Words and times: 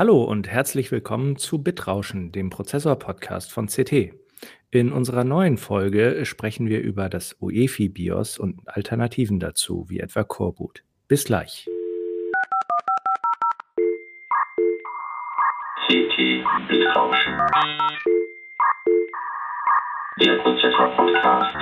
Hallo 0.00 0.24
und 0.24 0.48
herzlich 0.48 0.90
willkommen 0.92 1.36
zu 1.36 1.62
Bitrauschen, 1.62 2.32
dem 2.32 2.48
Prozessor-Podcast 2.48 3.52
von 3.52 3.66
CT. 3.66 4.14
In 4.70 4.92
unserer 4.92 5.24
neuen 5.24 5.58
Folge 5.58 6.24
sprechen 6.24 6.70
wir 6.70 6.80
über 6.80 7.10
das 7.10 7.36
UEFI 7.38 7.90
BIOS 7.90 8.38
und 8.38 8.62
Alternativen 8.64 9.40
dazu, 9.40 9.84
wie 9.90 10.00
etwa 10.00 10.24
Coreboot. 10.24 10.84
Bis 11.06 11.26
gleich. 11.26 11.68
CT 15.86 16.16
Bitrauschen. 16.66 17.36
Der 20.18 20.38
Prozessor-Podcast 20.38 21.56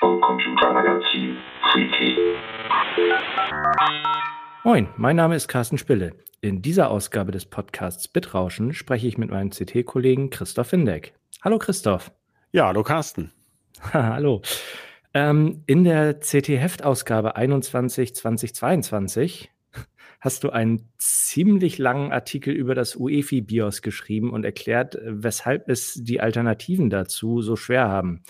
vom 0.00 0.18
Computermagazin 0.22 1.36
CT. 1.70 2.16
Moin, 4.64 4.88
mein 4.96 5.14
Name 5.14 5.36
ist 5.36 5.46
Carsten 5.46 5.78
Spille. 5.78 6.14
In 6.40 6.62
dieser 6.62 6.90
Ausgabe 6.90 7.30
des 7.30 7.46
Podcasts 7.46 8.08
Bitrauschen 8.08 8.72
spreche 8.72 9.06
ich 9.06 9.16
mit 9.16 9.30
meinem 9.30 9.50
CT-Kollegen 9.50 10.30
Christoph 10.30 10.72
Windeck. 10.72 11.14
Hallo 11.42 11.58
Christoph. 11.58 12.10
Ja, 12.50 12.66
hallo 12.66 12.82
Carsten. 12.82 13.32
hallo. 13.92 14.42
Ähm, 15.14 15.62
in 15.66 15.84
der 15.84 16.18
CT-Heftausgabe 16.18 17.36
21 17.36 18.16
2022 18.16 19.48
hast 20.20 20.42
du 20.42 20.50
einen 20.50 20.90
ziemlich 20.98 21.78
langen 21.78 22.10
Artikel 22.10 22.52
über 22.52 22.74
das 22.74 22.96
UEFI-BIOS 22.96 23.82
geschrieben 23.82 24.32
und 24.32 24.44
erklärt, 24.44 24.98
weshalb 25.04 25.68
es 25.68 25.94
die 25.94 26.20
Alternativen 26.20 26.90
dazu 26.90 27.42
so 27.42 27.54
schwer 27.54 27.88
haben 27.88 28.24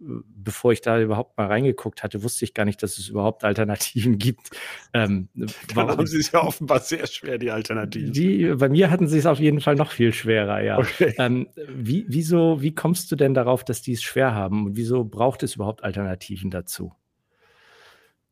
bevor 0.00 0.72
ich 0.72 0.80
da 0.80 1.00
überhaupt 1.00 1.36
mal 1.36 1.46
reingeguckt 1.46 2.02
hatte, 2.02 2.22
wusste 2.22 2.44
ich 2.44 2.54
gar 2.54 2.64
nicht, 2.64 2.82
dass 2.82 2.98
es 2.98 3.08
überhaupt 3.08 3.44
Alternativen 3.44 4.18
gibt. 4.18 4.50
Ähm, 4.94 5.28
Dann 5.74 5.88
haben 5.88 6.06
sie 6.06 6.18
es 6.18 6.32
ja 6.32 6.42
offenbar 6.42 6.80
sehr 6.80 7.06
schwer, 7.06 7.38
die 7.38 7.50
Alternativen. 7.50 8.12
Die, 8.12 8.54
bei 8.54 8.68
mir 8.68 8.90
hatten 8.90 9.08
sie 9.08 9.18
es 9.18 9.26
auf 9.26 9.38
jeden 9.38 9.60
Fall 9.60 9.74
noch 9.74 9.90
viel 9.90 10.12
schwerer, 10.12 10.62
ja. 10.62 10.78
Okay. 10.78 11.14
Ähm, 11.18 11.48
wie, 11.68 12.06
wieso, 12.08 12.62
wie 12.62 12.74
kommst 12.74 13.12
du 13.12 13.16
denn 13.16 13.34
darauf, 13.34 13.64
dass 13.64 13.82
die 13.82 13.92
es 13.92 14.02
schwer 14.02 14.34
haben 14.34 14.66
und 14.66 14.76
wieso 14.76 15.04
braucht 15.04 15.42
es 15.42 15.56
überhaupt 15.56 15.84
Alternativen 15.84 16.50
dazu? 16.50 16.92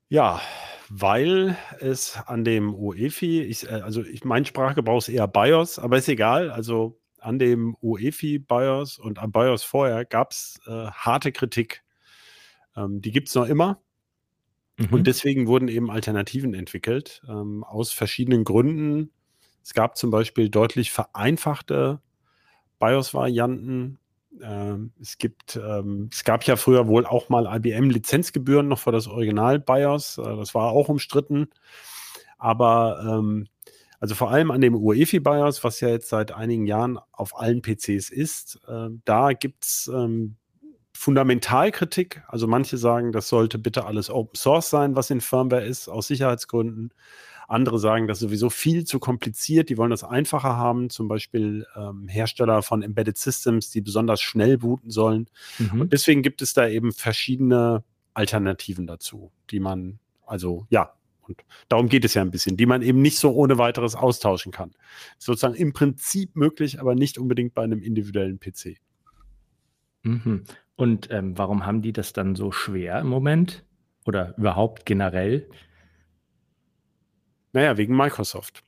Ja, 0.09 0.41
weil 0.89 1.57
es 1.81 2.19
an 2.27 2.45
dem 2.45 2.75
UEFI, 2.75 3.43
ich, 3.43 3.69
äh, 3.71 3.75
also 3.75 4.03
ich, 4.03 4.25
mein 4.25 4.47
Sprachgebrauch 4.47 4.99
ist 4.99 5.11
eher 5.11 5.29
BIOS, 5.29 5.79
aber 5.79 5.99
ist 5.99 6.09
egal. 6.09 6.51
Also 6.51 6.99
an 7.21 7.39
dem 7.39 7.77
UEFI 7.81 8.39
BIOS 8.39 8.99
und 8.99 9.19
am 9.19 9.33
BIOS 9.33 9.63
vorher 9.63 10.05
gab 10.05 10.33
es 10.33 10.61
äh, 10.67 10.87
harte 10.87 11.33
Kritik. 11.33 11.83
Ähm, 12.77 13.01
die 13.01 13.13
gibt 13.13 13.29
es 13.29 13.35
noch 13.35 13.47
immer. 13.47 13.81
Mhm. 14.79 14.89
Und 14.91 15.07
deswegen 15.07 15.47
wurden 15.47 15.69
eben 15.69 15.91
Alternativen 15.91 16.55
entwickelt, 16.55 17.23
ähm, 17.29 17.65
aus 17.65 17.93
verschiedenen 17.93 18.45
Gründen. 18.45 19.11
Es 19.63 19.75
gab 19.75 19.97
zum 19.97 20.11
Beispiel 20.11 20.49
deutlich 20.49 20.93
vereinfachte 20.93 22.01
BIOS-Varianten. 22.79 23.99
Ähm, 24.41 24.93
es 25.01 25.19
gibt, 25.19 25.57
ähm, 25.57 26.09
es 26.13 26.23
gab 26.23 26.45
ja 26.45 26.57
früher 26.57 26.87
wohl 26.87 27.07
auch 27.07 27.29
mal 27.29 27.47
IBM-Lizenzgebühren 27.47 28.69
noch 28.69 28.79
für 28.79 28.93
das 28.93 29.09
Original 29.09 29.59
BIOS. 29.59 30.19
Äh, 30.19 30.37
das 30.37 30.55
war 30.55 30.71
auch 30.71 30.89
umstritten. 30.89 31.49
Aber 32.39 33.01
ähm, 33.05 33.49
also 34.01 34.15
vor 34.15 34.31
allem 34.31 34.51
an 34.51 34.61
dem 34.61 34.75
UEFI 34.75 35.21
BIOS, 35.21 35.65
was 35.65 35.81
ja 35.81 35.89
jetzt 35.89 36.09
seit 36.09 36.33
einigen 36.33 36.67
Jahren 36.67 36.99
auf 37.13 37.39
allen 37.39 37.63
PCs 37.63 38.11
ist, 38.11 38.61
äh, 38.69 38.89
da 39.05 39.33
gibt 39.33 39.65
es 39.65 39.91
ähm, 39.93 40.37
Fundamentalkritik. 40.93 42.23
Also 42.29 42.47
manche 42.47 42.77
sagen, 42.77 43.13
das 43.13 43.29
sollte 43.29 43.59
bitte 43.59 43.87
alles 43.87 44.11
Open 44.11 44.37
Source 44.37 44.71
sein, 44.71 44.97
was 44.97 45.11
in 45.11 45.21
Firmware 45.21 45.65
ist, 45.65 45.89
aus 45.89 46.09
Sicherheitsgründen. 46.09 46.93
Andere 47.49 47.79
sagen, 47.79 48.07
das 48.07 48.19
ist 48.19 48.23
sowieso 48.23 48.51
viel 48.51 48.85
zu 48.85 48.99
kompliziert. 48.99 49.71
Die 49.71 49.79
wollen 49.79 49.91
das 49.91 50.05
einfacher 50.05 50.57
haben. 50.57 50.91
Zum 50.91 51.09
Beispiel 51.09 51.67
ähm, 51.77 52.07
Hersteller 52.07 52.63
von 52.63 52.83
Embedded 52.83 53.17
Systems, 53.17 53.71
die 53.71 53.81
besonders 53.81 54.21
schnell 54.21 54.59
booten 54.59 54.91
sollen. 54.91 55.29
Mhm. 55.59 55.83
Und 55.83 55.93
deswegen 55.93 56.23
gibt 56.23 56.43
es 56.43 56.53
da 56.53 56.69
eben 56.69 56.93
verschiedene 56.93 57.85
Alternativen 58.13 58.87
dazu, 58.87 59.33
die 59.51 59.61
man 59.61 59.99
also 60.27 60.67
ja 60.69 60.93
und 61.29 61.45
darum 61.69 61.89
geht 61.89 62.05
es 62.05 62.15
ja 62.15 62.23
ein 62.23 62.31
bisschen, 62.31 62.57
die 62.57 62.67
man 62.67 62.83
eben 62.83 63.03
nicht 63.03 63.19
so 63.19 63.33
ohne 63.33 63.59
weiteres 63.59 63.95
austauschen 63.95 64.53
kann. 64.53 64.73
Sozusagen 65.19 65.55
im 65.55 65.73
Prinzip 65.73 66.35
möglich, 66.37 66.81
aber 66.81 66.95
nicht 66.95 67.19
unbedingt 67.19 67.55
bei 67.55 67.63
einem 67.63 67.83
individuellen 67.83 68.41
PC. 68.41 68.79
Mhm. 70.03 70.45
Und 70.77 71.11
ähm, 71.11 71.37
warum 71.37 71.67
haben 71.67 71.83
die 71.83 71.93
das 71.93 72.13
dann 72.13 72.35
so 72.35 72.53
schwer 72.53 73.01
im 73.01 73.09
Moment? 73.09 73.65
Oder 74.07 74.37
überhaupt 74.39 74.87
generell? 74.87 75.49
Naja, 77.53 77.77
wegen 77.77 77.97
Microsoft. 77.97 78.63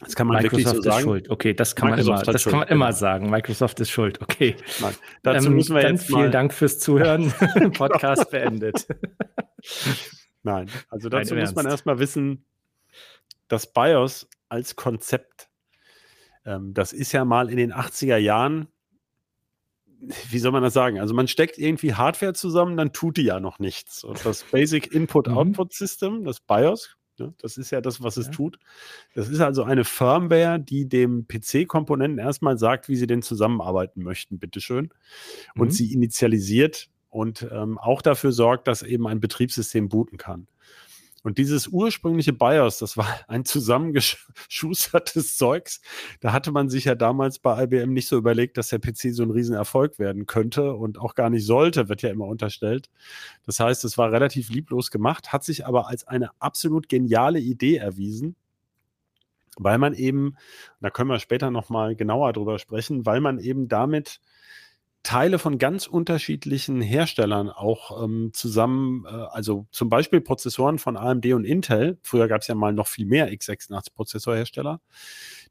Das 0.00 0.16
kann 0.16 0.26
man 0.26 0.42
Microsoft 0.42 0.64
wirklich 0.64 0.76
so 0.76 0.82
sagen. 0.82 0.98
ist 0.98 1.02
schuld. 1.04 1.30
Okay, 1.30 1.54
das 1.54 1.76
kann 1.76 1.90
Microsoft 1.90 2.08
man 2.08 2.22
immer, 2.24 2.32
das 2.32 2.44
kann 2.44 2.58
man 2.58 2.68
immer 2.68 2.92
sagen. 2.92 3.30
Microsoft 3.30 3.80
ist 3.80 3.90
schuld. 3.90 4.20
Okay. 4.20 4.56
Nein, 4.80 4.94
dazu 5.22 5.46
ähm, 5.46 5.54
müssen 5.54 5.74
wir 5.74 5.82
dann 5.82 5.94
jetzt 5.96 6.06
vielen 6.06 6.32
Dank 6.32 6.52
fürs 6.52 6.78
Zuhören. 6.78 7.32
Podcast 7.72 8.30
beendet. 8.30 8.86
Nein, 10.42 10.68
also 10.88 11.08
dazu 11.08 11.34
muss 11.34 11.54
man 11.54 11.66
erstmal 11.66 11.98
wissen, 11.98 12.44
das 13.48 13.72
BIOS 13.72 14.28
als 14.48 14.76
Konzept, 14.76 15.48
ähm, 16.44 16.74
das 16.74 16.92
ist 16.92 17.12
ja 17.12 17.24
mal 17.24 17.50
in 17.50 17.56
den 17.56 17.72
80er 17.72 18.16
Jahren, 18.16 18.68
wie 20.30 20.38
soll 20.38 20.50
man 20.50 20.62
das 20.62 20.74
sagen? 20.74 20.98
Also 20.98 21.14
man 21.14 21.28
steckt 21.28 21.58
irgendwie 21.58 21.94
Hardware 21.94 22.34
zusammen, 22.34 22.76
dann 22.76 22.92
tut 22.92 23.18
die 23.18 23.22
ja 23.22 23.38
noch 23.38 23.60
nichts. 23.60 24.02
Und 24.02 24.24
das 24.24 24.42
Basic 24.42 24.92
Input-Output 24.92 25.68
mhm. 25.68 25.72
System, 25.72 26.24
das 26.24 26.40
BIOS, 26.40 26.96
ne, 27.18 27.32
das 27.38 27.56
ist 27.56 27.70
ja 27.70 27.80
das, 27.80 28.02
was 28.02 28.16
es 28.16 28.26
ja. 28.26 28.32
tut. 28.32 28.58
Das 29.14 29.28
ist 29.28 29.40
also 29.40 29.62
eine 29.62 29.84
Firmware, 29.84 30.58
die 30.58 30.88
dem 30.88 31.28
PC-Komponenten 31.28 32.18
erstmal 32.18 32.58
sagt, 32.58 32.88
wie 32.88 32.96
sie 32.96 33.06
denn 33.06 33.22
zusammenarbeiten 33.22 34.02
möchten, 34.02 34.40
bitteschön. 34.40 34.90
Und 35.54 35.68
mhm. 35.68 35.72
sie 35.72 35.92
initialisiert 35.92 36.88
und 37.12 37.46
ähm, 37.52 37.76
auch 37.76 38.00
dafür 38.00 38.32
sorgt, 38.32 38.66
dass 38.66 38.82
eben 38.82 39.06
ein 39.06 39.20
Betriebssystem 39.20 39.90
booten 39.90 40.16
kann. 40.16 40.48
Und 41.22 41.36
dieses 41.36 41.68
ursprüngliche 41.68 42.32
BIOS, 42.32 42.78
das 42.78 42.96
war 42.96 43.06
ein 43.28 43.44
zusammengeschustertes 43.44 45.36
Zeugs. 45.36 45.82
Da 46.20 46.32
hatte 46.32 46.52
man 46.52 46.70
sich 46.70 46.86
ja 46.86 46.94
damals 46.94 47.38
bei 47.38 47.64
IBM 47.64 47.92
nicht 47.92 48.08
so 48.08 48.16
überlegt, 48.16 48.56
dass 48.56 48.68
der 48.68 48.78
PC 48.78 49.14
so 49.14 49.22
ein 49.24 49.30
Riesenerfolg 49.30 49.98
werden 49.98 50.24
könnte 50.24 50.72
und 50.72 50.98
auch 50.98 51.14
gar 51.14 51.28
nicht 51.28 51.44
sollte, 51.44 51.90
wird 51.90 52.00
ja 52.00 52.08
immer 52.10 52.24
unterstellt. 52.24 52.88
Das 53.44 53.60
heißt, 53.60 53.84
es 53.84 53.98
war 53.98 54.10
relativ 54.10 54.48
lieblos 54.48 54.90
gemacht, 54.90 55.34
hat 55.34 55.44
sich 55.44 55.66
aber 55.66 55.88
als 55.88 56.08
eine 56.08 56.30
absolut 56.40 56.88
geniale 56.88 57.40
Idee 57.40 57.76
erwiesen, 57.76 58.36
weil 59.58 59.76
man 59.76 59.92
eben, 59.92 60.36
da 60.80 60.88
können 60.88 61.10
wir 61.10 61.20
später 61.20 61.50
nochmal 61.50 61.94
genauer 61.94 62.32
drüber 62.32 62.58
sprechen, 62.58 63.04
weil 63.04 63.20
man 63.20 63.38
eben 63.38 63.68
damit 63.68 64.18
Teile 65.02 65.38
von 65.38 65.58
ganz 65.58 65.86
unterschiedlichen 65.86 66.80
Herstellern 66.80 67.50
auch 67.50 68.04
ähm, 68.04 68.30
zusammen, 68.32 69.04
äh, 69.04 69.08
also 69.08 69.66
zum 69.72 69.88
Beispiel 69.88 70.20
Prozessoren 70.20 70.78
von 70.78 70.96
AMD 70.96 71.26
und 71.32 71.44
Intel. 71.44 71.98
Früher 72.02 72.28
gab 72.28 72.42
es 72.42 72.46
ja 72.46 72.54
mal 72.54 72.72
noch 72.72 72.86
viel 72.86 73.06
mehr 73.06 73.32
x86-Prozessorhersteller. 73.32 74.80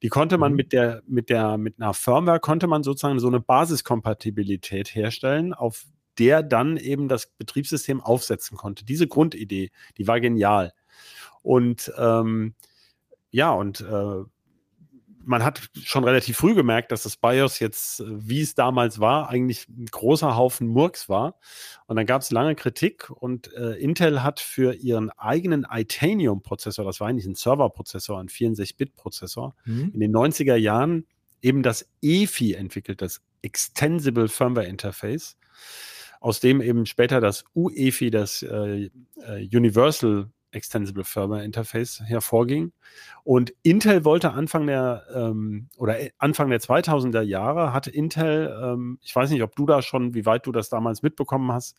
Die 0.01 0.09
konnte 0.09 0.37
man 0.37 0.53
mhm. 0.53 0.55
mit 0.55 0.73
der, 0.73 1.03
mit 1.05 1.29
der, 1.29 1.57
mit 1.57 1.81
einer 1.81 1.93
Firmware 1.93 2.39
konnte 2.39 2.67
man 2.67 2.83
sozusagen 2.83 3.19
so 3.19 3.27
eine 3.27 3.41
Basiskompatibilität 3.41 4.95
herstellen, 4.95 5.53
auf 5.53 5.85
der 6.17 6.43
dann 6.43 6.77
eben 6.77 7.07
das 7.07 7.27
Betriebssystem 7.27 8.01
aufsetzen 8.01 8.57
konnte. 8.57 8.85
Diese 8.85 9.07
Grundidee, 9.07 9.71
die 9.97 10.07
war 10.07 10.19
genial. 10.19 10.73
Und 11.41 11.91
ähm, 11.97 12.55
ja, 13.31 13.51
und 13.51 13.81
äh, 13.81 14.23
man 15.25 15.43
hat 15.43 15.69
schon 15.83 16.03
relativ 16.03 16.37
früh 16.37 16.55
gemerkt, 16.55 16.91
dass 16.91 17.03
das 17.03 17.17
BIOS 17.17 17.59
jetzt, 17.59 17.99
äh, 17.99 18.05
wie 18.07 18.41
es 18.41 18.55
damals 18.55 18.99
war, 18.99 19.29
eigentlich 19.29 19.67
ein 19.69 19.85
großer 19.85 20.35
Haufen 20.35 20.67
Murks 20.67 21.09
war. 21.09 21.39
Und 21.87 21.95
dann 21.95 22.05
gab 22.05 22.21
es 22.21 22.31
lange 22.31 22.55
Kritik 22.55 23.09
und 23.09 23.53
äh, 23.53 23.73
Intel 23.73 24.23
hat 24.23 24.39
für 24.39 24.73
ihren 24.73 25.09
eigenen 25.11 25.65
Itanium-Prozessor, 25.69 26.85
das 26.85 26.99
war 26.99 27.07
eigentlich 27.07 27.25
ein 27.25 27.35
Serverprozessor, 27.35 28.19
ein 28.19 28.29
64-Bit-Prozessor, 28.29 29.55
mhm. 29.65 29.91
in 29.93 29.99
den 29.99 30.11
90er 30.13 30.55
Jahren 30.55 31.05
eben 31.41 31.63
das 31.63 31.89
EFI 32.01 32.53
entwickelt, 32.53 33.01
das 33.01 33.21
Extensible 33.41 34.27
Firmware 34.27 34.67
Interface, 34.67 35.37
aus 36.19 36.39
dem 36.39 36.61
eben 36.61 36.85
später 36.85 37.19
das 37.19 37.45
UEFI, 37.55 38.11
das 38.11 38.43
äh, 38.43 38.91
äh 39.25 39.57
Universal 39.57 40.29
Extensible 40.51 41.03
Firmware 41.03 41.43
Interface 41.43 42.01
hervorging. 42.05 42.71
Und 43.23 43.53
Intel 43.63 44.05
wollte 44.05 44.31
Anfang 44.31 44.67
der 44.67 45.05
ähm, 45.13 45.69
oder 45.77 45.99
äh, 45.99 46.11
Anfang 46.17 46.49
der 46.49 46.59
2000er 46.59 47.21
Jahre 47.21 47.73
hatte 47.73 47.91
Intel, 47.91 48.55
ähm, 48.61 48.99
ich 49.01 49.15
weiß 49.15 49.29
nicht, 49.29 49.43
ob 49.43 49.55
du 49.55 49.65
da 49.65 49.81
schon, 49.81 50.13
wie 50.13 50.25
weit 50.25 50.45
du 50.45 50.51
das 50.51 50.69
damals 50.69 51.01
mitbekommen 51.01 51.51
hast, 51.51 51.77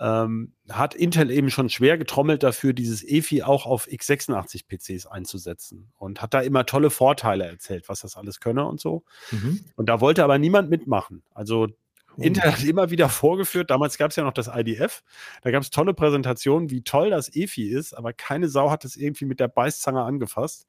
ähm, 0.00 0.52
hat 0.70 0.94
Intel 0.94 1.30
eben 1.30 1.50
schon 1.50 1.68
schwer 1.68 1.98
getrommelt 1.98 2.42
dafür, 2.42 2.72
dieses 2.72 3.06
EFI 3.06 3.42
auch 3.42 3.66
auf 3.66 3.86
x86 3.86 4.64
PCs 4.66 5.06
einzusetzen 5.06 5.92
und 5.98 6.22
hat 6.22 6.32
da 6.32 6.40
immer 6.40 6.64
tolle 6.64 6.88
Vorteile 6.88 7.46
erzählt, 7.46 7.88
was 7.88 8.00
das 8.00 8.16
alles 8.16 8.40
könne 8.40 8.64
und 8.64 8.80
so. 8.80 9.04
Mhm. 9.30 9.60
Und 9.76 9.90
da 9.90 10.00
wollte 10.00 10.24
aber 10.24 10.38
niemand 10.38 10.70
mitmachen. 10.70 11.22
Also 11.34 11.68
Intel 12.16 12.52
hat 12.52 12.64
immer 12.64 12.90
wieder 12.90 13.08
vorgeführt, 13.08 13.70
damals 13.70 13.98
gab 13.98 14.10
es 14.10 14.16
ja 14.16 14.24
noch 14.24 14.32
das 14.32 14.50
IDF, 14.52 15.02
da 15.42 15.50
gab 15.50 15.62
es 15.62 15.70
tolle 15.70 15.94
Präsentationen, 15.94 16.70
wie 16.70 16.82
toll 16.82 17.10
das 17.10 17.34
EFI 17.34 17.68
ist, 17.68 17.94
aber 17.94 18.12
keine 18.12 18.48
Sau 18.48 18.70
hat 18.70 18.84
es 18.84 18.96
irgendwie 18.96 19.24
mit 19.24 19.40
der 19.40 19.48
Beißzange 19.48 20.02
angefasst. 20.02 20.66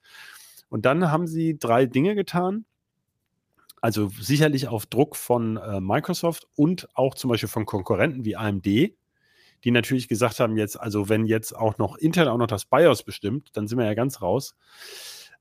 Und 0.69 0.85
dann 0.85 1.11
haben 1.11 1.27
sie 1.27 1.57
drei 1.59 1.85
Dinge 1.85 2.15
getan. 2.15 2.65
Also 3.81 4.09
sicherlich 4.09 4.67
auf 4.67 4.85
Druck 4.85 5.15
von 5.15 5.57
äh, 5.57 5.81
Microsoft 5.81 6.47
und 6.55 6.87
auch 6.93 7.15
zum 7.15 7.29
Beispiel 7.29 7.49
von 7.49 7.65
Konkurrenten 7.65 8.25
wie 8.25 8.35
AMD, 8.35 8.65
die 8.65 9.71
natürlich 9.71 10.07
gesagt 10.07 10.39
haben, 10.39 10.55
jetzt, 10.55 10.79
also 10.79 11.09
wenn 11.09 11.25
jetzt 11.25 11.55
auch 11.55 11.77
noch 11.77 11.97
Intel 11.97 12.27
auch 12.27 12.37
noch 12.37 12.47
das 12.47 12.65
BIOS 12.65 13.03
bestimmt, 13.03 13.49
dann 13.53 13.67
sind 13.67 13.79
wir 13.79 13.85
ja 13.85 13.95
ganz 13.95 14.21
raus. 14.21 14.55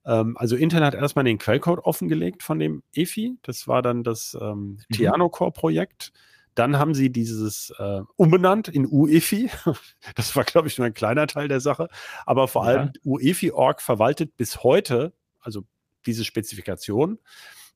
Ähm, 0.04 0.36
also 0.36 0.56
Intel 0.56 0.84
hat 0.84 0.94
erstmal 0.94 1.24
den 1.24 1.38
Quellcode 1.38 1.80
offengelegt 1.80 2.42
von 2.42 2.58
dem 2.58 2.82
EFI. 2.94 3.36
Das 3.42 3.68
war 3.68 3.82
dann 3.82 4.02
das 4.02 4.36
ähm, 4.40 4.78
mhm. 4.88 4.94
Tiano 4.94 5.28
Core 5.28 5.52
Projekt. 5.52 6.12
Dann 6.54 6.78
haben 6.78 6.94
sie 6.94 7.10
dieses 7.10 7.72
äh, 7.78 8.02
umbenannt 8.16 8.68
in 8.68 8.86
UEFI. 8.86 9.50
Das 10.16 10.34
war, 10.34 10.44
glaube 10.44 10.68
ich, 10.68 10.78
nur 10.78 10.86
ein 10.86 10.94
kleiner 10.94 11.26
Teil 11.26 11.48
der 11.48 11.60
Sache. 11.60 11.88
Aber 12.26 12.48
vor 12.48 12.64
ja. 12.64 12.70
allem 12.70 12.92
UEFI-Org 13.04 13.80
verwaltet 13.80 14.36
bis 14.36 14.62
heute, 14.62 15.12
also 15.40 15.64
diese 16.06 16.24
Spezifikation. 16.24 17.18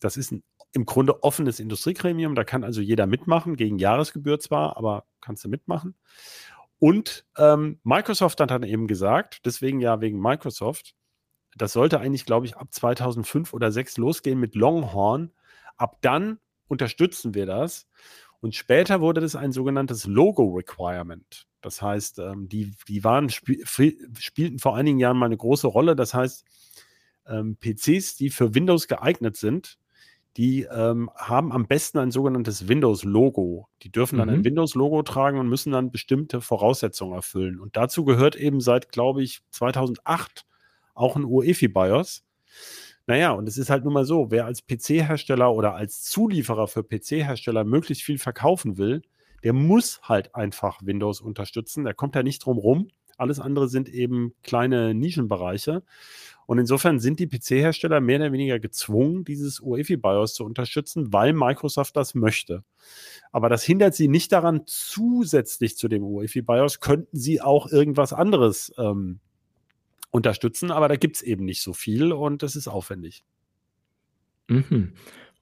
Das 0.01 0.17
ist 0.17 0.33
ein, 0.33 0.43
im 0.73 0.87
Grunde 0.87 1.23
offenes 1.23 1.61
Industriegremium. 1.61 2.35
Da 2.35 2.45
kann 2.45 2.65
also 2.65 2.81
jeder 2.81 3.07
mitmachen, 3.07 3.57
gegen 3.57 3.79
Jahresgebühr 3.79 4.41
zwar, 4.41 4.77
aber 4.77 5.05
kannst 5.21 5.45
du 5.45 5.49
mitmachen. 5.49 5.95
Und 6.79 7.25
ähm, 7.39 7.79
Microsoft 7.85 8.41
hat 8.41 8.51
dann 8.51 8.65
eben 8.65 8.89
gesagt, 8.89 9.41
deswegen 9.47 9.81
ja 9.81 10.01
wegen 10.01 10.21
Microsoft, 10.21 10.95
das 11.57 11.73
sollte 11.73 12.01
eigentlich, 12.01 12.25
glaube 12.25 12.47
ich, 12.47 12.57
ab 12.57 12.69
2005 12.71 13.53
oder 13.53 13.67
2006 13.67 13.99
losgehen 13.99 14.41
mit 14.41 14.55
Longhorn. 14.55 15.31
Ab 15.77 15.99
dann 16.01 16.39
unterstützen 16.69 17.35
wir 17.35 17.47
das. 17.47 17.87
Und 18.41 18.55
später 18.55 19.01
wurde 19.01 19.21
das 19.21 19.37
ein 19.37 19.53
sogenanntes 19.53 20.07
Logo-Requirement. 20.07 21.47
Das 21.63 21.81
heißt, 21.81 22.19
ähm, 22.19 22.49
die, 22.49 22.73
die 22.89 23.03
waren, 23.03 23.31
spiel, 23.31 23.65
spielten 24.19 24.59
vor 24.59 24.77
einigen 24.77 24.99
Jahren 24.99 25.17
mal 25.17 25.27
eine 25.27 25.37
große 25.37 25.67
Rolle. 25.67 25.97
Das 25.97 26.13
heißt, 26.13 26.45
ähm, 27.27 27.57
PCs, 27.57 28.17
die 28.17 28.29
für 28.29 28.55
Windows 28.55 28.87
geeignet 28.87 29.37
sind, 29.37 29.79
die 30.37 30.63
ähm, 30.65 31.11
haben 31.15 31.53
am 31.53 31.67
besten 31.67 31.99
ein 31.99 32.11
sogenanntes 32.11 32.69
Windows-Logo. 32.69 33.69
Die 33.83 33.91
dürfen 33.91 34.19
dann 34.19 34.29
mhm. 34.29 34.35
ein 34.35 34.45
Windows-Logo 34.45 35.03
tragen 35.05 35.39
und 35.39 35.49
müssen 35.49 35.73
dann 35.73 35.91
bestimmte 35.91 36.41
Voraussetzungen 36.41 37.15
erfüllen. 37.15 37.61
Und 37.61 37.77
dazu 37.77 38.05
gehört 38.05 38.35
eben 38.35 38.61
seit, 38.61 38.91
glaube 38.91 39.23
ich, 39.23 39.43
2008 39.51 40.45
auch 40.95 41.17
ein 41.17 41.25
UEFI-BIOS. 41.25 42.25
Naja, 43.07 43.33
und 43.33 43.49
es 43.49 43.59
ist 43.59 43.69
halt 43.69 43.85
nun 43.85 43.93
mal 43.93 44.07
so, 44.07 44.31
wer 44.31 44.47
als 44.47 44.65
PC-Hersteller 44.67 45.53
oder 45.53 45.75
als 45.75 46.03
Zulieferer 46.03 46.69
für 46.69 46.83
PC-Hersteller 46.83 47.65
möglichst 47.65 48.03
viel 48.03 48.19
verkaufen 48.19 48.79
will, 48.79 49.03
der 49.43 49.53
muss 49.53 50.01
halt 50.03 50.35
einfach 50.35 50.81
Windows 50.83 51.21
unterstützen. 51.21 51.85
Der 51.85 51.93
kommt 51.93 52.17
da 52.17 52.23
nicht 52.23 52.45
drum 52.45 52.57
rum. 52.57 52.89
Alles 53.19 53.39
andere 53.41 53.69
sind 53.69 53.89
eben 53.89 54.35
kleine 54.43 54.95
Nischenbereiche. 54.95 55.83
Und 56.47 56.59
insofern 56.59 56.99
sind 56.99 57.21
die 57.21 57.27
PC-Hersteller 57.27 58.01
mehr 58.01 58.19
oder 58.19 58.33
weniger 58.33 58.59
gezwungen, 58.59 59.25
dieses 59.25 59.61
UEFI-BIOS 59.61 60.35
zu 60.35 60.45
unterstützen, 60.45 61.13
weil 61.13 61.33
Microsoft 61.33 61.97
das 61.97 62.15
möchte. 62.15 62.65
Aber 63.33 63.49
das 63.49 63.63
hindert 63.63 63.95
sie 63.95 64.09
nicht 64.09 64.33
daran, 64.33 64.63
zusätzlich 64.67 65.77
zu 65.77 65.89
dem 65.89 66.03
UEFI-BIOS 66.03 66.81
könnten 66.81 67.17
sie 67.17 67.41
auch 67.41 67.71
irgendwas 67.71 68.13
anderes 68.13 68.73
ähm, 68.79 69.21
unterstützen, 70.15 70.71
aber 70.71 70.87
da 70.87 70.95
gibt 70.95 71.17
es 71.17 71.23
eben 71.23 71.45
nicht 71.45 71.61
so 71.61 71.73
viel 71.73 72.13
und 72.13 72.45
das 72.45 72.55
ist 72.55 72.69
aufwendig. 72.69 73.25
Mhm. 74.47 74.93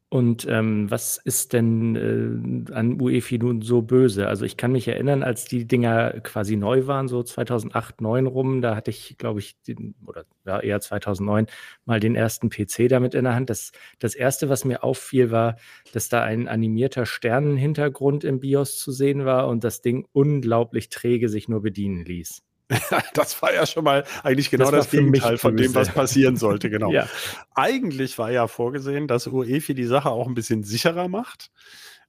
Und 0.08 0.46
ähm, 0.48 0.90
was 0.90 1.18
ist 1.18 1.52
denn 1.52 2.66
äh, 2.68 2.72
an 2.72 3.00
UEFI 3.00 3.38
nun 3.38 3.62
so 3.62 3.82
böse? 3.82 4.28
Also 4.28 4.46
ich 4.46 4.56
kann 4.56 4.72
mich 4.72 4.88
erinnern, 4.88 5.22
als 5.22 5.44
die 5.44 5.66
Dinger 5.66 6.20
quasi 6.20 6.56
neu 6.56 6.86
waren, 6.86 7.08
so 7.08 7.22
2008, 7.22 7.96
2009 7.98 8.26
rum, 8.26 8.62
da 8.62 8.74
hatte 8.76 8.90
ich, 8.90 9.16
glaube 9.18 9.40
ich, 9.40 9.60
den, 9.62 9.94
oder 10.06 10.24
ja, 10.46 10.60
eher 10.60 10.80
2009, 10.80 11.46
mal 11.84 12.00
den 12.00 12.14
ersten 12.14 12.48
PC 12.48 12.88
damit 12.88 13.14
in 13.14 13.24
der 13.24 13.34
Hand. 13.34 13.50
Das, 13.50 13.72
das 13.98 14.14
erste, 14.14 14.48
was 14.48 14.64
mir 14.64 14.82
auffiel, 14.82 15.30
war, 15.30 15.56
dass 15.92 16.08
da 16.08 16.22
ein 16.22 16.48
animierter 16.48 17.04
Sternenhintergrund 17.04 18.24
im 18.24 18.40
BIOS 18.40 18.78
zu 18.78 18.90
sehen 18.92 19.26
war 19.26 19.48
und 19.48 19.64
das 19.64 19.82
Ding 19.82 20.06
unglaublich 20.12 20.88
träge 20.88 21.28
sich 21.28 21.48
nur 21.48 21.62
bedienen 21.62 22.04
ließ. 22.04 22.42
das 23.14 23.40
war 23.42 23.52
ja 23.52 23.66
schon 23.66 23.84
mal 23.84 24.04
eigentlich 24.22 24.50
genau 24.50 24.70
das, 24.70 24.84
das 24.84 24.90
Gegenteil 24.90 25.38
von 25.38 25.56
dem, 25.56 25.74
was 25.74 25.88
passieren 25.88 26.36
sollte, 26.38 26.70
genau. 26.70 26.90
ja. 26.90 27.08
Eigentlich 27.54 28.18
war 28.18 28.30
ja 28.30 28.46
vorgesehen, 28.48 29.08
dass 29.08 29.26
UEFI 29.26 29.74
die 29.74 29.84
Sache 29.84 30.10
auch 30.10 30.26
ein 30.26 30.34
bisschen 30.34 30.62
sicherer 30.62 31.08
macht. 31.08 31.50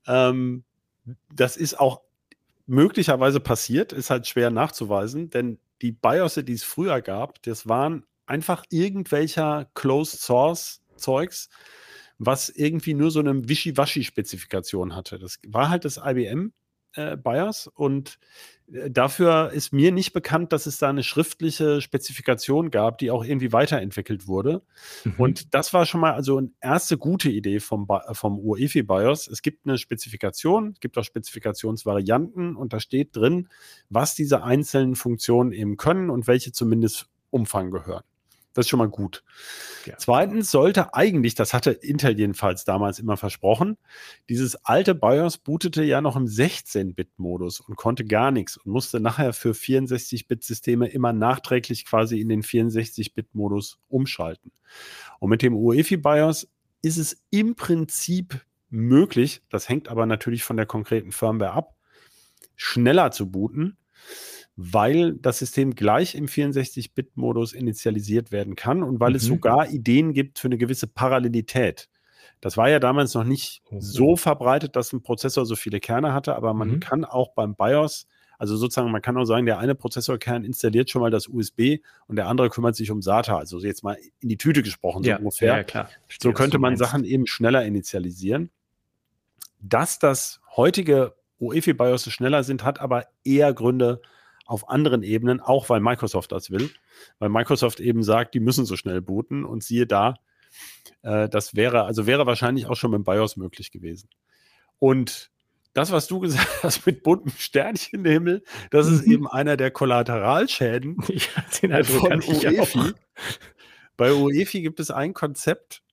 Ähm, 0.07 0.63
das 1.33 1.57
ist 1.57 1.79
auch 1.79 2.01
möglicherweise 2.65 3.39
passiert, 3.39 3.91
ist 3.91 4.09
halt 4.09 4.27
schwer 4.27 4.49
nachzuweisen, 4.49 5.29
denn 5.29 5.59
die 5.81 5.91
BIOS, 5.91 6.35
die 6.35 6.53
es 6.53 6.63
früher 6.63 7.01
gab, 7.01 7.41
das 7.43 7.67
waren 7.67 8.05
einfach 8.25 8.63
irgendwelcher 8.69 9.69
Closed 9.73 10.19
Source 10.19 10.81
Zeugs, 10.95 11.49
was 12.17 12.49
irgendwie 12.49 12.93
nur 12.93 13.11
so 13.11 13.19
eine 13.19 13.49
Wischiwaschi-Spezifikation 13.49 14.95
hatte. 14.95 15.19
Das 15.19 15.39
war 15.47 15.69
halt 15.69 15.83
das 15.83 15.97
IBM 15.97 16.53
äh, 16.93 17.17
BIOS 17.17 17.67
und 17.67 18.19
dafür 18.67 19.51
ist 19.51 19.73
mir 19.73 19.91
nicht 19.91 20.13
bekannt, 20.13 20.53
dass 20.53 20.65
es 20.65 20.77
da 20.77 20.89
eine 20.89 21.03
schriftliche 21.03 21.81
Spezifikation 21.81 22.71
gab, 22.71 22.97
die 22.97 23.11
auch 23.11 23.23
irgendwie 23.23 23.51
weiterentwickelt 23.51 24.27
wurde. 24.27 24.61
Mhm. 25.03 25.13
Und 25.17 25.53
das 25.53 25.73
war 25.73 25.85
schon 25.85 26.01
mal 26.01 26.13
also 26.13 26.37
eine 26.37 26.51
erste 26.61 26.97
gute 26.97 27.29
Idee 27.29 27.59
vom, 27.59 27.87
vom 28.13 28.39
UEFI 28.39 28.83
BIOS. 28.83 29.27
Es 29.27 29.41
gibt 29.41 29.65
eine 29.65 29.77
Spezifikation, 29.77 30.71
es 30.73 30.79
gibt 30.79 30.97
auch 30.97 31.03
Spezifikationsvarianten 31.03 32.55
und 32.55 32.73
da 32.73 32.79
steht 32.79 33.15
drin, 33.15 33.49
was 33.89 34.15
diese 34.15 34.43
einzelnen 34.43 34.95
Funktionen 34.95 35.51
eben 35.51 35.77
können 35.77 36.09
und 36.09 36.27
welche 36.27 36.51
zumindest 36.51 37.07
Umfang 37.29 37.71
gehören. 37.71 38.03
Das 38.53 38.65
ist 38.65 38.69
schon 38.69 38.77
mal 38.77 38.89
gut. 38.89 39.23
Ja. 39.85 39.95
Zweitens 39.97 40.51
sollte 40.51 40.93
eigentlich, 40.93 41.35
das 41.35 41.53
hatte 41.53 41.71
Intel 41.71 42.17
jedenfalls 42.17 42.65
damals 42.65 42.99
immer 42.99 43.17
versprochen, 43.17 43.77
dieses 44.29 44.55
alte 44.63 44.93
BIOS 44.93 45.39
bootete 45.39 45.83
ja 45.83 46.01
noch 46.01 46.15
im 46.15 46.25
16-Bit-Modus 46.25 47.59
und 47.59 47.75
konnte 47.75 48.05
gar 48.05 48.31
nichts 48.31 48.57
und 48.57 48.71
musste 48.71 48.99
nachher 48.99 49.33
für 49.33 49.51
64-Bit-Systeme 49.51 50.87
immer 50.87 51.13
nachträglich 51.13 51.85
quasi 51.85 52.19
in 52.19 52.29
den 52.29 52.43
64-Bit-Modus 52.43 53.79
umschalten. 53.89 54.51
Und 55.19 55.29
mit 55.29 55.41
dem 55.41 55.55
UEFI 55.55 55.97
BIOS 55.97 56.47
ist 56.83 56.97
es 56.97 57.23
im 57.31 57.55
Prinzip 57.55 58.39
möglich, 58.69 59.41
das 59.49 59.69
hängt 59.69 59.87
aber 59.87 60.05
natürlich 60.05 60.43
von 60.43 60.57
der 60.57 60.65
konkreten 60.65 61.11
Firmware 61.11 61.53
ab, 61.53 61.75
schneller 62.55 63.11
zu 63.11 63.31
booten 63.31 63.77
weil 64.55 65.13
das 65.13 65.39
System 65.39 65.75
gleich 65.75 66.15
im 66.15 66.27
64-Bit-Modus 66.27 67.53
initialisiert 67.53 68.31
werden 68.31 68.55
kann 68.55 68.83
und 68.83 68.99
weil 68.99 69.11
mhm. 69.11 69.15
es 69.15 69.23
sogar 69.23 69.69
Ideen 69.69 70.13
gibt 70.13 70.39
für 70.39 70.47
eine 70.47 70.57
gewisse 70.57 70.87
Parallelität. 70.87 71.89
Das 72.39 72.57
war 72.57 72.69
ja 72.69 72.79
damals 72.79 73.13
noch 73.13 73.23
nicht 73.23 73.63
mhm. 73.71 73.81
so 73.81 74.15
verbreitet, 74.15 74.75
dass 74.75 74.93
ein 74.93 75.01
Prozessor 75.01 75.45
so 75.45 75.55
viele 75.55 75.79
Kerne 75.79 76.13
hatte, 76.13 76.35
aber 76.35 76.53
man 76.53 76.71
mhm. 76.71 76.79
kann 76.81 77.05
auch 77.05 77.33
beim 77.33 77.55
BIOS, 77.55 78.07
also 78.37 78.57
sozusagen, 78.57 78.91
man 78.91 79.01
kann 79.01 79.17
auch 79.17 79.25
sagen, 79.25 79.45
der 79.45 79.59
eine 79.59 79.75
Prozessorkern 79.75 80.43
installiert 80.43 80.89
schon 80.89 81.01
mal 81.01 81.11
das 81.11 81.27
USB 81.27 81.77
und 82.07 82.17
der 82.17 82.27
andere 82.27 82.49
kümmert 82.49 82.75
sich 82.75 82.91
um 82.91 83.01
SATA. 83.01 83.37
Also 83.37 83.59
jetzt 83.59 83.83
mal 83.83 83.97
in 84.19 84.29
die 84.29 84.37
Tüte 84.37 84.61
gesprochen, 84.61 85.03
so 85.03 85.09
ja, 85.09 85.17
ungefähr. 85.17 85.57
Ja, 85.57 85.63
klar. 85.63 85.89
so 86.21 86.33
könnte 86.33 86.59
man 86.59 86.75
Sachen 86.75 87.05
eben 87.05 87.25
schneller 87.25 87.63
initialisieren. 87.63 88.49
Dass 89.61 89.97
das 89.97 90.41
heutige 90.57 91.15
UEFI 91.39 91.73
BIOS 91.73 92.11
schneller 92.11 92.43
sind, 92.43 92.65
hat 92.65 92.81
aber 92.81 93.05
eher 93.23 93.53
Gründe, 93.53 94.01
auf 94.45 94.69
anderen 94.69 95.03
Ebenen, 95.03 95.39
auch 95.39 95.69
weil 95.69 95.79
Microsoft 95.79 96.31
das 96.31 96.51
will, 96.51 96.69
weil 97.19 97.29
Microsoft 97.29 97.79
eben 97.79 98.03
sagt, 98.03 98.33
die 98.33 98.39
müssen 98.39 98.65
so 98.65 98.75
schnell 98.75 99.01
booten 99.01 99.45
und 99.45 99.63
siehe 99.63 99.87
da, 99.87 100.15
äh, 101.01 101.29
das 101.29 101.55
wäre, 101.55 101.83
also 101.83 102.05
wäre 102.07 102.25
wahrscheinlich 102.25 102.67
auch 102.67 102.75
schon 102.75 102.91
mit 102.91 103.03
BIOS 103.03 103.37
möglich 103.37 103.71
gewesen. 103.71 104.09
Und 104.79 105.31
das, 105.73 105.91
was 105.91 106.07
du 106.07 106.19
gesagt 106.21 106.63
hast 106.63 106.85
mit 106.85 107.03
bunten 107.03 107.31
Sternchen 107.31 107.99
im 107.99 108.05
Himmel, 108.05 108.43
das 108.71 108.87
ist 108.87 109.05
mhm. 109.05 109.13
eben 109.13 109.27
einer 109.27 109.57
der 109.57 109.71
Kollateralschäden 109.71 110.97
ja, 111.61 111.83
von 111.83 112.21
UEFI. 112.21 112.93
Bei 113.95 114.13
UEFI 114.13 114.61
gibt 114.61 114.79
es 114.79 114.91
ein 114.91 115.13
Konzept, 115.13 115.83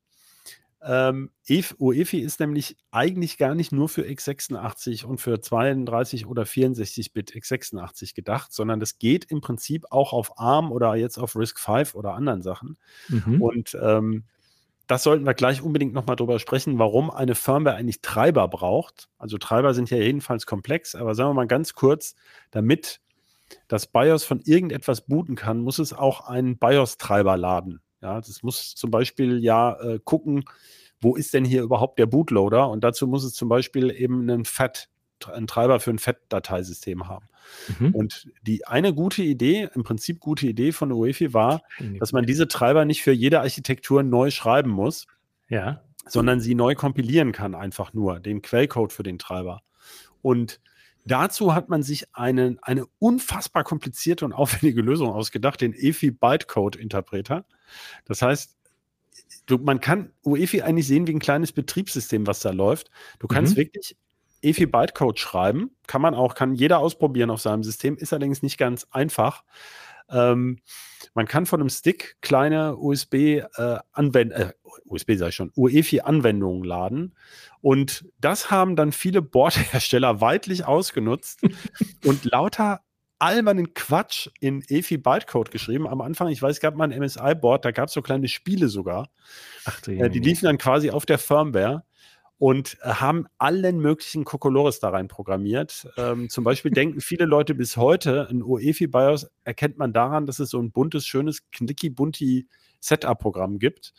ähm, 0.83 1.31
UEFI 1.79 2.21
ist 2.21 2.41
nämlich 2.41 2.77
eigentlich 2.91 3.37
gar 3.37 3.55
nicht 3.55 3.71
nur 3.71 3.89
für 3.89 4.03
x86 4.03 5.05
und 5.05 5.21
für 5.21 5.41
32 5.41 6.27
oder 6.27 6.45
64-Bit 6.45 7.33
x86 7.33 8.15
gedacht, 8.15 8.53
sondern 8.53 8.81
das 8.81 8.99
geht 8.99 9.27
im 9.27 9.41
Prinzip 9.41 9.87
auch 9.91 10.13
auf 10.13 10.39
ARM 10.39 10.73
oder 10.73 10.95
jetzt 10.95 11.19
auf 11.19 11.37
RISC-V 11.37 11.99
oder 11.99 12.15
anderen 12.15 12.43
Sachen. 12.43 12.79
Mhm. 13.09 13.43
Und 13.43 13.79
ähm, 13.81 14.25
das 14.87 15.03
sollten 15.03 15.25
wir 15.25 15.35
gleich 15.35 15.63
unbedingt 15.63 15.93
nochmal 15.93 16.17
drüber 16.17 16.39
sprechen, 16.39 16.79
warum 16.79 17.11
eine 17.11 17.35
Firmware 17.35 17.77
eigentlich 17.77 18.01
Treiber 18.01 18.49
braucht. 18.49 19.09
Also 19.19 19.39
Treiber 19.39 19.75
sind 19.75 19.91
ja 19.91 19.99
jedenfalls 19.99 20.47
komplex, 20.47 20.95
aber 20.95 21.15
sagen 21.15 21.31
wir 21.31 21.35
mal 21.35 21.47
ganz 21.47 21.75
kurz, 21.75 22.17
damit 22.51 23.01
das 23.69 23.87
BIOS 23.87 24.25
von 24.25 24.41
irgendetwas 24.41 25.03
booten 25.03 25.37
kann, 25.37 25.61
muss 25.61 25.79
es 25.79 25.93
auch 25.93 26.27
einen 26.27 26.59
BIOS-Treiber 26.59 27.37
laden. 27.37 27.81
Ja, 28.03 28.21
das 28.21 28.43
muss 28.43 28.75
zum 28.75 28.91
Beispiel 28.91 29.43
ja 29.43 29.79
äh, 29.81 29.99
gucken, 30.03 30.45
wo 31.01 31.17
ist 31.17 31.35
denn 31.35 31.45
hier 31.45 31.63
überhaupt 31.63 31.99
der 31.99 32.07
Bootloader? 32.07 32.69
Und 32.69 32.85
dazu 32.85 33.07
muss 33.07 33.25
es 33.25 33.35
zum 33.35 33.49
Beispiel 33.49 33.91
eben 33.91 34.23
einen 34.23 34.45
FAT, 34.45 34.89
einen 35.27 35.47
Treiber 35.47 35.81
für 35.81 35.91
ein 35.91 35.99
FAT-Dateisystem 35.99 37.09
haben. 37.09 37.27
Mhm. 37.79 37.95
Und 37.95 38.29
die 38.43 38.67
eine 38.67 38.95
gute 38.95 39.23
Idee, 39.23 39.69
im 39.75 39.83
Prinzip 39.83 40.21
gute 40.21 40.47
Idee 40.47 40.73
von 40.73 40.93
UEFI 40.93 41.35
war, 41.35 41.63
dass 41.99 42.13
man 42.13 42.25
diese 42.25 42.49
Treiber 42.49 42.85
nicht 42.85 43.03
für 43.03 43.13
jede 43.13 43.41
Architektur 43.41 44.03
neu 44.03 44.31
schreiben 44.31 44.71
muss. 44.71 45.07
Ja. 45.49 45.83
Sondern 46.07 46.41
sie 46.41 46.55
neu 46.55 46.75
kompilieren 46.75 47.33
kann, 47.33 47.55
einfach 47.55 47.93
nur, 47.93 48.21
den 48.21 48.41
Quellcode 48.41 48.93
für 48.93 49.03
den 49.03 49.19
Treiber. 49.19 49.63
Und 50.23 50.61
Dazu 51.05 51.55
hat 51.55 51.69
man 51.69 51.83
sich 51.83 52.07
einen, 52.15 52.59
eine 52.63 52.87
unfassbar 52.99 53.65
komplizierte 53.65 54.25
und 54.25 54.33
aufwendige 54.33 54.83
Lösung 54.83 55.11
ausgedacht, 55.11 55.61
den 55.61 55.75
EFI 55.75 56.11
Bytecode 56.11 56.77
Interpreter. 56.77 57.45
Das 58.05 58.23
heißt, 58.23 58.57
du, 59.47 59.59
man 59.59 59.81
kann 59.81 60.13
UEFI 60.25 60.63
eigentlich 60.63 60.87
sehen 60.87 61.07
wie 61.07 61.15
ein 61.15 61.21
kleines 61.21 61.53
Betriebssystem, 61.53 62.27
was 62.27 62.41
da 62.41 62.51
läuft. 62.51 62.91
Du 63.19 63.27
kannst 63.27 63.55
mhm. 63.55 63.63
wirklich 63.63 63.97
EFI 64.43 64.67
Bytecode 64.67 65.19
schreiben. 65.19 65.71
Kann 65.87 66.03
man 66.03 66.15
auch, 66.15 66.35
kann 66.35 66.55
jeder 66.55 66.79
ausprobieren 66.79 67.31
auf 67.31 67.41
seinem 67.41 67.63
System, 67.63 67.97
ist 67.97 68.13
allerdings 68.13 68.43
nicht 68.43 68.59
ganz 68.59 68.87
einfach. 68.91 69.45
Ähm, 70.11 70.59
man 71.15 71.27
kann 71.27 71.47
von 71.47 71.61
einem 71.61 71.71
Stick 71.71 72.17
kleine 72.21 72.77
USB 72.77 73.15
äh, 73.15 73.45
Anwendungen, 73.93 74.51
äh, 74.51 74.53
USB 74.85 75.15
sage 75.17 75.31
ich 75.31 75.35
schon, 75.35 75.53
UEFI-Anwendungen 75.57 76.65
laden. 76.65 77.15
Und 77.61 78.07
das 78.19 78.51
haben 78.51 78.77
dann 78.77 78.93
viele 78.93 79.23
Bordhersteller 79.23 80.21
weitlich 80.21 80.65
ausgenutzt 80.65 81.41
und 82.05 82.25
lauter 82.25 82.81
albernen 83.19 83.75
Quatsch 83.75 84.29
in 84.41 84.63
EFI 84.67 84.97
Bytecode 84.97 85.51
geschrieben. 85.51 85.87
Am 85.87 86.01
Anfang, 86.01 86.29
ich 86.29 86.41
weiß, 86.41 86.57
es 86.57 86.61
gab 86.61 86.75
mal 86.75 86.91
ein 86.91 86.99
MSI-Board, 86.99 87.65
da 87.65 87.71
gab 87.71 87.89
es 87.89 87.93
so 87.93 88.01
kleine 88.01 88.29
Spiele 88.29 88.69
sogar. 88.69 89.11
Ach, 89.67 89.87
äh, 89.87 90.09
die 90.09 90.21
liefen 90.21 90.47
dann 90.47 90.59
quasi 90.59 90.91
auf 90.91 91.05
der 91.05 91.19
Firmware 91.19 91.85
und 92.41 92.79
äh, 92.81 92.89
haben 92.89 93.27
allen 93.37 93.81
möglichen 93.81 94.25
Kokolores 94.25 94.81
da 94.81 94.89
rein 94.89 95.09
programmiert. 95.09 95.87
Ähm, 95.99 96.31
zum 96.31 96.43
Beispiel 96.43 96.71
denken 96.73 97.03
viele 97.03 97.27
Leute 97.27 97.55
bis 97.55 97.77
heute, 97.77 98.29
ein 98.31 98.43
UEFI-BIOS 98.43 99.31
erkennt 99.45 99.77
man 99.77 99.93
daran, 99.93 100.25
dass 100.25 100.39
es 100.39 100.49
so 100.49 100.59
ein 100.59 100.73
buntes, 100.73 101.07
schönes, 101.07 101.43
knicki-bunti 101.51 102.49
Setup-Programm 102.81 103.59
gibt. 103.59 103.93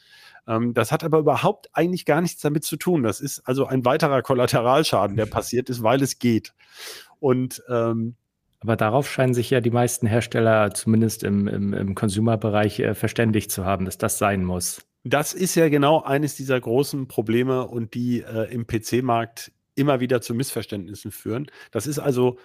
Ähm, 0.48 0.74
das 0.74 0.92
hat 0.92 1.04
aber 1.04 1.20
überhaupt 1.20 1.70
eigentlich 1.74 2.04
gar 2.04 2.20
nichts 2.20 2.42
damit 2.42 2.64
zu 2.64 2.78
tun. 2.78 3.04
Das 3.04 3.22
ist 3.22 3.42
also 3.42 3.68
ein 3.68 3.86
weiterer 3.86 4.24
Kollateralschaden, 4.24 5.18
der 5.18 5.28
passiert 5.28 5.70
ist, 5.70 5.84
weil 5.84 6.02
es 6.02 6.18
geht. 6.18 6.56
Und 7.20 7.62
ähm, 7.70 8.16
aber 8.60 8.76
darauf 8.76 9.10
scheinen 9.10 9.36
sich 9.36 9.52
ja 9.52 9.62
die 9.62 9.72
meisten 9.72 10.08
Hersteller, 10.08 10.74
zumindest 10.74 11.24
im, 11.24 11.48
im, 11.48 11.74
im 11.74 11.94
Consumer-Bereich, 11.94 12.80
äh, 12.80 12.96
verständigt 12.96 13.52
zu 13.52 13.66
haben, 13.66 13.86
dass 13.86 14.00
das 14.00 14.18
sein 14.18 14.44
muss. 14.44 14.84
Das 15.04 15.34
ist 15.34 15.56
ja 15.56 15.70
genau 15.70 16.02
eines 16.02 16.36
dieser 16.36 16.60
großen 16.60 17.08
Probleme 17.08 17.68
und 17.68 17.94
die 17.96 18.22
äh, 18.22 18.52
im 18.54 18.68
PC-Markt 18.68 19.52
immer 19.76 20.00
wieder 20.00 20.22
zu 20.22 20.36
Missverständnissen 20.36 21.12
führen. 21.12 21.48
Das 21.72 21.88
ist 21.88 22.00
also 22.00 22.38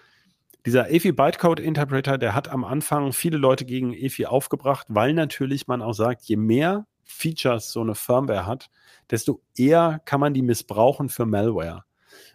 dieser 0.65 0.91
EFI 0.91 1.13
Bytecode 1.13 1.61
Interpreter, 1.61 2.19
der 2.19 2.35
hat 2.35 2.49
am 2.49 2.65
Anfang 2.65 3.13
viele 3.13 3.37
Leute 3.37 3.65
gegen 3.65 3.93
EFI 3.93 4.27
aufgebracht, 4.27 4.87
weil 4.89 5.13
natürlich 5.13 5.67
man 5.67 5.83
auch 5.83 5.93
sagt, 5.93 6.25
je 6.25 6.37
mehr 6.37 6.87
Features 7.05 7.71
so 7.71 7.83
eine 7.83 7.95
Firmware 7.95 8.47
hat, 8.47 8.69
desto 9.11 9.41
eher 9.57 10.01
kann 10.05 10.19
man 10.19 10.35
die 10.35 10.43
missbrauchen 10.43 11.09
für 11.09 11.25
Malware. 11.25 11.85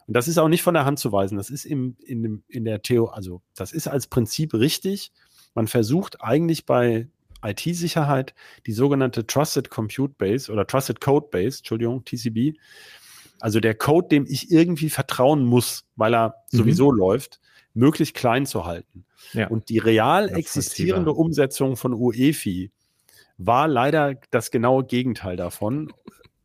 Und 0.07 0.15
das 0.15 0.27
ist 0.27 0.37
auch 0.37 0.47
nicht 0.47 0.63
von 0.63 0.73
der 0.73 0.85
Hand 0.85 0.99
zu 0.99 1.11
weisen. 1.11 1.37
Das 1.37 1.49
ist 1.49 1.65
im, 1.65 1.97
in, 2.05 2.43
in 2.47 2.63
der 2.63 2.81
Theo, 2.81 3.07
also 3.07 3.41
das 3.55 3.73
ist 3.73 3.87
als 3.87 4.07
Prinzip 4.07 4.53
richtig. 4.53 5.11
Man 5.53 5.67
versucht 5.67 6.21
eigentlich 6.21 6.65
bei 6.65 7.09
IT-Sicherheit 7.43 8.33
die 8.65 8.73
sogenannte 8.73 9.25
Trusted 9.25 9.69
Compute 9.69 10.13
Base 10.17 10.51
oder 10.51 10.65
Trusted 10.67 11.01
Code 11.01 11.27
Base, 11.31 11.59
Entschuldigung, 11.59 12.03
TCB, 12.05 12.57
also 13.39 13.59
der 13.59 13.75
Code, 13.75 14.07
dem 14.07 14.25
ich 14.27 14.51
irgendwie 14.51 14.89
vertrauen 14.89 15.45
muss, 15.45 15.85
weil 15.95 16.13
er 16.13 16.35
mhm. 16.51 16.57
sowieso 16.57 16.91
läuft, 16.91 17.39
möglichst 17.73 18.15
klein 18.15 18.45
zu 18.45 18.65
halten. 18.65 19.05
Ja. 19.33 19.47
Und 19.47 19.69
die 19.69 19.79
real 19.79 20.29
existierende 20.29 21.13
Umsetzung 21.13 21.77
von 21.77 21.93
UEFI 21.93 22.71
war 23.37 23.67
leider 23.67 24.15
das 24.29 24.51
genaue 24.51 24.85
Gegenteil 24.85 25.35
davon. 25.35 25.91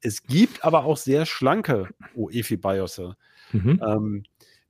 Es 0.00 0.22
gibt 0.22 0.64
aber 0.64 0.84
auch 0.84 0.96
sehr 0.96 1.26
schlanke 1.26 1.88
UEFI-BIOS. 2.14 3.02
Mhm. 3.52 3.82
Ähm, 3.86 4.24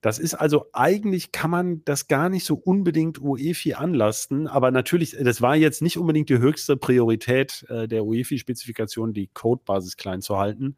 das 0.06 0.20
ist 0.20 0.34
also 0.34 0.66
eigentlich 0.72 1.32
kann 1.32 1.50
man 1.50 1.84
das 1.84 2.06
gar 2.06 2.28
nicht 2.28 2.44
so 2.44 2.54
unbedingt 2.54 3.20
UEFI 3.20 3.74
anlasten, 3.74 4.46
aber 4.46 4.70
natürlich, 4.70 5.16
das 5.20 5.42
war 5.42 5.56
jetzt 5.56 5.82
nicht 5.82 5.98
unbedingt 5.98 6.28
die 6.28 6.38
höchste 6.38 6.76
Priorität 6.76 7.66
äh, 7.68 7.88
der 7.88 8.04
UEFI-Spezifikation, 8.04 9.12
die 9.12 9.26
Codebasis 9.34 9.96
klein 9.96 10.22
zu 10.22 10.38
halten. 10.38 10.76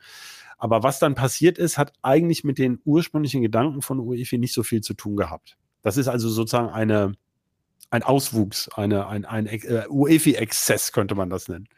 Aber 0.56 0.82
was 0.82 0.98
dann 0.98 1.14
passiert 1.14 1.58
ist, 1.58 1.76
hat 1.76 1.92
eigentlich 2.00 2.42
mit 2.42 2.56
den 2.56 2.80
ursprünglichen 2.86 3.42
Gedanken 3.42 3.82
von 3.82 4.00
UEFI 4.00 4.38
nicht 4.38 4.54
so 4.54 4.62
viel 4.62 4.80
zu 4.80 4.94
tun 4.94 5.16
gehabt. 5.16 5.58
Das 5.82 5.98
ist 5.98 6.08
also 6.08 6.30
sozusagen 6.30 6.70
eine, 6.70 7.12
ein 7.90 8.02
Auswuchs, 8.02 8.70
eine, 8.70 9.08
ein, 9.08 9.26
ein, 9.26 9.46
ein 9.46 9.60
äh, 9.60 9.86
UEFI-Exzess 9.90 10.90
könnte 10.92 11.14
man 11.14 11.28
das 11.28 11.48
nennen. 11.48 11.68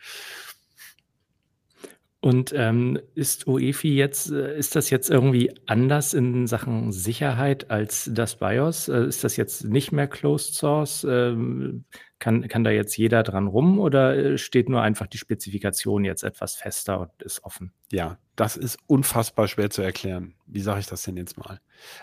Und 2.22 2.52
ähm, 2.54 2.98
ist 3.14 3.46
UEFI 3.46 3.94
jetzt, 3.94 4.30
äh, 4.30 4.58
ist 4.58 4.76
das 4.76 4.90
jetzt 4.90 5.08
irgendwie 5.08 5.54
anders 5.66 6.12
in 6.12 6.46
Sachen 6.46 6.92
Sicherheit 6.92 7.70
als 7.70 8.10
das 8.12 8.36
BIOS? 8.36 8.88
Äh, 8.88 9.06
ist 9.06 9.24
das 9.24 9.38
jetzt 9.38 9.64
nicht 9.64 9.90
mehr 9.90 10.06
Closed 10.06 10.54
Source? 10.54 11.04
Ähm, 11.04 11.86
kann, 12.18 12.46
kann 12.48 12.62
da 12.62 12.70
jetzt 12.70 12.98
jeder 12.98 13.22
dran 13.22 13.46
rum 13.46 13.78
oder 13.78 14.14
äh, 14.14 14.38
steht 14.38 14.68
nur 14.68 14.82
einfach 14.82 15.06
die 15.06 15.16
Spezifikation 15.16 16.04
jetzt 16.04 16.22
etwas 16.22 16.56
fester 16.56 17.00
und 17.00 17.22
ist 17.22 17.42
offen? 17.42 17.72
Ja, 17.90 18.18
das 18.36 18.58
ist 18.58 18.78
unfassbar 18.86 19.48
schwer 19.48 19.70
zu 19.70 19.80
erklären. 19.80 20.34
Wie 20.46 20.60
sage 20.60 20.80
ich 20.80 20.86
das 20.86 21.02
denn 21.02 21.16
jetzt 21.16 21.38
mal? 21.38 21.60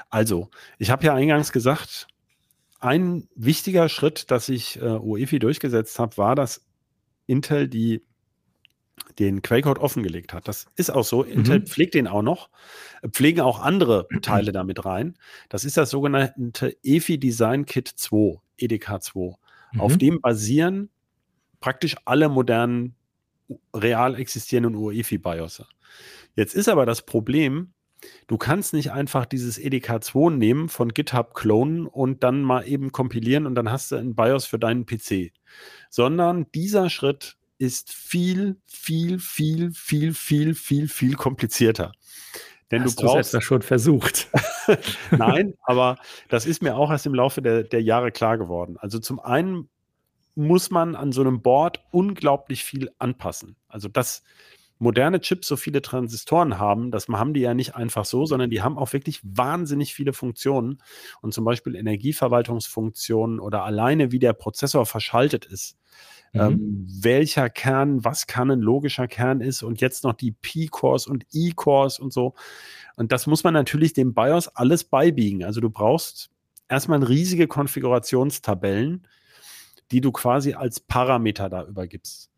Also, 0.09 0.49
ich 0.79 0.89
habe 0.89 1.05
ja 1.05 1.13
eingangs 1.13 1.51
gesagt, 1.51 2.07
ein 2.79 3.27
wichtiger 3.35 3.87
Schritt, 3.87 4.31
dass 4.31 4.49
ich 4.49 4.81
äh, 4.81 4.85
UEFI 4.85 5.37
durchgesetzt 5.37 5.99
habe, 5.99 6.17
war, 6.17 6.33
dass 6.33 6.65
Intel 7.27 7.67
die 7.67 8.06
den 9.19 9.41
Quellcode 9.41 9.79
offengelegt 9.79 10.33
hat. 10.33 10.47
Das 10.47 10.67
ist 10.75 10.89
auch 10.89 11.03
so. 11.03 11.23
Intel 11.23 11.59
mhm. 11.59 11.67
pflegt 11.67 11.93
den 11.93 12.07
auch 12.07 12.21
noch, 12.21 12.49
pflegen 13.11 13.41
auch 13.41 13.59
andere 13.59 14.07
Teile 14.21 14.51
damit 14.51 14.85
rein. 14.85 15.17
Das 15.49 15.65
ist 15.65 15.77
das 15.77 15.89
sogenannte 15.89 16.75
EFI 16.83 17.19
Design 17.19 17.65
Kit 17.65 17.87
2, 17.87 18.39
EDK 18.57 19.01
2. 19.01 19.35
Mhm. 19.73 19.81
Auf 19.81 19.97
dem 19.97 20.21
basieren 20.21 20.89
praktisch 21.59 21.95
alle 22.05 22.29
modernen 22.29 22.95
real 23.73 24.15
existierenden 24.15 24.75
UEFI 24.75 25.17
BIOS. 25.17 25.63
Jetzt 26.35 26.53
ist 26.53 26.67
aber 26.67 26.85
das 26.85 27.03
Problem, 27.03 27.73
du 28.27 28.37
kannst 28.37 28.73
nicht 28.73 28.91
einfach 28.91 29.25
dieses 29.25 29.57
EDK 29.57 30.03
2 30.03 30.31
nehmen, 30.31 30.69
von 30.69 30.93
GitHub 30.93 31.33
klonen 31.33 31.87
und 31.87 32.23
dann 32.23 32.41
mal 32.41 32.67
eben 32.67 32.91
kompilieren 32.91 33.45
und 33.45 33.55
dann 33.55 33.71
hast 33.71 33.91
du 33.91 33.95
ein 33.95 34.15
BIOS 34.15 34.45
für 34.45 34.59
deinen 34.59 34.85
PC, 34.85 35.31
sondern 35.89 36.45
dieser 36.53 36.89
Schritt 36.89 37.37
ist 37.57 37.91
viel, 37.91 38.57
viel, 38.65 39.19
viel, 39.19 39.71
viel, 39.71 40.13
viel, 40.13 40.55
viel, 40.55 40.87
viel 40.87 41.15
komplizierter. 41.15 41.91
Denn 42.71 42.83
Hast 42.83 42.99
du 42.99 43.05
brauchst 43.05 43.33
das 43.33 43.43
schon 43.43 43.61
versucht. 43.61 44.27
Nein, 45.11 45.53
aber 45.63 45.97
das 46.29 46.45
ist 46.45 46.61
mir 46.61 46.75
auch 46.75 46.91
erst 46.91 47.05
im 47.05 47.13
Laufe 47.13 47.41
der, 47.41 47.63
der 47.63 47.81
Jahre 47.81 48.11
klar 48.11 48.37
geworden. 48.37 48.77
Also 48.77 48.99
zum 48.99 49.19
einen 49.19 49.69
muss 50.35 50.69
man 50.69 50.95
an 50.95 51.11
so 51.11 51.21
einem 51.21 51.41
Board 51.41 51.83
unglaublich 51.91 52.63
viel 52.63 52.91
anpassen. 52.99 53.55
Also 53.67 53.87
dass 53.87 54.21
moderne 54.79 55.21
Chips 55.21 55.47
so 55.47 55.55
viele 55.55 55.81
Transistoren 55.81 56.59
haben, 56.59 56.91
das 56.91 57.07
haben 57.07 57.33
die 57.33 57.39
ja 57.39 57.53
nicht 57.53 57.75
einfach 57.75 58.05
so, 58.05 58.25
sondern 58.25 58.51
die 58.51 58.61
haben 58.61 58.77
auch 58.77 58.93
wirklich 58.93 59.21
wahnsinnig 59.23 59.95
viele 59.95 60.13
Funktionen 60.13 60.83
und 61.21 61.33
zum 61.33 61.45
Beispiel 61.45 61.75
Energieverwaltungsfunktionen 61.75 63.39
oder 63.39 63.63
alleine 63.63 64.11
wie 64.11 64.19
der 64.19 64.33
Prozessor 64.33 64.85
verschaltet 64.85 65.45
ist 65.45 65.77
Mhm. 66.37 66.53
Ähm, 66.53 66.87
welcher 67.01 67.49
Kern, 67.49 68.03
was 68.03 68.27
kann 68.27 68.51
ein 68.51 68.59
logischer 68.59 69.07
Kern 69.07 69.41
ist 69.41 69.63
und 69.63 69.81
jetzt 69.81 70.03
noch 70.03 70.13
die 70.13 70.31
P-Cores 70.31 71.07
und 71.07 71.25
E-Cores 71.31 71.99
und 71.99 72.13
so. 72.13 72.33
Und 72.95 73.11
das 73.11 73.27
muss 73.27 73.43
man 73.43 73.53
natürlich 73.53 73.93
dem 73.93 74.13
BIOS 74.13 74.47
alles 74.49 74.83
beibiegen. 74.83 75.43
Also 75.43 75.61
du 75.61 75.69
brauchst 75.69 76.31
erstmal 76.69 77.03
riesige 77.03 77.47
Konfigurationstabellen, 77.47 79.07
die 79.91 80.01
du 80.01 80.11
quasi 80.11 80.53
als 80.53 80.79
Parameter 80.79 81.49
da 81.49 81.63
übergibst. 81.63 82.29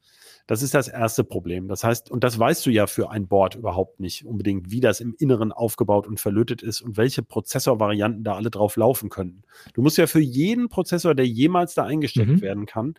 Das 0.50 0.64
ist 0.64 0.74
das 0.74 0.88
erste 0.88 1.24
Problem. 1.24 1.68
Das 1.68 1.84
heißt, 1.84 2.10
und 2.10 2.24
das 2.24 2.40
weißt 2.40 2.66
du 2.66 2.72
ja 2.72 2.88
für 2.88 3.12
ein 3.12 3.28
Board 3.28 3.54
überhaupt 3.54 4.00
nicht 4.00 4.26
unbedingt, 4.26 4.72
wie 4.72 4.80
das 4.80 5.00
im 5.00 5.14
Inneren 5.20 5.52
aufgebaut 5.52 6.08
und 6.08 6.20
verlötet 6.20 6.64
ist 6.64 6.82
und 6.82 6.98
welche 6.98 7.22
Prozessorvarianten 7.22 8.24
da 8.24 8.34
alle 8.34 8.50
drauf 8.50 8.76
laufen 8.76 9.10
können. 9.10 9.44
Du 9.76 9.84
musst 9.84 10.00
ja 10.00 10.08
für 10.08 10.20
jeden 10.20 10.68
Prozessor, 10.68 11.14
der 11.14 11.28
jemals 11.28 11.76
da 11.76 11.84
eingesteckt 11.84 12.32
mhm. 12.32 12.42
werden 12.42 12.66
kann, 12.66 12.96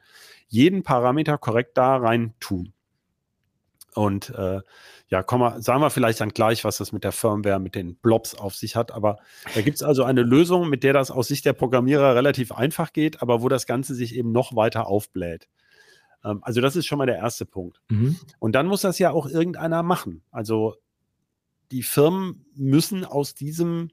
jeden 0.47 0.85
Parameter 0.85 1.38
korrekt 1.38 1.76
da 1.76 1.97
rein 1.97 2.35
tun. 2.38 2.73
Und 3.97 4.30
äh, 4.30 4.61
ja, 5.09 5.25
komm 5.25 5.40
mal, 5.40 5.61
sagen 5.61 5.83
wir 5.83 5.90
vielleicht 5.90 6.21
dann 6.21 6.28
gleich, 6.28 6.62
was 6.62 6.76
das 6.76 6.92
mit 6.92 7.02
der 7.02 7.11
Firmware, 7.11 7.59
mit 7.59 7.75
den 7.75 7.97
Blobs 7.97 8.37
auf 8.37 8.54
sich 8.54 8.76
hat. 8.76 8.92
Aber 8.92 9.19
da 9.57 9.62
gibt 9.62 9.75
es 9.75 9.83
also 9.83 10.04
eine 10.04 10.23
Lösung, 10.23 10.69
mit 10.69 10.85
der 10.85 10.92
das 10.92 11.11
aus 11.11 11.26
Sicht 11.26 11.45
der 11.47 11.54
Programmierer 11.54 12.14
relativ 12.14 12.52
einfach 12.52 12.92
geht, 12.92 13.21
aber 13.23 13.42
wo 13.42 13.49
das 13.49 13.66
Ganze 13.66 13.97
sich 13.97 14.14
eben 14.14 14.30
noch 14.30 14.54
weiter 14.54 14.87
aufbläht. 14.87 15.49
Ähm, 16.25 16.41
also 16.43 16.61
das 16.61 16.77
ist 16.77 16.87
schon 16.87 16.99
mal 16.99 17.07
der 17.07 17.19
erste 17.19 17.47
Punkt. 17.47 17.81
Mhm. 17.89 18.17
Und 18.39 18.55
dann 18.55 18.67
muss 18.67 18.83
das 18.83 18.99
ja 18.99 19.11
auch 19.11 19.27
irgendeiner 19.27 19.83
machen. 19.83 20.23
Also 20.31 20.77
die 21.71 21.83
Firmen 21.83 22.45
müssen 22.55 23.05
aus 23.05 23.35
diesem 23.35 23.91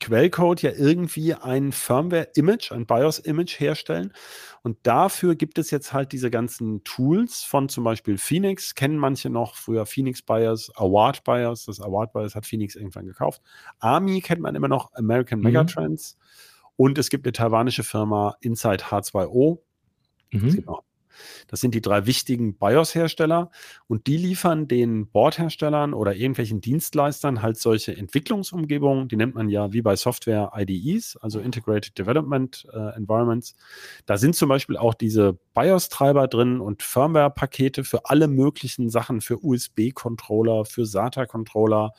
Quellcode 0.00 0.62
ja 0.62 0.70
irgendwie 0.70 1.34
ein 1.34 1.72
Firmware-Image, 1.72 2.72
ein 2.72 2.86
BIOS-Image 2.86 3.58
herstellen. 3.58 4.12
Und 4.62 4.78
dafür 4.84 5.34
gibt 5.34 5.58
es 5.58 5.70
jetzt 5.70 5.92
halt 5.92 6.12
diese 6.12 6.30
ganzen 6.30 6.84
Tools 6.84 7.42
von 7.42 7.68
zum 7.68 7.84
Beispiel 7.84 8.16
Phoenix, 8.16 8.74
kennen 8.74 8.96
manche 8.96 9.28
noch, 9.28 9.56
früher 9.56 9.86
Phoenix 9.86 10.22
BIOS, 10.22 10.70
Award 10.76 11.24
BIOS, 11.24 11.64
das 11.64 11.80
Award 11.80 12.12
BIOS 12.12 12.34
hat 12.34 12.46
Phoenix 12.46 12.76
irgendwann 12.76 13.06
gekauft. 13.06 13.42
Army 13.80 14.20
kennt 14.20 14.40
man 14.40 14.54
immer 14.54 14.68
noch, 14.68 14.92
American 14.94 15.40
mhm. 15.40 15.46
Megatrends. 15.46 16.16
Und 16.76 16.96
es 16.96 17.10
gibt 17.10 17.26
eine 17.26 17.32
taiwanische 17.32 17.82
Firma 17.82 18.36
Inside 18.40 18.84
H2O. 18.84 19.58
Mhm. 20.30 20.46
Es 20.46 20.54
gibt 20.54 20.68
noch 20.68 20.84
das 21.48 21.60
sind 21.60 21.74
die 21.74 21.80
drei 21.80 22.06
wichtigen 22.06 22.54
BIOS-Hersteller 22.54 23.50
und 23.86 24.06
die 24.06 24.16
liefern 24.16 24.68
den 24.68 25.08
Bordherstellern 25.08 25.94
oder 25.94 26.14
irgendwelchen 26.14 26.60
Dienstleistern 26.60 27.42
halt 27.42 27.58
solche 27.58 27.96
Entwicklungsumgebungen, 27.96 29.08
die 29.08 29.16
nennt 29.16 29.34
man 29.34 29.48
ja 29.48 29.72
wie 29.72 29.82
bei 29.82 29.96
Software 29.96 30.52
IDEs, 30.54 31.16
also 31.16 31.40
Integrated 31.40 31.98
Development 31.98 32.66
äh, 32.72 32.96
Environments. 32.96 33.54
Da 34.06 34.16
sind 34.16 34.36
zum 34.36 34.48
Beispiel 34.48 34.76
auch 34.76 34.94
diese 34.94 35.38
BIOS-Treiber 35.54 36.28
drin 36.28 36.60
und 36.60 36.82
Firmware-Pakete 36.82 37.84
für 37.84 38.06
alle 38.06 38.28
möglichen 38.28 38.90
Sachen, 38.90 39.20
für 39.20 39.42
USB-Controller, 39.44 40.64
für 40.64 40.86
SATA-Controller, 40.86 41.92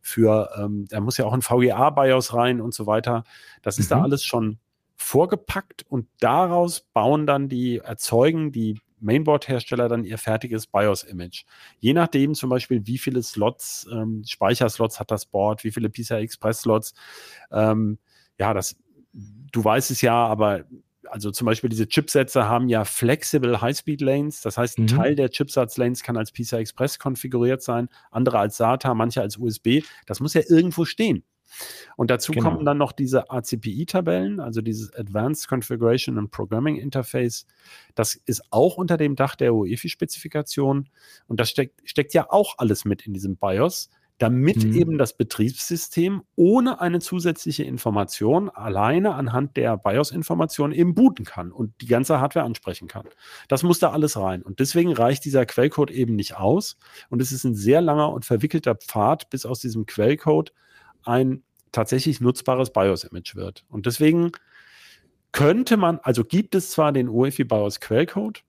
für, 0.00 0.50
ähm, 0.58 0.86
da 0.88 1.00
muss 1.00 1.18
ja 1.18 1.24
auch 1.24 1.32
ein 1.32 1.42
VGA-BIOS 1.42 2.34
rein 2.34 2.60
und 2.60 2.74
so 2.74 2.86
weiter. 2.86 3.24
Das 3.62 3.78
ist 3.78 3.90
mhm. 3.90 3.96
da 3.96 4.02
alles 4.02 4.24
schon 4.24 4.58
vorgepackt 5.02 5.84
und 5.88 6.08
daraus 6.20 6.80
bauen 6.80 7.26
dann 7.26 7.48
die, 7.48 7.78
erzeugen 7.78 8.52
die 8.52 8.80
Mainboard-Hersteller 9.00 9.88
dann 9.88 10.04
ihr 10.04 10.16
fertiges 10.16 10.66
BIOS-Image. 10.66 11.44
Je 11.80 11.92
nachdem 11.92 12.34
zum 12.34 12.50
Beispiel, 12.50 12.86
wie 12.86 12.98
viele 12.98 13.22
Slots, 13.22 13.86
ähm, 13.92 14.22
Speicherslots 14.26 15.00
hat 15.00 15.10
das 15.10 15.26
Board, 15.26 15.64
wie 15.64 15.72
viele 15.72 15.90
PCI 15.90 16.14
Express-Slots. 16.14 16.94
Ähm, 17.50 17.98
ja, 18.38 18.54
das, 18.54 18.76
du 19.12 19.64
weißt 19.64 19.90
es 19.90 20.00
ja, 20.00 20.14
aber 20.14 20.64
also 21.10 21.30
zum 21.30 21.46
Beispiel 21.46 21.68
diese 21.68 21.88
Chipsätze 21.88 22.48
haben 22.48 22.68
ja 22.68 22.84
flexible 22.84 23.60
High-Speed-Lanes. 23.60 24.40
Das 24.40 24.56
heißt, 24.56 24.78
ein 24.78 24.82
mhm. 24.82 24.86
Teil 24.86 25.14
der 25.16 25.30
Chipsatz-Lanes 25.30 26.02
kann 26.02 26.16
als 26.16 26.32
PCI 26.32 26.56
Express 26.56 26.98
konfiguriert 26.98 27.62
sein, 27.62 27.88
andere 28.10 28.38
als 28.38 28.56
SATA, 28.56 28.94
manche 28.94 29.20
als 29.20 29.36
USB. 29.36 29.82
Das 30.06 30.20
muss 30.20 30.32
ja 30.34 30.42
irgendwo 30.48 30.84
stehen. 30.84 31.24
Und 31.96 32.10
dazu 32.10 32.32
genau. 32.32 32.50
kommen 32.50 32.64
dann 32.64 32.78
noch 32.78 32.92
diese 32.92 33.30
ACPI-Tabellen, 33.30 34.40
also 34.40 34.60
dieses 34.60 34.94
Advanced 34.94 35.48
Configuration 35.48 36.18
and 36.18 36.30
Programming 36.30 36.76
Interface. 36.76 37.46
Das 37.94 38.14
ist 38.14 38.42
auch 38.50 38.76
unter 38.76 38.96
dem 38.96 39.16
Dach 39.16 39.36
der 39.36 39.54
UEFI-Spezifikation. 39.54 40.88
Und 41.26 41.40
das 41.40 41.50
steckt, 41.50 41.80
steckt 41.88 42.14
ja 42.14 42.30
auch 42.30 42.54
alles 42.58 42.84
mit 42.84 43.06
in 43.06 43.12
diesem 43.12 43.36
BIOS, 43.36 43.90
damit 44.18 44.62
mhm. 44.62 44.74
eben 44.74 44.98
das 44.98 45.16
Betriebssystem 45.16 46.22
ohne 46.36 46.80
eine 46.80 47.00
zusätzliche 47.00 47.64
Information 47.64 48.50
alleine 48.50 49.14
anhand 49.14 49.56
der 49.56 49.76
BIOS-Information 49.76 50.70
eben 50.70 50.94
booten 50.94 51.24
kann 51.24 51.50
und 51.50 51.72
die 51.80 51.86
ganze 51.86 52.20
Hardware 52.20 52.46
ansprechen 52.46 52.86
kann. 52.86 53.08
Das 53.48 53.64
muss 53.64 53.80
da 53.80 53.90
alles 53.90 54.16
rein. 54.16 54.42
Und 54.42 54.60
deswegen 54.60 54.92
reicht 54.92 55.24
dieser 55.24 55.44
Quellcode 55.44 55.90
eben 55.90 56.14
nicht 56.14 56.36
aus. 56.36 56.76
Und 57.10 57.20
es 57.20 57.32
ist 57.32 57.42
ein 57.42 57.56
sehr 57.56 57.80
langer 57.80 58.12
und 58.12 58.24
verwickelter 58.24 58.76
Pfad, 58.76 59.28
bis 59.28 59.44
aus 59.44 59.58
diesem 59.58 59.86
Quellcode 59.86 60.52
ein 61.04 61.42
tatsächlich 61.72 62.20
nutzbares 62.20 62.72
BIOS-Image 62.72 63.34
wird. 63.34 63.64
Und 63.68 63.86
deswegen 63.86 64.32
könnte 65.32 65.76
man, 65.76 65.98
also 66.02 66.24
gibt 66.24 66.54
es 66.54 66.70
zwar 66.70 66.92
den 66.92 67.08
UEFI 67.08 67.44
BIOS 67.44 67.80
Quellcode, 67.80 68.44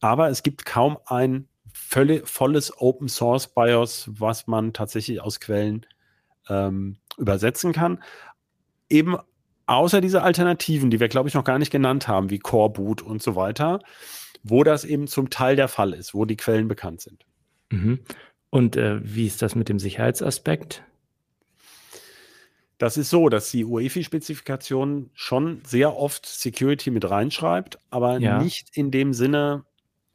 aber 0.00 0.28
es 0.28 0.42
gibt 0.42 0.64
kaum 0.64 0.98
ein 1.06 1.48
völlig, 1.72 2.28
volles 2.28 2.72
Open 2.78 3.08
Source 3.08 3.48
BIOS, 3.48 4.08
was 4.12 4.46
man 4.46 4.72
tatsächlich 4.72 5.20
aus 5.20 5.40
Quellen 5.40 5.86
ähm, 6.48 6.96
übersetzen 7.18 7.72
kann. 7.72 8.02
Eben 8.88 9.16
außer 9.66 10.00
diese 10.00 10.22
Alternativen, 10.22 10.90
die 10.90 11.00
wir, 11.00 11.08
glaube 11.08 11.28
ich, 11.28 11.34
noch 11.34 11.44
gar 11.44 11.58
nicht 11.58 11.70
genannt 11.70 12.08
haben, 12.08 12.30
wie 12.30 12.38
Core 12.38 12.70
Boot 12.70 13.02
und 13.02 13.22
so 13.22 13.36
weiter, 13.36 13.80
wo 14.42 14.64
das 14.64 14.84
eben 14.84 15.06
zum 15.06 15.30
Teil 15.30 15.56
der 15.56 15.68
Fall 15.68 15.92
ist, 15.92 16.14
wo 16.14 16.24
die 16.24 16.36
Quellen 16.36 16.68
bekannt 16.68 17.00
sind. 17.00 17.24
Mhm. 17.70 18.00
Und 18.50 18.76
äh, 18.76 19.00
wie 19.02 19.26
ist 19.26 19.40
das 19.40 19.54
mit 19.54 19.68
dem 19.68 19.78
Sicherheitsaspekt? 19.78 20.84
Das 22.82 22.96
ist 22.96 23.10
so, 23.10 23.28
dass 23.28 23.48
die 23.48 23.64
UEFI-Spezifikation 23.64 25.10
schon 25.14 25.60
sehr 25.64 25.96
oft 25.96 26.26
Security 26.26 26.90
mit 26.90 27.08
reinschreibt, 27.08 27.78
aber 27.90 28.18
ja. 28.18 28.42
nicht 28.42 28.76
in 28.76 28.90
dem 28.90 29.12
Sinne, 29.12 29.64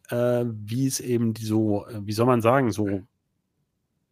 äh, 0.10 0.44
wie 0.44 0.86
es 0.86 1.00
eben 1.00 1.34
so, 1.40 1.88
äh, 1.88 2.06
wie 2.06 2.12
soll 2.12 2.26
man 2.26 2.42
sagen, 2.42 2.74
so 2.74 3.04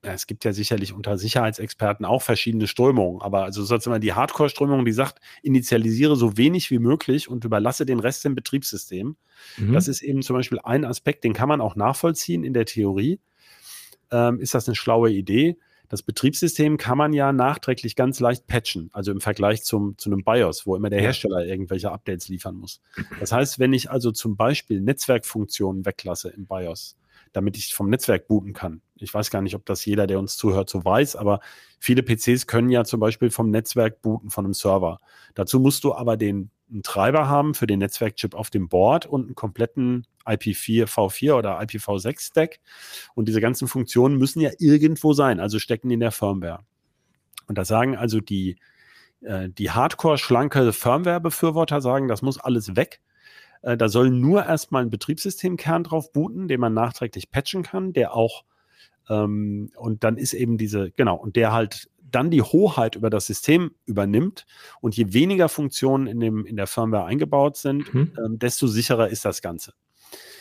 es 0.03 0.25
gibt 0.25 0.45
ja 0.45 0.53
sicherlich 0.53 0.93
unter 0.93 1.17
Sicherheitsexperten 1.17 2.05
auch 2.05 2.21
verschiedene 2.21 2.67
Strömungen, 2.67 3.21
aber 3.21 3.43
also 3.43 3.61
sozusagen 3.61 3.99
die 3.99 4.13
Hardcore-Strömung, 4.13 4.85
die 4.85 4.93
sagt, 4.93 5.19
initialisiere 5.41 6.15
so 6.15 6.37
wenig 6.37 6.71
wie 6.71 6.79
möglich 6.79 7.27
und 7.27 7.43
überlasse 7.43 7.85
den 7.85 7.99
Rest 7.99 8.23
dem 8.23 8.35
Betriebssystem. 8.35 9.17
Mhm. 9.57 9.73
Das 9.73 9.89
ist 9.89 10.01
eben 10.01 10.21
zum 10.21 10.37
Beispiel 10.37 10.59
ein 10.63 10.85
Aspekt, 10.85 11.25
den 11.25 11.33
kann 11.33 11.49
man 11.49 11.59
auch 11.59 11.75
nachvollziehen 11.75 12.45
in 12.45 12.53
der 12.53 12.65
Theorie. 12.65 13.19
Ähm, 14.11 14.39
ist 14.39 14.53
das 14.53 14.69
eine 14.69 14.75
schlaue 14.75 15.11
Idee? 15.11 15.57
Das 15.89 16.03
Betriebssystem 16.03 16.77
kann 16.77 16.97
man 16.97 17.13
ja 17.13 17.31
nachträglich 17.31 17.95
ganz 17.95 18.19
leicht 18.19 18.47
patchen, 18.47 18.89
also 18.93 19.11
im 19.11 19.21
Vergleich 19.21 19.63
zum, 19.63 19.97
zu 19.97 20.09
einem 20.09 20.23
BIOS, 20.23 20.65
wo 20.65 20.75
immer 20.75 20.89
der 20.89 21.01
Hersteller 21.01 21.45
irgendwelche 21.45 21.91
Updates 21.91 22.27
liefern 22.27 22.55
muss. 22.55 22.81
Das 23.19 23.31
heißt, 23.31 23.59
wenn 23.59 23.73
ich 23.73 23.91
also 23.91 24.11
zum 24.11 24.35
Beispiel 24.35 24.81
Netzwerkfunktionen 24.81 25.85
weglasse 25.85 26.29
im 26.29 26.45
BIOS, 26.45 26.97
damit 27.33 27.57
ich 27.57 27.73
vom 27.73 27.89
Netzwerk 27.89 28.27
booten 28.27 28.53
kann. 28.53 28.81
Ich 28.95 29.13
weiß 29.13 29.29
gar 29.29 29.41
nicht, 29.41 29.55
ob 29.55 29.65
das 29.65 29.83
jeder, 29.85 30.07
der 30.07 30.19
uns 30.19 30.37
zuhört, 30.37 30.69
so 30.69 30.85
weiß, 30.85 31.17
aber 31.17 31.41
viele 31.79 32.01
PCs 32.01 32.47
können 32.47 32.69
ja 32.69 32.85
zum 32.85 33.01
Beispiel 33.01 33.29
vom 33.29 33.49
Netzwerk 33.49 34.01
booten, 34.01 34.29
von 34.29 34.45
einem 34.45 34.53
Server. 34.53 34.99
Dazu 35.33 35.59
musst 35.59 35.83
du 35.83 35.93
aber 35.93 36.15
den 36.15 36.49
einen 36.69 36.83
Treiber 36.83 37.27
haben 37.27 37.53
für 37.53 37.67
den 37.67 37.79
Netzwerkchip 37.79 38.33
auf 38.33 38.49
dem 38.49 38.69
Board 38.69 39.05
und 39.05 39.25
einen 39.25 39.35
kompletten 39.35 40.07
IP4, 40.25 40.85
V4 40.85 41.33
oder 41.35 41.59
IPv6 41.59 42.21
Stack. 42.21 42.59
Und 43.13 43.27
diese 43.27 43.41
ganzen 43.41 43.67
Funktionen 43.67 44.17
müssen 44.17 44.41
ja 44.41 44.51
irgendwo 44.57 45.13
sein, 45.13 45.39
also 45.39 45.59
stecken 45.59 45.91
in 45.91 45.99
der 45.99 46.11
Firmware. 46.11 46.65
Und 47.47 47.57
da 47.57 47.65
sagen 47.65 47.95
also 47.95 48.19
die, 48.19 48.57
äh, 49.21 49.49
die 49.49 49.71
hardcore-schlanke 49.71 50.73
Firmware-Befürworter 50.73 51.81
sagen, 51.81 52.07
das 52.07 52.21
muss 52.21 52.39
alles 52.39 52.75
weg. 52.75 53.01
Äh, 53.61 53.77
da 53.77 53.87
soll 53.87 54.09
nur 54.09 54.45
erstmal 54.45 54.83
ein 54.83 54.89
Betriebssystemkern 54.89 55.83
drauf 55.83 56.11
booten, 56.11 56.47
den 56.47 56.59
man 56.59 56.73
nachträglich 56.73 57.29
patchen 57.29 57.61
kann, 57.61 57.93
der 57.93 58.15
auch 58.15 58.43
ähm, 59.09 59.71
und 59.75 60.03
dann 60.03 60.17
ist 60.17 60.33
eben 60.33 60.57
diese, 60.57 60.91
genau, 60.91 61.15
und 61.15 61.35
der 61.35 61.53
halt 61.53 61.89
dann 62.11 62.31
die 62.31 62.41
Hoheit 62.41 62.95
über 62.95 63.09
das 63.09 63.25
System 63.27 63.71
übernimmt 63.85 64.45
und 64.81 64.95
je 64.95 65.13
weniger 65.13 65.49
Funktionen 65.49 66.07
in, 66.07 66.19
dem, 66.19 66.45
in 66.45 66.55
der 66.55 66.67
Firmware 66.67 67.05
eingebaut 67.05 67.57
sind, 67.57 67.93
mhm. 67.93 68.13
ähm, 68.17 68.39
desto 68.39 68.67
sicherer 68.67 69.09
ist 69.09 69.25
das 69.25 69.41
Ganze. 69.41 69.73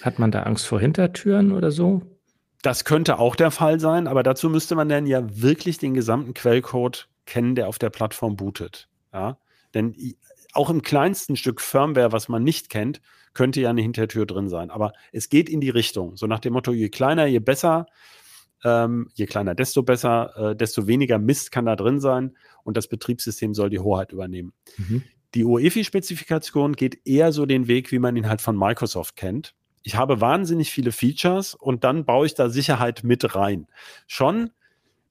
Hat 0.03 0.19
man 0.19 0.31
da 0.31 0.43
Angst 0.43 0.67
vor 0.67 0.81
Hintertüren 0.81 1.53
oder 1.53 1.71
so? 1.71 2.03
Das 2.63 2.85
könnte 2.85 3.19
auch 3.19 3.37
der 3.37 3.51
Fall 3.51 3.81
sein, 3.81 4.07
aber 4.07 4.23
dazu 4.23 4.49
müsste 4.49 4.75
man 4.75 4.89
dann 4.89 5.07
ja 5.07 5.23
wirklich 5.41 5.79
den 5.79 5.95
gesamten 5.95 6.35
Quellcode 6.35 7.09
kennen, 7.27 7.55
der 7.55 7.69
auf 7.69 7.79
der 7.79 7.91
Plattform 7.91 8.37
bootet. 8.37 8.89
Ja? 9.13 9.39
Denn 9.75 9.95
auch 10.53 10.71
im 10.71 10.83
kleinsten 10.83 11.37
Stück 11.37 11.61
Firmware, 11.61 12.13
was 12.13 12.29
man 12.29 12.43
nicht 12.43 12.71
kennt, 12.71 13.01
könnte 13.35 13.61
ja 13.61 13.71
eine 13.71 13.83
Hintertür 13.83 14.25
drin 14.27 14.49
sein. 14.49 14.71
Aber 14.71 14.93
es 15.13 15.29
geht 15.29 15.49
in 15.49 15.61
die 15.61 15.71
Richtung. 15.71 16.17
So 16.17 16.27
nach 16.27 16.39
dem 16.39 16.53
Motto, 16.53 16.73
je 16.73 16.89
kleiner, 16.89 17.27
je 17.27 17.41
besser. 17.41 17.87
Ähm, 18.65 19.11
je 19.15 19.27
kleiner, 19.27 19.55
desto 19.55 19.83
besser, 19.83 20.53
äh, 20.53 20.57
desto 20.57 20.87
weniger 20.87 21.19
Mist 21.19 21.53
kann 21.53 21.67
da 21.67 21.77
drin 21.77 22.01
sein 22.01 22.35
und 22.63 22.77
das 22.77 22.89
Betriebssystem 22.89 23.55
soll 23.55 23.71
die 23.71 23.79
Hoheit 23.79 24.13
übernehmen. 24.13 24.53
Mhm. 24.79 25.03
Die 25.35 25.45
UEFI-Spezifikation 25.45 26.75
geht 26.75 27.07
eher 27.07 27.33
so 27.33 27.45
den 27.45 27.67
Weg, 27.67 27.93
wie 27.93 27.99
man 27.99 28.17
ihn 28.17 28.29
halt 28.29 28.41
von 28.41 28.57
Microsoft 28.57 29.17
kennt. 29.17 29.55
Ich 29.83 29.97
habe 29.97 30.21
wahnsinnig 30.21 30.71
viele 30.71 30.93
Features 30.93 31.55
und 31.55 31.85
dann 31.85 32.05
baue 32.05 32.27
ich 32.27 32.35
da 32.35 32.49
Sicherheit 32.49 33.05
mit 33.05 33.35
rein. 33.35 33.67
Schon 34.07 34.51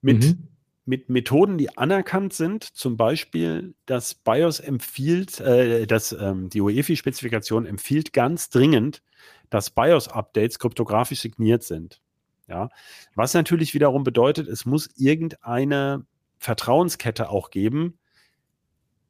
mit, 0.02 0.24
mhm. 0.24 0.48
mit 0.86 1.10
Methoden, 1.10 1.58
die 1.58 1.78
anerkannt 1.78 2.34
sind, 2.34 2.64
zum 2.64 2.98
Beispiel 2.98 3.76
das 3.86 4.16
BIOS 4.16 4.60
empfiehlt, 4.60 5.40
äh, 5.42 5.86
dass 5.86 6.12
ähm, 6.14 6.50
die 6.50 6.62
UEFI-Spezifikation 6.62 7.68
empfiehlt 7.68 8.14
ganz 8.14 8.50
dringend, 8.50 9.04
dass 9.50 9.70
BIOS-Updates 9.70 10.58
kryptografisch 10.58 11.20
signiert 11.20 11.64
sind. 11.64 12.02
Ja, 12.48 12.70
was 13.16 13.34
natürlich 13.34 13.74
wiederum 13.74 14.04
bedeutet, 14.04 14.48
es 14.48 14.66
muss 14.66 14.90
irgendeine 14.98 16.06
Vertrauenskette 16.40 17.30
auch 17.30 17.52
geben, 17.52 17.98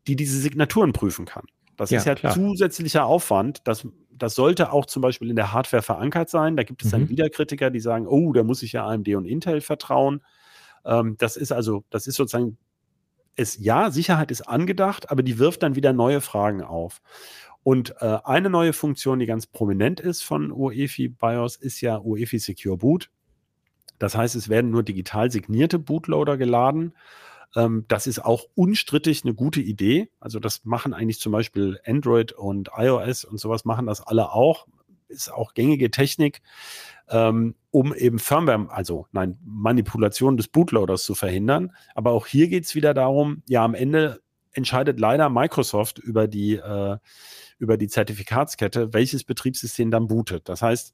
die 0.08 0.16
diese 0.16 0.40
Signaturen 0.40 0.94
prüfen 0.94 1.26
kann. 1.26 1.46
Das 1.78 1.90
ja, 1.90 1.98
ist 1.98 2.06
ja 2.06 2.16
klar. 2.16 2.34
zusätzlicher 2.34 3.06
Aufwand. 3.06 3.62
Das, 3.68 3.88
das 4.12 4.36
sollte 4.36 4.72
auch 4.72 4.86
zum 4.86 5.02
Beispiel 5.02 5.30
in 5.30 5.36
der 5.36 5.52
Hardware 5.52 5.82
verankert 5.82 6.30
sein. 6.30 6.56
Da 6.56 6.64
gibt 6.64 6.84
es 6.84 6.88
mhm. 6.88 6.92
dann 6.92 7.10
wieder 7.10 7.30
Kritiker, 7.30 7.72
die 7.72 7.80
sagen, 7.80 8.06
oh, 8.08 8.34
da 8.34 8.44
muss 8.44 8.62
ich 8.62 8.74
ja 8.74 8.86
AMD 8.86 9.10
und 9.16 9.26
Intel 9.26 9.62
vertrauen. 9.62 10.22
Ähm, 10.86 11.16
das 11.18 11.36
ist 11.36 11.52
also, 11.52 11.84
das 11.90 12.08
ist 12.08 12.16
sozusagen, 12.16 12.58
es, 13.36 13.58
ja, 13.58 13.90
Sicherheit 13.90 14.30
ist 14.30 14.44
angedacht, 14.44 15.10
aber 15.10 15.24
die 15.24 15.40
wirft 15.40 15.64
dann 15.64 15.76
wieder 15.76 15.94
neue 15.94 16.22
Fragen 16.22 16.62
auf. 16.62 17.02
Und 17.64 17.96
äh, 18.02 18.20
eine 18.24 18.50
neue 18.50 18.74
Funktion, 18.74 19.20
die 19.20 19.26
ganz 19.26 19.48
prominent 19.48 20.00
ist 20.00 20.22
von 20.22 20.52
UEFI 20.52 21.10
BIOS, 21.10 21.56
ist 21.56 21.82
ja 21.82 21.98
UEFI 21.98 22.38
Secure 22.38 22.78
Boot. 22.78 23.10
Das 24.00 24.16
heißt, 24.16 24.36
es 24.36 24.50
werden 24.50 24.72
nur 24.72 24.84
digital 24.84 25.32
signierte 25.32 25.80
Bootloader 25.80 26.38
geladen. 26.38 26.94
Ähm, 27.56 27.86
das 27.88 28.08
ist 28.08 28.24
auch 28.24 28.46
unstrittig 28.56 29.24
eine 29.24 29.34
gute 29.34 29.62
Idee. 29.62 30.10
Also 30.20 30.40
das 30.40 30.66
machen 30.66 30.94
eigentlich 30.94 31.20
zum 31.20 31.32
Beispiel 31.32 31.80
Android 31.86 32.32
und 32.32 32.70
iOS 32.76 33.26
und 33.26 33.40
sowas 33.40 33.66
machen 33.66 33.86
das 33.86 34.02
alle 34.02 34.32
auch. 34.32 34.68
Ist 35.08 35.32
auch 35.32 35.54
gängige 35.54 35.92
Technik, 35.92 36.42
ähm, 37.10 37.56
um 37.70 37.94
eben 37.94 38.18
Firmware, 38.18 38.68
also 38.72 39.06
nein, 39.12 39.38
Manipulation 39.44 40.38
des 40.38 40.48
Bootloaders 40.48 41.04
zu 41.04 41.14
verhindern. 41.14 41.72
Aber 41.94 42.12
auch 42.12 42.26
hier 42.26 42.48
geht 42.48 42.66
es 42.66 42.74
wieder 42.74 42.94
darum, 42.94 43.44
ja, 43.48 43.64
am 43.64 43.76
Ende 43.76 44.22
entscheidet 44.54 45.00
leider 45.00 45.30
Microsoft 45.30 46.00
über 46.00 46.28
die, 46.28 46.56
äh, 46.56 46.98
über 47.60 47.78
die 47.78 47.88
Zertifikatskette, 47.88 48.94
welches 48.94 49.24
Betriebssystem 49.24 49.92
dann 49.92 50.08
bootet. 50.08 50.50
Das 50.50 50.62
heißt, 50.62 50.94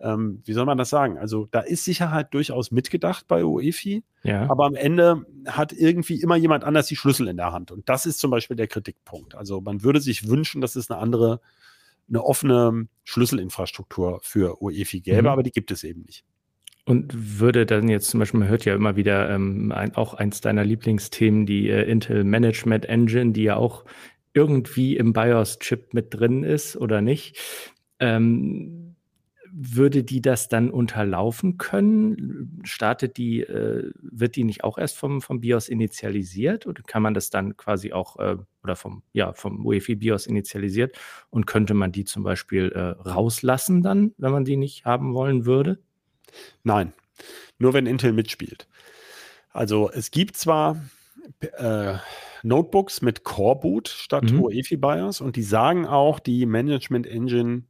ähm, 0.00 0.42
wie 0.44 0.52
soll 0.52 0.66
man 0.66 0.78
das 0.78 0.90
sagen? 0.90 1.18
Also 1.18 1.48
da 1.50 1.60
ist 1.60 1.84
Sicherheit 1.84 2.34
durchaus 2.34 2.70
mitgedacht 2.70 3.26
bei 3.28 3.44
UEFI, 3.44 4.02
ja. 4.24 4.48
aber 4.50 4.66
am 4.66 4.74
Ende 4.74 5.24
hat 5.46 5.72
irgendwie 5.72 6.20
immer 6.20 6.36
jemand 6.36 6.64
anders 6.64 6.86
die 6.86 6.96
Schlüssel 6.96 7.28
in 7.28 7.36
der 7.36 7.52
Hand. 7.52 7.70
Und 7.70 7.88
das 7.88 8.04
ist 8.04 8.18
zum 8.18 8.30
Beispiel 8.30 8.56
der 8.56 8.68
Kritikpunkt. 8.68 9.34
Also 9.34 9.60
man 9.60 9.82
würde 9.82 10.00
sich 10.00 10.28
wünschen, 10.28 10.60
dass 10.60 10.76
es 10.76 10.90
eine 10.90 11.00
andere, 11.00 11.40
eine 12.08 12.22
offene 12.22 12.88
Schlüsselinfrastruktur 13.04 14.20
für 14.22 14.62
UEFI 14.62 15.00
gäbe, 15.00 15.22
mhm. 15.22 15.28
aber 15.28 15.42
die 15.42 15.52
gibt 15.52 15.70
es 15.70 15.82
eben 15.82 16.02
nicht. 16.02 16.24
Und 16.84 17.40
würde 17.40 17.66
dann 17.66 17.88
jetzt 17.88 18.10
zum 18.10 18.20
Beispiel, 18.20 18.38
man 18.38 18.48
hört 18.48 18.64
ja 18.64 18.74
immer 18.74 18.94
wieder 18.94 19.28
ähm, 19.30 19.72
ein, 19.72 19.96
auch 19.96 20.14
eins 20.14 20.40
deiner 20.40 20.64
Lieblingsthemen, 20.64 21.44
die 21.44 21.68
äh, 21.68 21.82
Intel 21.82 22.22
Management 22.22 22.86
Engine, 22.86 23.32
die 23.32 23.42
ja 23.42 23.56
auch 23.56 23.84
irgendwie 24.34 24.96
im 24.96 25.12
BIOS-Chip 25.12 25.94
mit 25.94 26.14
drin 26.14 26.44
ist 26.44 26.76
oder 26.76 27.00
nicht. 27.00 27.38
Ähm, 27.98 28.85
würde 29.58 30.04
die 30.04 30.20
das 30.20 30.48
dann 30.48 30.70
unterlaufen 30.70 31.56
können? 31.56 32.60
Startet 32.64 33.16
die, 33.16 33.40
äh, 33.40 33.90
wird 34.02 34.36
die 34.36 34.44
nicht 34.44 34.64
auch 34.64 34.76
erst 34.76 34.98
vom, 34.98 35.22
vom 35.22 35.40
BIOS 35.40 35.68
initialisiert 35.68 36.66
oder 36.66 36.82
kann 36.82 37.02
man 37.02 37.14
das 37.14 37.30
dann 37.30 37.56
quasi 37.56 37.92
auch 37.92 38.18
äh, 38.18 38.36
oder 38.62 38.76
vom, 38.76 39.02
ja, 39.14 39.32
vom 39.32 39.64
UEFI 39.64 39.94
BIOS 39.94 40.26
initialisiert 40.26 40.98
und 41.30 41.46
könnte 41.46 41.72
man 41.72 41.90
die 41.90 42.04
zum 42.04 42.22
Beispiel 42.22 42.70
äh, 42.72 43.08
rauslassen 43.08 43.82
dann, 43.82 44.12
wenn 44.18 44.32
man 44.32 44.44
die 44.44 44.58
nicht 44.58 44.84
haben 44.84 45.14
wollen 45.14 45.46
würde? 45.46 45.78
Nein, 46.62 46.92
nur 47.58 47.72
wenn 47.72 47.86
Intel 47.86 48.12
mitspielt. 48.12 48.68
Also 49.50 49.90
es 49.90 50.10
gibt 50.10 50.36
zwar 50.36 50.84
äh, 51.40 51.94
Notebooks 52.42 53.00
mit 53.00 53.24
Core 53.24 53.58
Boot 53.60 53.88
statt 53.88 54.30
mhm. 54.30 54.42
UEFI 54.42 54.76
BIOS 54.76 55.22
und 55.22 55.36
die 55.36 55.42
sagen 55.42 55.86
auch, 55.86 56.18
die 56.18 56.44
Management 56.44 57.06
Engine 57.06 57.62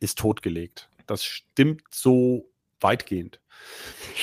ist 0.00 0.18
totgelegt. 0.18 0.87
Das 1.08 1.24
stimmt 1.24 1.82
so 1.90 2.48
weitgehend. 2.80 3.40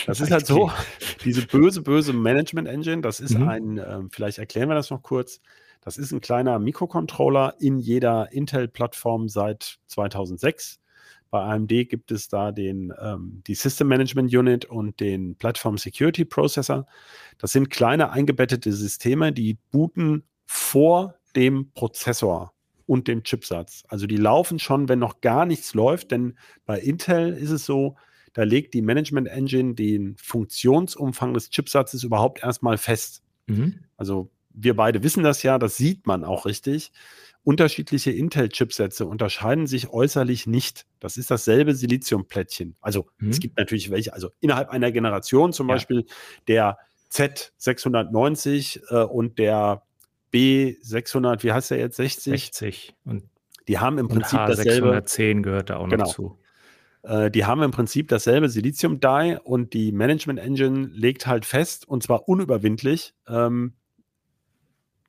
Das 0.07 0.19
ist 0.19 0.31
halt 0.31 0.45
so, 0.45 0.71
diese 1.23 1.45
böse, 1.45 1.81
böse 1.81 2.13
Management 2.13 2.67
Engine, 2.67 3.01
das 3.01 3.19
ist 3.19 3.37
mhm. 3.37 3.47
ein, 3.47 3.77
äh, 3.77 4.01
vielleicht 4.11 4.37
erklären 4.37 4.69
wir 4.69 4.75
das 4.75 4.89
noch 4.89 5.01
kurz, 5.01 5.39
das 5.81 5.97
ist 5.97 6.11
ein 6.11 6.19
kleiner 6.19 6.59
Mikrocontroller 6.59 7.55
in 7.59 7.79
jeder 7.79 8.31
Intel-Plattform 8.31 9.29
seit 9.29 9.77
2006. 9.87 10.79
Bei 11.29 11.41
AMD 11.41 11.69
gibt 11.89 12.11
es 12.11 12.27
da 12.27 12.51
den, 12.51 12.93
ähm, 12.99 13.43
die 13.45 13.55
System 13.55 13.87
Management 13.87 14.33
Unit 14.33 14.65
und 14.65 14.99
den 14.99 15.35
Platform 15.35 15.77
Security 15.77 16.25
Processor. 16.25 16.87
Das 17.37 17.51
sind 17.51 17.69
kleine 17.69 18.11
eingebettete 18.11 18.73
Systeme, 18.73 19.31
die 19.31 19.57
booten 19.71 20.23
vor 20.45 21.15
dem 21.35 21.71
Prozessor 21.73 22.54
und 22.85 23.07
dem 23.07 23.23
Chipsatz. 23.23 23.83
Also 23.87 24.07
die 24.07 24.17
laufen 24.17 24.59
schon, 24.59 24.89
wenn 24.89 24.99
noch 24.99 25.21
gar 25.21 25.45
nichts 25.45 25.73
läuft, 25.73 26.11
denn 26.11 26.37
bei 26.65 26.79
Intel 26.79 27.33
ist 27.33 27.51
es 27.51 27.65
so, 27.65 27.95
da 28.33 28.43
legt 28.43 28.73
die 28.73 28.81
Management 28.81 29.27
Engine 29.29 29.75
den 29.75 30.17
Funktionsumfang 30.17 31.33
des 31.33 31.49
Chipsatzes 31.49 32.03
überhaupt 32.03 32.43
erstmal 32.43 32.77
fest. 32.77 33.23
Mhm. 33.47 33.79
Also 33.97 34.29
wir 34.49 34.75
beide 34.75 35.03
wissen 35.03 35.23
das 35.23 35.41
ja, 35.43 35.57
das 35.57 35.77
sieht 35.77 36.05
man 36.05 36.23
auch 36.23 36.45
richtig. 36.45 36.91
Unterschiedliche 37.43 38.11
Intel-Chipsätze 38.11 39.05
unterscheiden 39.05 39.67
sich 39.67 39.89
äußerlich 39.89 40.47
nicht. 40.47 40.85
Das 40.99 41.15
ist 41.15 41.29
dasselbe 41.29 41.75
Siliziumplättchen. 41.75 42.75
Also 42.81 43.07
mhm. 43.19 43.29
es 43.29 43.39
gibt 43.39 43.57
natürlich 43.57 43.91
welche, 43.91 44.13
also 44.13 44.31
innerhalb 44.39 44.69
einer 44.69 44.91
Generation 44.91 45.53
zum 45.53 45.69
ja. 45.69 45.75
Beispiel 45.75 46.05
der 46.47 46.77
Z690 47.11 48.81
äh, 48.89 49.05
und 49.05 49.37
der 49.37 49.83
B600, 50.35 51.43
wie 51.43 51.53
heißt 51.53 51.71
der 51.71 51.79
jetzt, 51.79 51.95
60? 51.95 52.31
60. 52.31 52.95
Und 53.05 53.23
die 53.67 53.79
haben 53.79 53.97
im 53.97 54.09
Prinzip 54.09 54.39
H610 54.39 54.47
dasselbe. 54.47 54.87
610 54.87 55.43
gehört 55.43 55.69
da 55.69 55.77
auch 55.77 55.89
genau. 55.89 56.03
noch 56.03 56.13
zu. 56.13 56.39
Äh, 57.03 57.31
die 57.31 57.45
haben 57.45 57.63
im 57.63 57.71
Prinzip 57.71 58.09
dasselbe 58.09 58.49
Silizium-Die 58.49 59.37
und 59.43 59.73
die 59.73 59.91
Management 59.91 60.39
Engine 60.39 60.87
legt 60.91 61.25
halt 61.25 61.45
fest, 61.45 61.87
und 61.87 62.03
zwar 62.03 62.27
unüberwindlich, 62.27 63.13
ähm, 63.27 63.73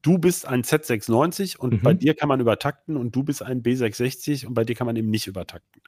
du 0.03 0.19
bist 0.19 0.47
ein 0.47 0.62
Z690 0.62 1.57
und 1.57 1.75
mhm. 1.75 1.83
bei 1.83 1.95
dir 1.95 2.15
kann 2.15 2.29
man 2.29 2.41
übertakten 2.41 2.97
und 2.97 3.17
du 3.17 3.25
bist 3.25 3.43
ein 3.43 3.62
B660 3.62 4.47
und 4.47 4.55
bei 4.55 4.65
dir 4.65 4.77
kann 4.77 4.87
man 4.87 4.95
eben 4.95 5.11
nicht 5.11 5.27
übertakten. 5.27 5.83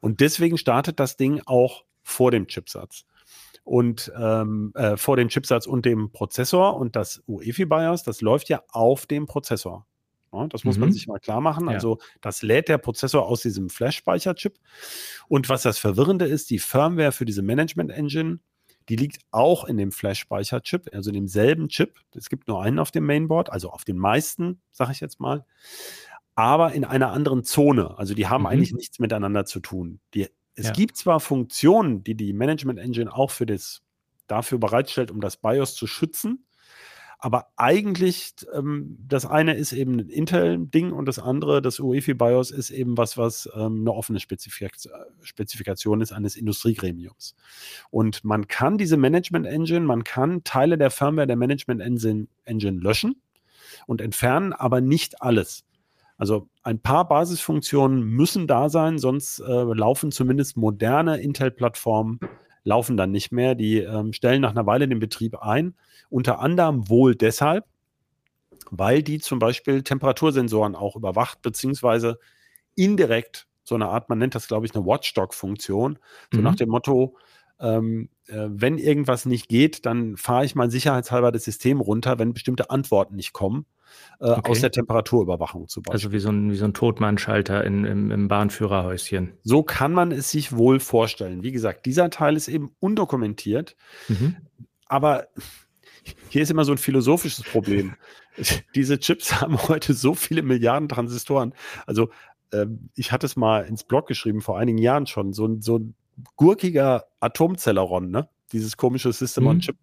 Und 0.00 0.20
deswegen 0.20 0.58
startet 0.58 0.98
das 0.98 1.16
Ding 1.16 1.42
auch 1.46 1.84
vor 2.02 2.32
dem 2.32 2.48
Chipsatz 2.48 3.04
und 3.68 4.10
ähm, 4.18 4.72
äh, 4.74 4.96
vor 4.96 5.16
dem 5.16 5.28
Chipsatz 5.28 5.66
und 5.66 5.84
dem 5.84 6.10
Prozessor 6.10 6.76
und 6.76 6.96
das 6.96 7.22
UEFI 7.26 7.66
BIOS, 7.66 8.02
das 8.02 8.22
läuft 8.22 8.48
ja 8.48 8.62
auf 8.70 9.06
dem 9.06 9.26
Prozessor. 9.26 9.86
Ja, 10.32 10.46
das 10.46 10.64
muss 10.64 10.76
mhm. 10.76 10.82
man 10.82 10.92
sich 10.92 11.06
mal 11.06 11.18
klar 11.20 11.40
machen. 11.40 11.68
Ja. 11.68 11.74
Also 11.74 11.98
das 12.22 12.42
lädt 12.42 12.68
der 12.68 12.78
Prozessor 12.78 13.26
aus 13.26 13.42
diesem 13.42 13.68
Flash-Speicherchip. 13.68 14.58
Und 15.28 15.48
was 15.48 15.62
das 15.62 15.78
Verwirrende 15.78 16.26
ist, 16.26 16.50
die 16.50 16.58
Firmware 16.58 17.12
für 17.12 17.26
diese 17.26 17.42
Management 17.42 17.90
Engine, 17.90 18.40
die 18.88 18.96
liegt 18.96 19.18
auch 19.30 19.64
in 19.64 19.76
dem 19.76 19.92
Flash-Speicherchip, 19.92 20.88
also 20.94 21.10
in 21.10 21.14
demselben 21.14 21.68
Chip. 21.68 21.98
Es 22.14 22.30
gibt 22.30 22.48
nur 22.48 22.62
einen 22.62 22.78
auf 22.78 22.90
dem 22.90 23.04
Mainboard, 23.04 23.50
also 23.50 23.70
auf 23.70 23.84
den 23.84 23.98
meisten, 23.98 24.62
sage 24.72 24.92
ich 24.92 25.00
jetzt 25.00 25.20
mal, 25.20 25.44
aber 26.34 26.72
in 26.72 26.84
einer 26.84 27.12
anderen 27.12 27.44
Zone. 27.44 27.98
Also 27.98 28.14
die 28.14 28.28
haben 28.28 28.42
mhm. 28.42 28.46
eigentlich 28.46 28.72
nichts 28.72 28.98
miteinander 28.98 29.44
zu 29.44 29.60
tun. 29.60 30.00
Die 30.14 30.28
es 30.58 30.66
ja. 30.66 30.72
gibt 30.72 30.96
zwar 30.96 31.20
Funktionen, 31.20 32.02
die 32.02 32.16
die 32.16 32.32
Management 32.32 32.80
Engine 32.80 33.12
auch 33.14 33.30
für 33.30 33.46
das, 33.46 33.82
dafür 34.26 34.58
bereitstellt, 34.58 35.10
um 35.12 35.20
das 35.20 35.36
BIOS 35.36 35.76
zu 35.76 35.86
schützen, 35.86 36.44
aber 37.20 37.48
eigentlich, 37.56 38.34
ähm, 38.54 38.96
das 39.00 39.24
eine 39.24 39.54
ist 39.54 39.72
eben 39.72 39.98
ein 39.98 40.08
Intel-Ding 40.08 40.92
und 40.92 41.06
das 41.06 41.18
andere, 41.18 41.62
das 41.62 41.80
UEFI 41.80 42.14
BIOS, 42.14 42.50
ist 42.50 42.70
eben 42.70 42.96
was, 42.96 43.16
was 43.16 43.48
ähm, 43.54 43.80
eine 43.80 43.92
offene 43.92 44.20
Spezifik 44.20 44.72
Spezifikation 45.22 46.00
ist 46.00 46.12
eines 46.12 46.36
Industriegremiums. 46.36 47.34
Und 47.90 48.24
man 48.24 48.46
kann 48.48 48.78
diese 48.78 48.96
Management 48.96 49.46
Engine, 49.46 49.80
man 49.80 50.04
kann 50.04 50.42
Teile 50.44 50.78
der 50.78 50.90
Firmware 50.90 51.26
der 51.26 51.36
Management 51.36 51.80
Engine, 51.82 52.28
Engine 52.44 52.80
löschen 52.80 53.20
und 53.86 54.00
entfernen, 54.00 54.52
aber 54.52 54.80
nicht 54.80 55.22
alles. 55.22 55.64
Also 56.18 56.48
ein 56.64 56.80
paar 56.80 57.08
Basisfunktionen 57.08 58.02
müssen 58.02 58.46
da 58.46 58.68
sein, 58.68 58.98
sonst 58.98 59.38
äh, 59.38 59.62
laufen 59.62 60.10
zumindest 60.12 60.56
moderne 60.56 61.18
Intel-Plattformen 61.20 62.18
laufen 62.64 62.96
dann 62.96 63.12
nicht 63.12 63.32
mehr. 63.32 63.54
Die 63.54 63.78
ähm, 63.78 64.12
stellen 64.12 64.42
nach 64.42 64.50
einer 64.50 64.66
Weile 64.66 64.88
den 64.88 64.98
Betrieb 64.98 65.40
ein. 65.40 65.74
Unter 66.10 66.40
anderem 66.40 66.88
wohl 66.88 67.14
deshalb, 67.14 67.64
weil 68.70 69.02
die 69.02 69.20
zum 69.20 69.38
Beispiel 69.38 69.82
Temperatursensoren 69.82 70.74
auch 70.74 70.96
überwacht, 70.96 71.40
beziehungsweise 71.40 72.18
indirekt 72.74 73.46
so 73.64 73.74
eine 73.74 73.88
Art, 73.88 74.08
man 74.08 74.18
nennt 74.18 74.34
das, 74.34 74.48
glaube 74.48 74.66
ich, 74.66 74.74
eine 74.74 74.86
Watchdog-Funktion, 74.86 75.98
so 76.32 76.38
mhm. 76.38 76.44
nach 76.44 76.56
dem 76.56 76.70
Motto, 76.70 77.16
ähm, 77.60 78.08
äh, 78.08 78.17
wenn 78.28 78.78
irgendwas 78.78 79.26
nicht 79.26 79.48
geht, 79.48 79.86
dann 79.86 80.16
fahre 80.16 80.44
ich 80.44 80.54
mal 80.54 80.70
sicherheitshalber 80.70 81.32
das 81.32 81.44
System 81.44 81.80
runter, 81.80 82.18
wenn 82.18 82.34
bestimmte 82.34 82.70
Antworten 82.70 83.16
nicht 83.16 83.32
kommen 83.32 83.66
äh, 84.20 84.30
okay. 84.30 84.50
aus 84.50 84.60
der 84.60 84.70
Temperaturüberwachung 84.70 85.68
zu 85.68 85.82
Beispiel. 85.82 85.92
Also 85.94 86.12
wie 86.12 86.18
so 86.18 86.30
ein, 86.30 86.50
wie 86.50 86.56
so 86.56 86.64
ein 86.64 86.74
Totmannschalter 86.74 87.64
in, 87.64 87.84
im, 87.84 88.10
im 88.10 88.28
Bahnführerhäuschen. 88.28 89.34
So 89.42 89.62
kann 89.62 89.92
man 89.92 90.12
es 90.12 90.30
sich 90.30 90.56
wohl 90.56 90.80
vorstellen. 90.80 91.42
Wie 91.42 91.52
gesagt, 91.52 91.86
dieser 91.86 92.10
Teil 92.10 92.36
ist 92.36 92.48
eben 92.48 92.74
undokumentiert, 92.80 93.76
mhm. 94.08 94.36
aber 94.86 95.28
hier 96.28 96.42
ist 96.42 96.50
immer 96.50 96.64
so 96.64 96.72
ein 96.72 96.78
philosophisches 96.78 97.44
Problem. 97.44 97.94
Diese 98.74 98.98
Chips 98.98 99.40
haben 99.40 99.58
heute 99.68 99.94
so 99.94 100.14
viele 100.14 100.42
Milliarden 100.42 100.88
Transistoren. 100.88 101.54
Also 101.86 102.10
ähm, 102.52 102.90
ich 102.94 103.12
hatte 103.12 103.26
es 103.26 103.36
mal 103.36 103.64
ins 103.64 103.84
Blog 103.84 104.06
geschrieben 104.06 104.40
vor 104.40 104.58
einigen 104.58 104.78
Jahren 104.78 105.06
schon. 105.06 105.32
So, 105.32 105.60
so 105.60 105.78
ein 105.78 105.94
gurkiger 106.36 107.04
Atomzelleron, 107.20 108.10
ne? 108.10 108.28
Dieses 108.52 108.76
komische 108.76 109.12
System 109.12 109.44
mhm. 109.44 109.50
on 109.50 109.60
Chip 109.60 109.76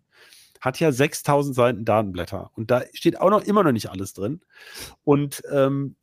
hat 0.61 0.79
ja 0.79 0.91
6000 0.91 1.55
Seiten 1.55 1.85
Datenblätter 1.85 2.49
und 2.55 2.71
da 2.71 2.83
steht 2.93 3.19
auch 3.21 3.29
noch 3.29 3.43
immer 3.43 3.63
noch 3.63 3.71
nicht 3.71 3.91
alles 3.91 4.13
drin. 4.13 4.41
Und 5.03 5.43
ähm, 5.51 5.95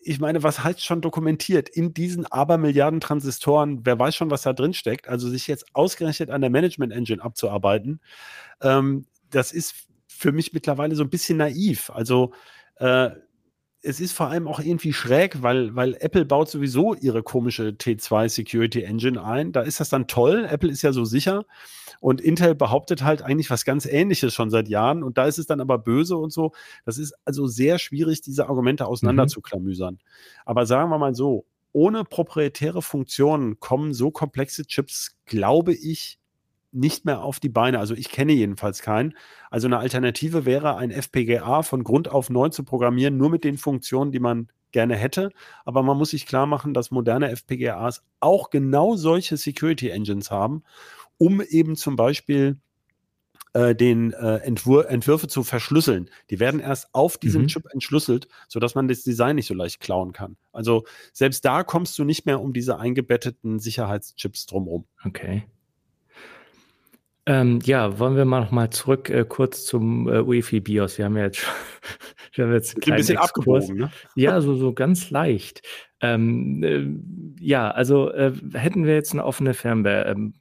ich 0.00 0.20
meine, 0.20 0.42
was 0.42 0.64
heißt 0.64 0.84
schon 0.84 1.00
dokumentiert? 1.00 1.68
In 1.68 1.92
diesen 1.94 2.26
Abermilliarden 2.26 3.00
Transistoren, 3.00 3.84
wer 3.84 3.98
weiß 3.98 4.16
schon, 4.16 4.30
was 4.30 4.42
da 4.42 4.52
drin 4.52 4.74
steckt, 4.74 5.08
also 5.08 5.28
sich 5.28 5.46
jetzt 5.46 5.66
ausgerechnet 5.74 6.30
an 6.30 6.40
der 6.40 6.50
Management 6.50 6.92
Engine 6.92 7.22
abzuarbeiten, 7.22 8.00
ähm, 8.62 9.06
das 9.30 9.52
ist 9.52 9.74
für 10.06 10.32
mich 10.32 10.52
mittlerweile 10.52 10.96
so 10.96 11.04
ein 11.04 11.10
bisschen 11.10 11.38
naiv. 11.38 11.90
Also 11.90 12.32
äh, 12.76 13.10
es 13.82 14.00
ist 14.00 14.12
vor 14.12 14.28
allem 14.28 14.48
auch 14.48 14.60
irgendwie 14.60 14.92
schräg, 14.92 15.42
weil, 15.42 15.74
weil 15.76 15.96
Apple 16.00 16.24
baut 16.24 16.50
sowieso 16.50 16.94
ihre 16.94 17.22
komische 17.22 17.68
T2 17.68 18.28
Security 18.28 18.82
Engine 18.82 19.22
ein. 19.22 19.52
Da 19.52 19.62
ist 19.62 19.78
das 19.80 19.88
dann 19.88 20.08
toll. 20.08 20.46
Apple 20.50 20.70
ist 20.70 20.82
ja 20.82 20.92
so 20.92 21.04
sicher. 21.04 21.44
Und 22.00 22.20
Intel 22.20 22.54
behauptet 22.54 23.02
halt 23.02 23.22
eigentlich 23.22 23.50
was 23.50 23.64
ganz 23.64 23.86
Ähnliches 23.86 24.34
schon 24.34 24.50
seit 24.50 24.68
Jahren. 24.68 25.02
Und 25.02 25.16
da 25.16 25.26
ist 25.26 25.38
es 25.38 25.46
dann 25.46 25.60
aber 25.60 25.78
böse 25.78 26.16
und 26.16 26.32
so. 26.32 26.52
Das 26.84 26.98
ist 26.98 27.14
also 27.24 27.46
sehr 27.46 27.78
schwierig, 27.78 28.20
diese 28.20 28.48
Argumente 28.48 28.86
auseinander 28.86 29.24
mhm. 29.24 29.28
zu 29.28 29.40
klamüsern. 29.40 29.98
Aber 30.44 30.66
sagen 30.66 30.90
wir 30.90 30.98
mal 30.98 31.14
so, 31.14 31.44
ohne 31.72 32.04
proprietäre 32.04 32.82
Funktionen 32.82 33.60
kommen 33.60 33.94
so 33.94 34.10
komplexe 34.10 34.66
Chips, 34.66 35.16
glaube 35.24 35.72
ich, 35.72 36.18
nicht 36.72 37.04
mehr 37.04 37.22
auf 37.22 37.40
die 37.40 37.48
Beine. 37.48 37.78
Also 37.78 37.94
ich 37.94 38.10
kenne 38.10 38.32
jedenfalls 38.32 38.82
keinen. 38.82 39.14
Also 39.50 39.66
eine 39.66 39.78
Alternative 39.78 40.44
wäre, 40.44 40.76
ein 40.76 40.90
FPGA 40.90 41.62
von 41.62 41.84
Grund 41.84 42.08
auf 42.08 42.30
neu 42.30 42.48
zu 42.50 42.64
programmieren, 42.64 43.16
nur 43.16 43.30
mit 43.30 43.44
den 43.44 43.56
Funktionen, 43.56 44.12
die 44.12 44.20
man 44.20 44.48
gerne 44.72 44.96
hätte. 44.96 45.30
Aber 45.64 45.82
man 45.82 45.96
muss 45.96 46.10
sich 46.10 46.26
klar 46.26 46.46
machen, 46.46 46.74
dass 46.74 46.90
moderne 46.90 47.30
FPGAs 47.30 48.04
auch 48.20 48.50
genau 48.50 48.96
solche 48.96 49.36
Security 49.36 49.90
Engines 49.90 50.30
haben, 50.30 50.62
um 51.16 51.40
eben 51.40 51.76
zum 51.76 51.96
Beispiel 51.96 52.58
äh, 53.54 53.74
den 53.74 54.12
äh, 54.12 54.36
Entwur 54.36 54.90
Entwürfe 54.90 55.26
zu 55.26 55.42
verschlüsseln. 55.42 56.10
Die 56.30 56.38
werden 56.38 56.60
erst 56.60 56.94
auf 56.94 57.16
diesem 57.16 57.42
mhm. 57.42 57.46
Chip 57.48 57.66
entschlüsselt, 57.72 58.28
sodass 58.46 58.74
man 58.74 58.88
das 58.88 59.02
Design 59.02 59.36
nicht 59.36 59.46
so 59.46 59.54
leicht 59.54 59.80
klauen 59.80 60.12
kann. 60.12 60.36
Also 60.52 60.84
selbst 61.12 61.44
da 61.44 61.62
kommst 61.64 61.98
du 61.98 62.04
nicht 62.04 62.26
mehr 62.26 62.40
um 62.40 62.52
diese 62.52 62.78
eingebetteten 62.78 63.58
Sicherheitschips 63.58 64.46
drumherum. 64.46 64.84
Okay. 65.04 65.44
Ähm, 67.28 67.58
ja, 67.62 67.98
wollen 67.98 68.16
wir 68.16 68.24
mal 68.24 68.40
noch 68.40 68.52
mal 68.52 68.70
zurück 68.70 69.10
äh, 69.10 69.26
kurz 69.28 69.66
zum 69.66 70.08
äh, 70.08 70.20
UEFI 70.20 70.60
BIOS. 70.60 70.96
Wir 70.96 71.04
haben 71.04 71.16
ja 71.18 71.24
jetzt, 71.24 71.42
wir 72.32 72.46
haben 72.46 72.54
jetzt 72.54 72.74
ein 72.74 72.96
bisschen 72.96 73.18
Exkurs. 73.18 73.64
abgebogen, 73.64 73.76
ne? 73.76 73.90
Ja, 74.14 74.40
so, 74.40 74.56
so 74.56 74.72
ganz 74.72 75.10
leicht. 75.10 75.60
Ähm, 76.00 76.62
äh, 76.62 77.44
ja, 77.44 77.70
also 77.70 78.10
äh, 78.12 78.32
hätten 78.54 78.86
wir 78.86 78.94
jetzt 78.94 79.12
eine 79.12 79.26
offene 79.26 79.52
Firmware, 79.52 80.06
ähm, 80.06 80.32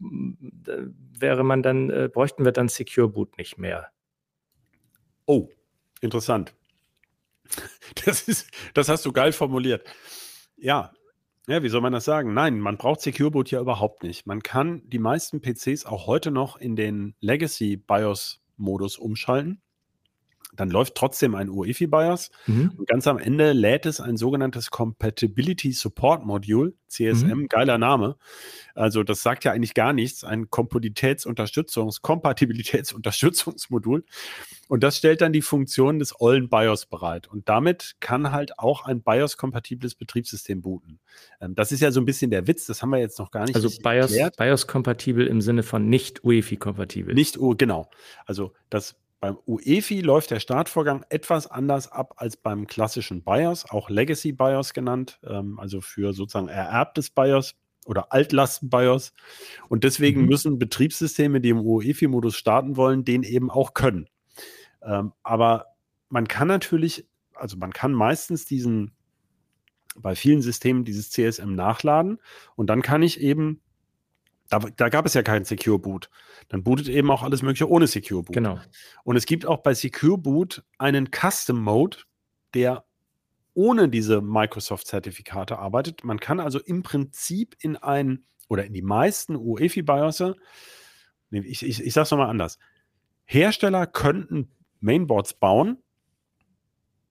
wäre 1.20 1.44
man 1.44 1.62
dann, 1.62 1.90
äh, 1.90 2.10
bräuchten 2.12 2.46
wir 2.46 2.54
dann 2.54 2.70
Secure 2.70 3.10
Boot 3.10 3.38
nicht 3.38 3.58
mehr. 3.58 3.90
Oh, 5.26 5.50
interessant. 6.00 6.56
Das 8.06 8.28
ist, 8.28 8.50
das 8.74 8.90
hast 8.90 9.06
du 9.06 9.12
geil 9.12 9.32
formuliert. 9.32 9.84
Ja, 10.58 10.92
ja, 11.48 11.64
wie 11.64 11.70
soll 11.70 11.82
man 11.82 11.94
das 11.94 12.06
sagen? 12.06 12.34
Nein, 12.34 12.60
man 12.60 12.78
braucht 12.78 13.02
Secure 13.02 13.32
Boot 13.32 13.52
ja 13.52 13.62
überhaupt 13.62 14.04
nicht. 14.04 14.28
Man 14.28 14.44
kann 14.44 14.82
die 14.90 15.00
meisten 15.00 15.42
PCs 15.42 15.86
auch 15.86 16.08
heute 16.08 16.30
noch 16.32 16.58
in 16.58 16.76
den 16.76 17.16
Legacy 17.22 17.78
BIOS 17.78 18.42
Modus 18.58 18.98
umschalten 18.98 19.62
dann 20.60 20.70
läuft 20.70 20.96
trotzdem 20.96 21.36
ein 21.36 21.50
UEFI 21.50 21.88
BIOS 21.88 22.32
mhm. 22.46 22.74
und 22.78 22.88
ganz 22.88 23.08
am 23.08 23.18
Ende 23.18 23.54
lädt 23.54 23.86
es 23.86 24.02
ein 24.02 24.18
sogenanntes 24.18 24.70
Compatibility 24.70 25.72
Support 25.72 26.26
Module, 26.26 26.74
CSM, 26.88 27.28
mhm. 27.28 27.48
geiler 27.48 27.78
Name. 27.78 28.18
Also 28.76 29.04
das 29.04 29.24
sagt 29.24 29.44
ja 29.44 29.52
eigentlich 29.52 29.74
gar 29.74 29.94
nichts, 29.94 30.24
ein 30.24 30.50
Kompatibilitätsunterstützungs 30.50 32.02
Kompatibilitätsunterstützungsmodul 32.02 34.04
und 34.68 34.84
das 34.84 34.98
stellt 34.98 35.22
dann 35.22 35.34
die 35.34 35.42
Funktion 35.42 36.00
des 36.00 36.20
ollen 36.20 36.50
BIOS 36.50 36.86
bereit 36.86 37.28
und 37.28 37.50
damit 37.50 37.96
kann 38.00 38.32
halt 38.32 38.60
auch 38.60 38.86
ein 38.86 39.02
BIOS-kompatibles 39.02 39.96
Betriebssystem 39.96 40.62
booten. 40.62 41.00
Ähm, 41.42 41.56
das 41.56 41.72
ist 41.72 41.82
ja 41.82 41.92
so 41.92 42.02
ein 42.02 42.06
bisschen 42.06 42.32
der 42.32 42.48
Witz, 42.48 42.66
das 42.66 42.82
haben 42.82 42.90
wir 42.90 43.00
jetzt 43.00 43.20
noch 43.20 43.32
gar 43.32 43.46
nicht 43.46 43.56
Also 43.56 43.70
BIOS-kompatibel 43.70 45.26
BIOS 45.26 45.32
im 45.32 45.42
Sinne 45.42 45.64
von 45.64 45.90
nicht 45.90 46.24
UEFI-kompatibel. 46.24 47.14
Nicht, 47.14 47.38
genau. 47.58 47.90
Also 48.26 48.54
das 48.70 48.96
beim 49.20 49.38
UEFI 49.46 50.02
läuft 50.02 50.32
der 50.32 50.40
Startvorgang 50.40 51.06
etwas 51.10 51.48
anders 51.48 51.92
ab 51.92 52.14
als 52.18 52.38
beim 52.38 52.68
klassischen 52.68 53.24
BIOS, 53.24 53.70
auch 53.70 53.90
Legacy 53.90 54.32
BIOS 54.32 54.74
genannt, 54.74 55.20
ähm, 55.24 55.60
also 55.60 55.82
für 55.82 56.14
sozusagen 56.14 56.50
ererbtes 56.50 57.10
BIOS 57.10 57.56
oder 57.86 58.12
Altlasten-BIOS. 58.12 59.14
Und 59.70 59.84
deswegen 59.84 60.22
mhm. 60.22 60.28
müssen 60.28 60.60
Betriebssysteme, 60.60 61.42
die 61.42 61.50
im 61.50 61.62
UEFI-Modus 61.62 62.36
starten 62.36 62.78
wollen, 62.78 63.06
den 63.06 63.24
eben 63.24 63.50
auch 63.50 63.74
können. 63.74 64.08
Ähm, 64.84 65.14
aber 65.24 65.68
man 66.10 66.28
kann 66.28 66.48
natürlich, 66.48 67.08
also 67.34 67.58
man 67.58 67.74
kann 67.74 67.94
meistens 67.94 68.46
diesen, 68.46 68.92
bei 69.96 70.16
vielen 70.16 70.42
Systemen 70.42 70.86
dieses 70.86 71.10
CSM 71.10 71.56
nachladen 71.56 72.20
und 72.56 72.70
dann 72.70 72.84
kann 72.84 73.02
ich 73.02 73.20
eben 73.20 73.62
da, 74.50 74.60
da, 74.60 74.90
gab 74.90 75.06
es 75.06 75.14
ja 75.14 75.24
keinen 75.24 75.46
Secure 75.46 75.80
Boot. 75.80 76.10
Dann 76.50 76.64
bootet 76.64 76.88
eben 76.88 77.12
auch 77.12 77.24
alles 77.24 77.42
Mögliche 77.42 77.70
ohne 77.70 77.88
Secure 77.88 78.24
Boot. 78.24 78.34
Genau. 78.34 78.60
Und 79.04 79.16
es 79.16 79.26
gibt 79.26 79.46
auch 79.46 79.58
bei 79.58 79.74
Secure 79.74 80.18
Boot 80.18 80.64
einen 80.78 81.10
Custom 81.12 81.62
Mode, 81.62 81.98
der 82.54 82.86
ohne 83.54 83.90
diese 83.90 84.22
Microsoft-Zertifikate 84.22 85.58
arbeitet. 85.58 86.04
Man 86.04 86.20
kann 86.20 86.40
also 86.40 86.60
im 86.60 86.84
Prinzip 86.84 87.56
in 87.60 87.76
ein 87.76 88.24
oder 88.50 88.66
in 88.66 88.74
die 88.74 88.82
meisten 88.82 89.36
UEFI 89.36 89.82
BIOS, 89.82 90.24
ich, 91.32 91.64
ich, 91.64 91.84
ich 91.84 91.94
sage 91.94 92.04
es 92.04 92.12
nochmal 92.12 92.30
anders, 92.30 92.60
Hersteller 93.26 93.88
könnten 93.88 94.52
Mainboards 94.80 95.34
bauen, 95.34 95.84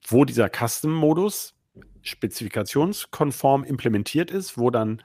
wo 0.07 0.25
dieser 0.25 0.49
Custom-Modus 0.49 1.55
spezifikationskonform 2.03 3.65
implementiert 3.65 4.31
ist, 4.31 4.57
wo 4.57 4.71
dann 4.71 5.03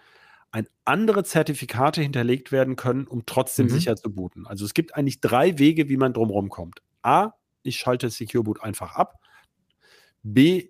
ein 0.51 0.67
andere 0.85 1.23
Zertifikate 1.23 2.01
hinterlegt 2.01 2.51
werden 2.51 2.75
können, 2.75 3.07
um 3.07 3.25
trotzdem 3.25 3.67
mhm. 3.67 3.71
sicher 3.71 3.95
zu 3.95 4.13
booten. 4.13 4.45
Also 4.45 4.65
es 4.65 4.73
gibt 4.73 4.95
eigentlich 4.95 5.21
drei 5.21 5.57
Wege, 5.57 5.89
wie 5.89 5.97
man 5.97 6.13
drumherum 6.13 6.49
kommt. 6.49 6.81
A, 7.01 7.31
ich 7.63 7.77
schalte 7.77 8.09
Secure 8.09 8.43
Boot 8.43 8.61
einfach 8.61 8.95
ab. 8.95 9.19
B, 10.23 10.69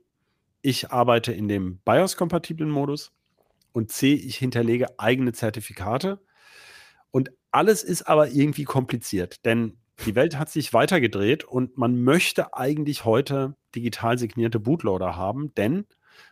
ich 0.62 0.92
arbeite 0.92 1.34
in 1.34 1.48
dem 1.48 1.80
BIOS-kompatiblen 1.80 2.70
Modus. 2.70 3.12
Und 3.74 3.92
C, 3.92 4.14
ich 4.14 4.38
hinterlege 4.38 5.00
eigene 5.00 5.34
Zertifikate. 5.34 6.20
Und 7.10 7.32
alles 7.52 7.84
ist 7.84 8.04
aber 8.04 8.30
irgendwie 8.30 8.66
kompliziert, 8.66 9.46
denn 9.46 9.78
die 10.06 10.16
Welt 10.16 10.38
hat 10.38 10.50
sich 10.50 10.74
weitergedreht 10.74 11.44
und 11.44 11.78
man 11.78 12.02
möchte 12.02 12.54
eigentlich 12.54 13.06
heute 13.06 13.56
digital 13.76 14.18
signierte 14.18 14.60
Bootloader 14.60 15.16
haben, 15.16 15.54
denn 15.56 15.86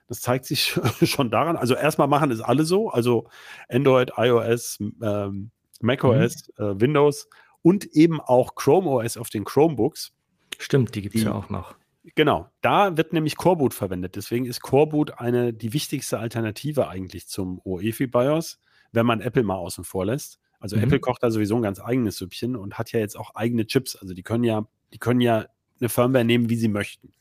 das 0.08 0.22
zeigt 0.22 0.46
sich 0.46 0.80
schon 1.04 1.30
daran. 1.32 1.56
Also 1.56 1.76
erstmal 1.76 2.08
machen 2.08 2.32
es 2.32 2.42
alle 2.42 2.64
so, 2.64 2.90
also 2.90 3.28
Android, 3.70 4.12
iOS, 4.18 4.80
ähm, 5.02 5.52
macOS, 5.82 6.50
mhm. 6.58 6.66
äh, 6.66 6.82
Windows 6.82 7.30
und 7.62 7.86
eben 7.86 8.20
auch 8.20 8.56
Chrome 8.56 8.90
OS 8.90 9.18
auf 9.18 9.30
den 9.30 9.44
Chromebooks. 9.44 10.12
Stimmt, 10.58 10.96
die 10.96 11.02
gibt 11.02 11.16
es 11.16 11.24
ja 11.24 11.34
auch 11.34 11.50
noch. 11.50 11.76
Genau, 12.16 12.50
da 12.62 12.98
wird 12.98 13.14
nämlich 13.14 13.36
Coreboot 13.36 13.74
verwendet. 13.74 14.16
Deswegen 14.16 14.46
ist 14.46 14.62
Coreboot 14.62 15.20
eine 15.20 15.54
die 15.54 15.74
wichtigste 15.74 16.20
Alternative 16.20 16.88
eigentlich 16.88 17.28
zum 17.28 17.62
OEFI 17.64 18.08
BIOS, 18.08 18.60
wenn 18.92 19.06
man 19.06 19.22
Apple 19.22 19.44
mal 19.44 19.56
außen 19.56 19.84
vor 19.84 20.06
lässt. 20.06 20.40
Also 20.60 20.76
mhm. 20.76 20.84
Apple 20.84 21.00
kocht 21.00 21.24
da 21.24 21.32
sowieso 21.32 21.56
ein 21.56 21.62
ganz 21.62 21.80
eigenes 21.80 22.18
Süppchen 22.18 22.56
und 22.56 22.78
hat 22.78 22.92
ja 22.92 23.00
jetzt 23.00 23.18
auch 23.18 23.36
eigene 23.36 23.66
Chips. 23.68 23.96
Also 23.96 24.14
die 24.14 24.24
können 24.24 24.44
ja, 24.44 24.68
die 24.94 24.98
können 24.98 25.22
ja 25.22 25.46
eine 25.80 25.90
Firmware 25.90 26.26
nehmen, 26.26 26.50
wie 26.50 26.56
sie 26.56 26.68
möchten. 26.68 27.14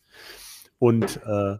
Und 0.78 1.20
äh, 1.24 1.56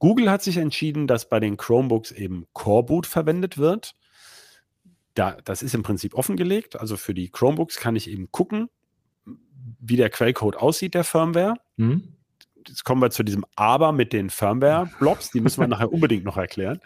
Google 0.00 0.30
hat 0.30 0.42
sich 0.42 0.56
entschieden, 0.56 1.06
dass 1.06 1.28
bei 1.28 1.38
den 1.38 1.56
Chromebooks 1.56 2.10
eben 2.10 2.46
Coreboot 2.54 3.06
verwendet 3.06 3.58
wird. 3.58 3.94
Da, 5.14 5.36
das 5.44 5.62
ist 5.62 5.74
im 5.74 5.82
Prinzip 5.82 6.14
offengelegt. 6.14 6.80
Also 6.80 6.96
für 6.96 7.14
die 7.14 7.28
Chromebooks 7.28 7.76
kann 7.76 7.94
ich 7.94 8.10
eben 8.10 8.32
gucken, 8.32 8.68
wie 9.78 9.96
der 9.96 10.10
Quellcode 10.10 10.56
aussieht 10.56 10.94
der 10.94 11.04
Firmware. 11.04 11.54
Mhm. 11.76 12.16
Jetzt 12.66 12.84
kommen 12.84 13.02
wir 13.02 13.10
zu 13.10 13.22
diesem 13.22 13.44
Aber 13.56 13.92
mit 13.92 14.12
den 14.12 14.30
Firmware-Blobs. 14.30 15.30
Die 15.30 15.40
müssen 15.40 15.60
wir 15.60 15.68
nachher 15.68 15.92
unbedingt 15.92 16.24
noch 16.24 16.36
erklären. 16.38 16.80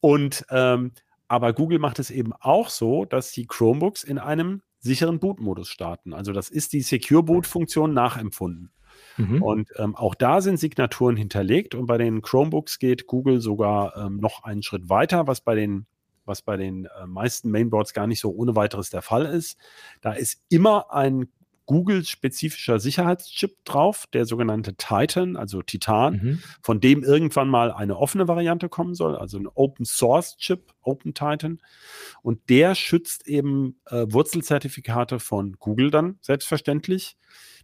Und 0.00 0.44
ähm, 0.50 0.92
aber 1.28 1.52
Google 1.52 1.78
macht 1.78 2.00
es 2.00 2.10
eben 2.10 2.32
auch 2.32 2.68
so, 2.68 3.04
dass 3.04 3.30
die 3.30 3.46
Chromebooks 3.46 4.02
in 4.02 4.18
einem 4.18 4.62
sicheren 4.80 5.20
Boot-Modus 5.20 5.68
starten. 5.68 6.12
Also 6.12 6.32
das 6.32 6.50
ist 6.50 6.72
die 6.72 6.80
Secure 6.80 7.22
Boot-Funktion 7.22 7.94
nachempfunden. 7.94 8.72
Mhm. 9.16 9.42
Und 9.42 9.68
ähm, 9.76 9.96
auch 9.96 10.14
da 10.14 10.40
sind 10.40 10.58
Signaturen 10.58 11.16
hinterlegt 11.16 11.74
und 11.74 11.86
bei 11.86 11.98
den 11.98 12.22
Chromebooks 12.22 12.78
geht 12.78 13.06
Google 13.06 13.40
sogar 13.40 13.96
ähm, 13.96 14.18
noch 14.18 14.44
einen 14.44 14.62
Schritt 14.62 14.88
weiter, 14.88 15.26
was 15.26 15.40
bei 15.40 15.54
den 15.54 15.86
was 16.26 16.42
bei 16.42 16.56
den 16.56 16.84
äh, 16.84 17.06
meisten 17.06 17.50
Mainboards 17.50 17.92
gar 17.92 18.06
nicht 18.06 18.20
so 18.20 18.30
ohne 18.30 18.54
weiteres 18.54 18.90
der 18.90 19.02
Fall 19.02 19.26
ist. 19.26 19.58
Da 20.00 20.12
ist 20.12 20.42
immer 20.48 20.92
ein 20.92 21.28
Google-spezifischer 21.70 22.80
Sicherheitschip 22.80 23.64
drauf, 23.64 24.06
der 24.12 24.26
sogenannte 24.26 24.74
Titan, 24.74 25.36
also 25.36 25.62
Titan, 25.62 26.14
mhm. 26.14 26.42
von 26.62 26.80
dem 26.80 27.04
irgendwann 27.04 27.48
mal 27.48 27.70
eine 27.70 27.96
offene 27.96 28.26
Variante 28.26 28.68
kommen 28.68 28.96
soll, 28.96 29.16
also 29.16 29.38
ein 29.38 29.46
Open 29.46 29.84
Source 29.84 30.36
Chip, 30.36 30.72
Open 30.82 31.14
Titan. 31.14 31.60
Und 32.22 32.40
der 32.48 32.74
schützt 32.74 33.28
eben 33.28 33.78
äh, 33.86 34.04
Wurzelzertifikate 34.08 35.20
von 35.20 35.58
Google 35.60 35.92
dann 35.92 36.18
selbstverständlich 36.22 37.16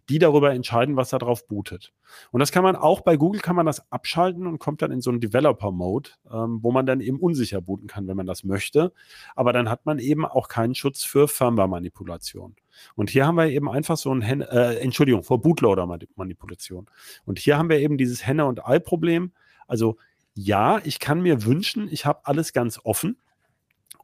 die 0.09 0.19
darüber 0.19 0.53
entscheiden, 0.53 0.95
was 0.95 1.09
da 1.09 1.17
drauf 1.17 1.47
bootet. 1.47 1.93
Und 2.31 2.39
das 2.39 2.51
kann 2.51 2.63
man 2.63 2.75
auch 2.75 3.01
bei 3.01 3.17
Google 3.17 3.41
kann 3.41 3.55
man 3.55 3.65
das 3.65 3.91
abschalten 3.91 4.47
und 4.47 4.59
kommt 4.59 4.81
dann 4.81 4.91
in 4.91 5.01
so 5.01 5.09
einen 5.09 5.19
Developer-Mode, 5.19 6.11
ähm, 6.31 6.59
wo 6.61 6.71
man 6.71 6.85
dann 6.85 7.01
eben 7.01 7.19
unsicher 7.19 7.61
booten 7.61 7.87
kann, 7.87 8.07
wenn 8.07 8.17
man 8.17 8.25
das 8.25 8.43
möchte. 8.43 8.93
Aber 9.35 9.53
dann 9.53 9.69
hat 9.69 9.85
man 9.85 9.99
eben 9.99 10.25
auch 10.25 10.47
keinen 10.47 10.75
Schutz 10.75 11.03
für 11.03 11.27
Firmware-Manipulation. 11.27 12.55
Und 12.95 13.09
hier 13.09 13.25
haben 13.25 13.35
wir 13.35 13.49
eben 13.49 13.69
einfach 13.69 13.97
so 13.97 14.13
ein, 14.13 14.21
Hen 14.21 14.41
äh, 14.41 14.75
Entschuldigung, 14.75 15.23
vor 15.23 15.41
Bootloader-Manipulation. 15.41 16.87
Und 17.25 17.39
hier 17.39 17.57
haben 17.57 17.69
wir 17.69 17.79
eben 17.79 17.97
dieses 17.97 18.25
Henne- 18.25 18.45
und 18.45 18.65
Ei-Problem. 18.65 19.33
Also 19.67 19.97
ja, 20.33 20.79
ich 20.83 20.99
kann 20.99 21.21
mir 21.21 21.43
wünschen, 21.45 21.87
ich 21.91 22.05
habe 22.05 22.21
alles 22.23 22.53
ganz 22.53 22.79
offen 22.83 23.17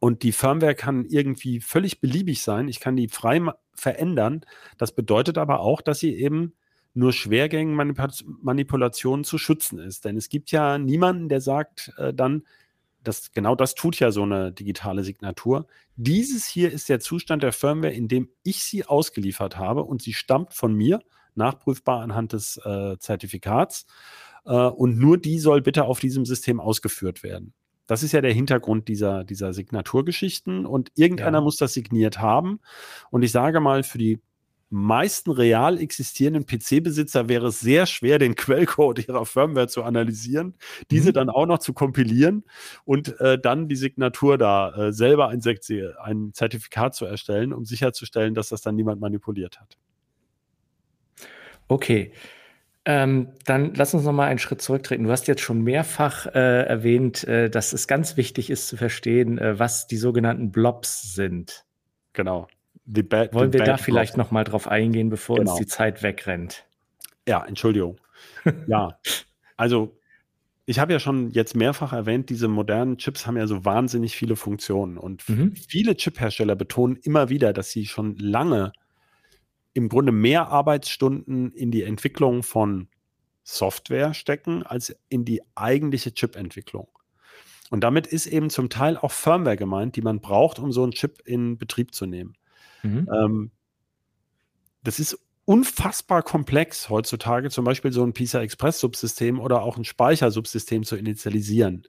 und 0.00 0.22
die 0.22 0.32
Firmware 0.32 0.74
kann 0.74 1.06
irgendwie 1.06 1.60
völlig 1.60 2.00
beliebig 2.00 2.42
sein. 2.42 2.68
Ich 2.68 2.80
kann 2.80 2.96
die 2.96 3.08
frei 3.08 3.40
verändern. 3.74 4.42
Das 4.78 4.94
bedeutet 4.94 5.38
aber 5.38 5.60
auch, 5.60 5.80
dass 5.80 5.98
sie 5.98 6.14
eben 6.14 6.54
nur 6.94 7.12
Schwergängenmanipulationen 7.12 9.24
zu 9.24 9.38
schützen 9.38 9.78
ist. 9.78 10.04
Denn 10.04 10.16
es 10.16 10.28
gibt 10.28 10.50
ja 10.50 10.78
niemanden, 10.78 11.28
der 11.28 11.40
sagt 11.40 11.92
äh, 11.96 12.14
dann, 12.14 12.44
das, 13.02 13.32
genau 13.32 13.54
das 13.54 13.74
tut 13.74 13.98
ja 13.98 14.10
so 14.10 14.22
eine 14.22 14.52
digitale 14.52 15.04
Signatur. 15.04 15.66
Dieses 15.96 16.46
hier 16.46 16.70
ist 16.70 16.88
der 16.88 17.00
Zustand 17.00 17.42
der 17.42 17.52
Firmware, 17.52 17.92
in 17.92 18.08
dem 18.08 18.30
ich 18.42 18.64
sie 18.64 18.84
ausgeliefert 18.84 19.58
habe 19.58 19.84
und 19.84 20.02
sie 20.02 20.14
stammt 20.14 20.54
von 20.54 20.74
mir, 20.74 21.00
nachprüfbar 21.34 22.00
anhand 22.00 22.32
des 22.32 22.56
äh, 22.64 22.96
Zertifikats. 22.98 23.86
Äh, 24.46 24.52
und 24.52 24.98
nur 24.98 25.18
die 25.18 25.38
soll 25.38 25.62
bitte 25.62 25.84
auf 25.84 26.00
diesem 26.00 26.24
System 26.24 26.60
ausgeführt 26.60 27.22
werden. 27.22 27.52
Das 27.86 28.02
ist 28.02 28.12
ja 28.12 28.20
der 28.20 28.32
Hintergrund 28.32 28.88
dieser, 28.88 29.24
dieser 29.24 29.52
Signaturgeschichten 29.52 30.66
und 30.66 30.90
irgendeiner 30.94 31.38
ja. 31.38 31.42
muss 31.42 31.56
das 31.56 31.74
signiert 31.74 32.18
haben. 32.18 32.60
Und 33.10 33.22
ich 33.22 33.32
sage 33.32 33.60
mal, 33.60 33.82
für 33.82 33.98
die 33.98 34.20
meisten 34.70 35.30
real 35.30 35.78
existierenden 35.78 36.46
PC-Besitzer 36.46 37.28
wäre 37.28 37.48
es 37.48 37.60
sehr 37.60 37.86
schwer, 37.86 38.18
den 38.18 38.34
Quellcode 38.34 39.06
ihrer 39.06 39.24
Firmware 39.24 39.68
zu 39.68 39.84
analysieren, 39.84 40.54
diese 40.90 41.10
mhm. 41.10 41.14
dann 41.14 41.30
auch 41.30 41.46
noch 41.46 41.58
zu 41.58 41.72
kompilieren 41.72 42.44
und 42.84 43.20
äh, 43.20 43.38
dann 43.38 43.68
die 43.68 43.76
Signatur 43.76 44.36
da 44.36 44.74
äh, 44.74 44.92
selber 44.92 45.28
ein, 45.28 45.40
ein 46.02 46.32
Zertifikat 46.32 46.94
zu 46.94 47.04
erstellen, 47.04 47.52
um 47.52 47.64
sicherzustellen, 47.64 48.34
dass 48.34 48.48
das 48.48 48.62
dann 48.62 48.74
niemand 48.74 49.00
manipuliert 49.00 49.60
hat. 49.60 49.78
Okay. 51.68 52.12
Ähm, 52.86 53.28
dann 53.46 53.72
lass 53.74 53.94
uns 53.94 54.04
noch 54.04 54.12
mal 54.12 54.26
einen 54.26 54.38
Schritt 54.38 54.60
zurücktreten. 54.60 55.04
Du 55.04 55.10
hast 55.10 55.26
jetzt 55.26 55.40
schon 55.40 55.62
mehrfach 55.62 56.26
äh, 56.26 56.64
erwähnt, 56.66 57.24
äh, 57.24 57.48
dass 57.48 57.72
es 57.72 57.88
ganz 57.88 58.18
wichtig 58.18 58.50
ist 58.50 58.68
zu 58.68 58.76
verstehen, 58.76 59.38
äh, 59.38 59.58
was 59.58 59.86
die 59.86 59.96
sogenannten 59.96 60.52
Blobs 60.52 61.14
sind. 61.14 61.64
Genau. 62.12 62.46
Bad, 62.86 63.32
Wollen 63.32 63.54
wir 63.54 63.64
da 63.64 63.78
vielleicht 63.78 64.18
noch 64.18 64.30
mal 64.30 64.44
drauf 64.44 64.68
eingehen, 64.68 65.08
bevor 65.08 65.36
genau. 65.36 65.52
uns 65.52 65.58
die 65.58 65.66
Zeit 65.66 66.02
wegrennt? 66.02 66.66
Ja, 67.26 67.42
Entschuldigung. 67.44 67.98
ja, 68.66 68.98
also 69.56 69.96
ich 70.66 70.78
habe 70.78 70.92
ja 70.92 70.98
schon 70.98 71.30
jetzt 71.30 71.56
mehrfach 71.56 71.92
erwähnt, 71.92 72.28
diese 72.28 72.48
modernen 72.48 72.98
Chips 72.98 73.26
haben 73.26 73.36
ja 73.36 73.46
so 73.46 73.64
wahnsinnig 73.64 74.16
viele 74.16 74.36
Funktionen 74.36 74.98
und 74.98 75.26
mhm. 75.28 75.54
viele 75.56 75.96
Chiphersteller 75.96 76.56
betonen 76.56 76.96
immer 76.96 77.28
wieder, 77.28 77.52
dass 77.52 77.70
sie 77.70 77.86
schon 77.86 78.16
lange 78.16 78.72
im 79.74 79.88
Grunde 79.88 80.12
mehr 80.12 80.48
Arbeitsstunden 80.48 81.52
in 81.52 81.70
die 81.70 81.82
Entwicklung 81.82 82.42
von 82.42 82.88
Software 83.42 84.14
stecken 84.14 84.62
als 84.62 84.96
in 85.08 85.24
die 85.24 85.42
eigentliche 85.54 86.14
Chip-Entwicklung. 86.14 86.88
Und 87.70 87.82
damit 87.82 88.06
ist 88.06 88.26
eben 88.26 88.50
zum 88.50 88.70
Teil 88.70 88.96
auch 88.96 89.10
Firmware 89.10 89.56
gemeint, 89.56 89.96
die 89.96 90.02
man 90.02 90.20
braucht, 90.20 90.58
um 90.58 90.72
so 90.72 90.82
einen 90.82 90.92
Chip 90.92 91.20
in 91.24 91.58
Betrieb 91.58 91.94
zu 91.94 92.06
nehmen. 92.06 92.36
Mhm. 92.82 93.08
Ähm, 93.12 93.50
das 94.82 94.98
ist 94.98 95.18
unfassbar 95.44 96.22
komplex 96.22 96.88
heutzutage, 96.88 97.50
zum 97.50 97.64
Beispiel 97.64 97.92
so 97.92 98.02
ein 98.04 98.12
PISA 98.12 98.40
Express 98.40 98.80
Subsystem 98.80 99.40
oder 99.40 99.62
auch 99.62 99.76
ein 99.76 99.84
Speichersubsystem 99.84 100.84
zu 100.84 100.96
initialisieren. 100.96 101.86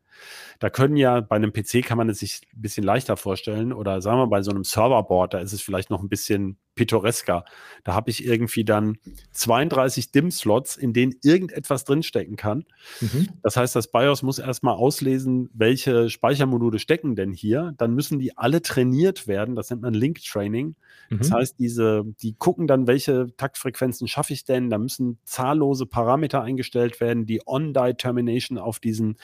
Da 0.59 0.69
können 0.69 0.97
ja 0.97 1.21
bei 1.21 1.35
einem 1.35 1.51
PC 1.51 1.83
kann 1.83 1.97
man 1.97 2.09
es 2.09 2.19
sich 2.19 2.41
ein 2.55 2.61
bisschen 2.61 2.83
leichter 2.83 3.17
vorstellen 3.17 3.73
oder 3.73 4.01
sagen 4.01 4.19
wir 4.19 4.27
bei 4.27 4.41
so 4.41 4.51
einem 4.51 4.63
Serverboard, 4.63 5.33
da 5.33 5.39
ist 5.39 5.53
es 5.53 5.61
vielleicht 5.61 5.89
noch 5.89 6.01
ein 6.01 6.09
bisschen 6.09 6.57
pittoresker. 6.75 7.45
Da 7.83 7.93
habe 7.93 8.09
ich 8.09 8.25
irgendwie 8.25 8.65
dann 8.65 8.97
32 9.31 10.11
DIM-Slots, 10.11 10.75
in 10.75 10.93
denen 10.93 11.15
irgendetwas 11.23 11.85
drinstecken 11.85 12.35
kann. 12.35 12.65
Mhm. 12.99 13.29
Das 13.41 13.57
heißt, 13.57 13.75
das 13.75 13.91
BIOS 13.91 14.23
muss 14.23 14.39
erstmal 14.39 14.75
auslesen, 14.75 15.49
welche 15.53 16.09
Speichermodule 16.09 16.79
stecken 16.79 17.15
denn 17.15 17.31
hier. 17.31 17.73
Dann 17.77 17.95
müssen 17.95 18.19
die 18.19 18.37
alle 18.37 18.61
trainiert 18.61 19.27
werden. 19.27 19.55
Das 19.55 19.69
nennt 19.69 19.81
man 19.81 19.93
Link-Training. 19.93 20.75
Mhm. 21.09 21.17
Das 21.17 21.31
heißt, 21.31 21.59
diese, 21.59 22.03
die 22.21 22.33
gucken 22.33 22.67
dann, 22.67 22.87
welche 22.87 23.27
Taktfrequenzen 23.37 24.07
schaffe 24.07 24.33
ich 24.33 24.43
denn. 24.43 24.69
Da 24.69 24.77
müssen 24.77 25.17
zahllose 25.23 25.85
Parameter 25.85 26.41
eingestellt 26.41 26.99
werden. 26.99 27.25
Die 27.25 27.41
On-Die-Termination 27.45 28.57
auf 28.57 28.79
diesen 28.79 29.17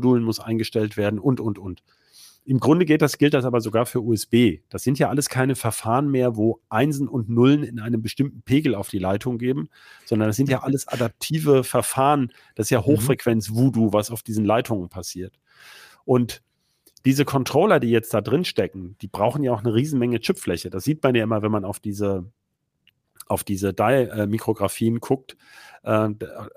Speichermodulen 0.00 0.24
muss 0.24 0.40
eingestellt 0.40 0.96
werden 0.96 1.18
und, 1.18 1.40
und, 1.40 1.58
und. 1.58 1.82
Im 2.46 2.58
Grunde 2.58 2.86
geht 2.86 3.02
das, 3.02 3.18
gilt 3.18 3.34
das 3.34 3.44
aber 3.44 3.60
sogar 3.60 3.84
für 3.86 4.00
USB. 4.00 4.60
Das 4.70 4.82
sind 4.82 4.98
ja 4.98 5.10
alles 5.10 5.28
keine 5.28 5.54
Verfahren 5.54 6.10
mehr, 6.10 6.36
wo 6.36 6.60
Einsen 6.70 7.06
und 7.06 7.28
Nullen 7.28 7.62
in 7.62 7.78
einem 7.78 8.02
bestimmten 8.02 8.42
Pegel 8.42 8.74
auf 8.74 8.88
die 8.88 8.98
Leitung 8.98 9.38
geben, 9.38 9.68
sondern 10.06 10.28
das 10.28 10.36
sind 10.36 10.48
ja 10.48 10.62
alles 10.62 10.88
adaptive 10.88 11.64
Verfahren. 11.64 12.32
Das 12.54 12.66
ist 12.66 12.70
ja 12.70 12.80
mhm. 12.80 12.86
Hochfrequenz-Voodoo, 12.86 13.92
was 13.92 14.10
auf 14.10 14.22
diesen 14.22 14.44
Leitungen 14.44 14.88
passiert. 14.88 15.38
Und 16.04 16.42
diese 17.04 17.24
Controller, 17.24 17.78
die 17.78 17.90
jetzt 17.90 18.12
da 18.14 18.20
drin 18.20 18.44
stecken, 18.44 18.96
die 19.00 19.08
brauchen 19.08 19.44
ja 19.44 19.52
auch 19.52 19.60
eine 19.60 19.74
Riesenmenge 19.74 20.20
Chipfläche. 20.20 20.70
Das 20.70 20.84
sieht 20.84 21.02
man 21.02 21.14
ja 21.14 21.24
immer, 21.24 21.42
wenn 21.42 21.52
man 21.52 21.64
auf 21.64 21.78
diese 21.78 22.24
auf 23.30 23.44
diese 23.44 23.72
Die-Mikrographien 23.72 24.98
guckt, 24.98 25.36
äh, 25.84 26.08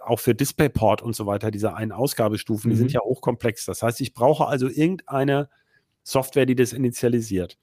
auch 0.03 0.19
für 0.19 0.33
DisplayPort 0.33 1.01
und 1.01 1.15
so 1.15 1.25
weiter, 1.25 1.51
diese 1.51 1.75
Ein-Ausgabestufen, 1.75 2.69
mhm. 2.69 2.73
die 2.73 2.77
sind 2.77 2.88
mhm. 2.88 2.93
ja 2.93 3.01
hochkomplex. 3.01 3.65
Das 3.65 3.83
heißt, 3.83 4.01
ich 4.01 4.13
brauche 4.13 4.47
also 4.47 4.67
irgendeine 4.67 5.49
Software, 6.03 6.45
die 6.45 6.55
das 6.55 6.73
initialisiert. 6.73 7.57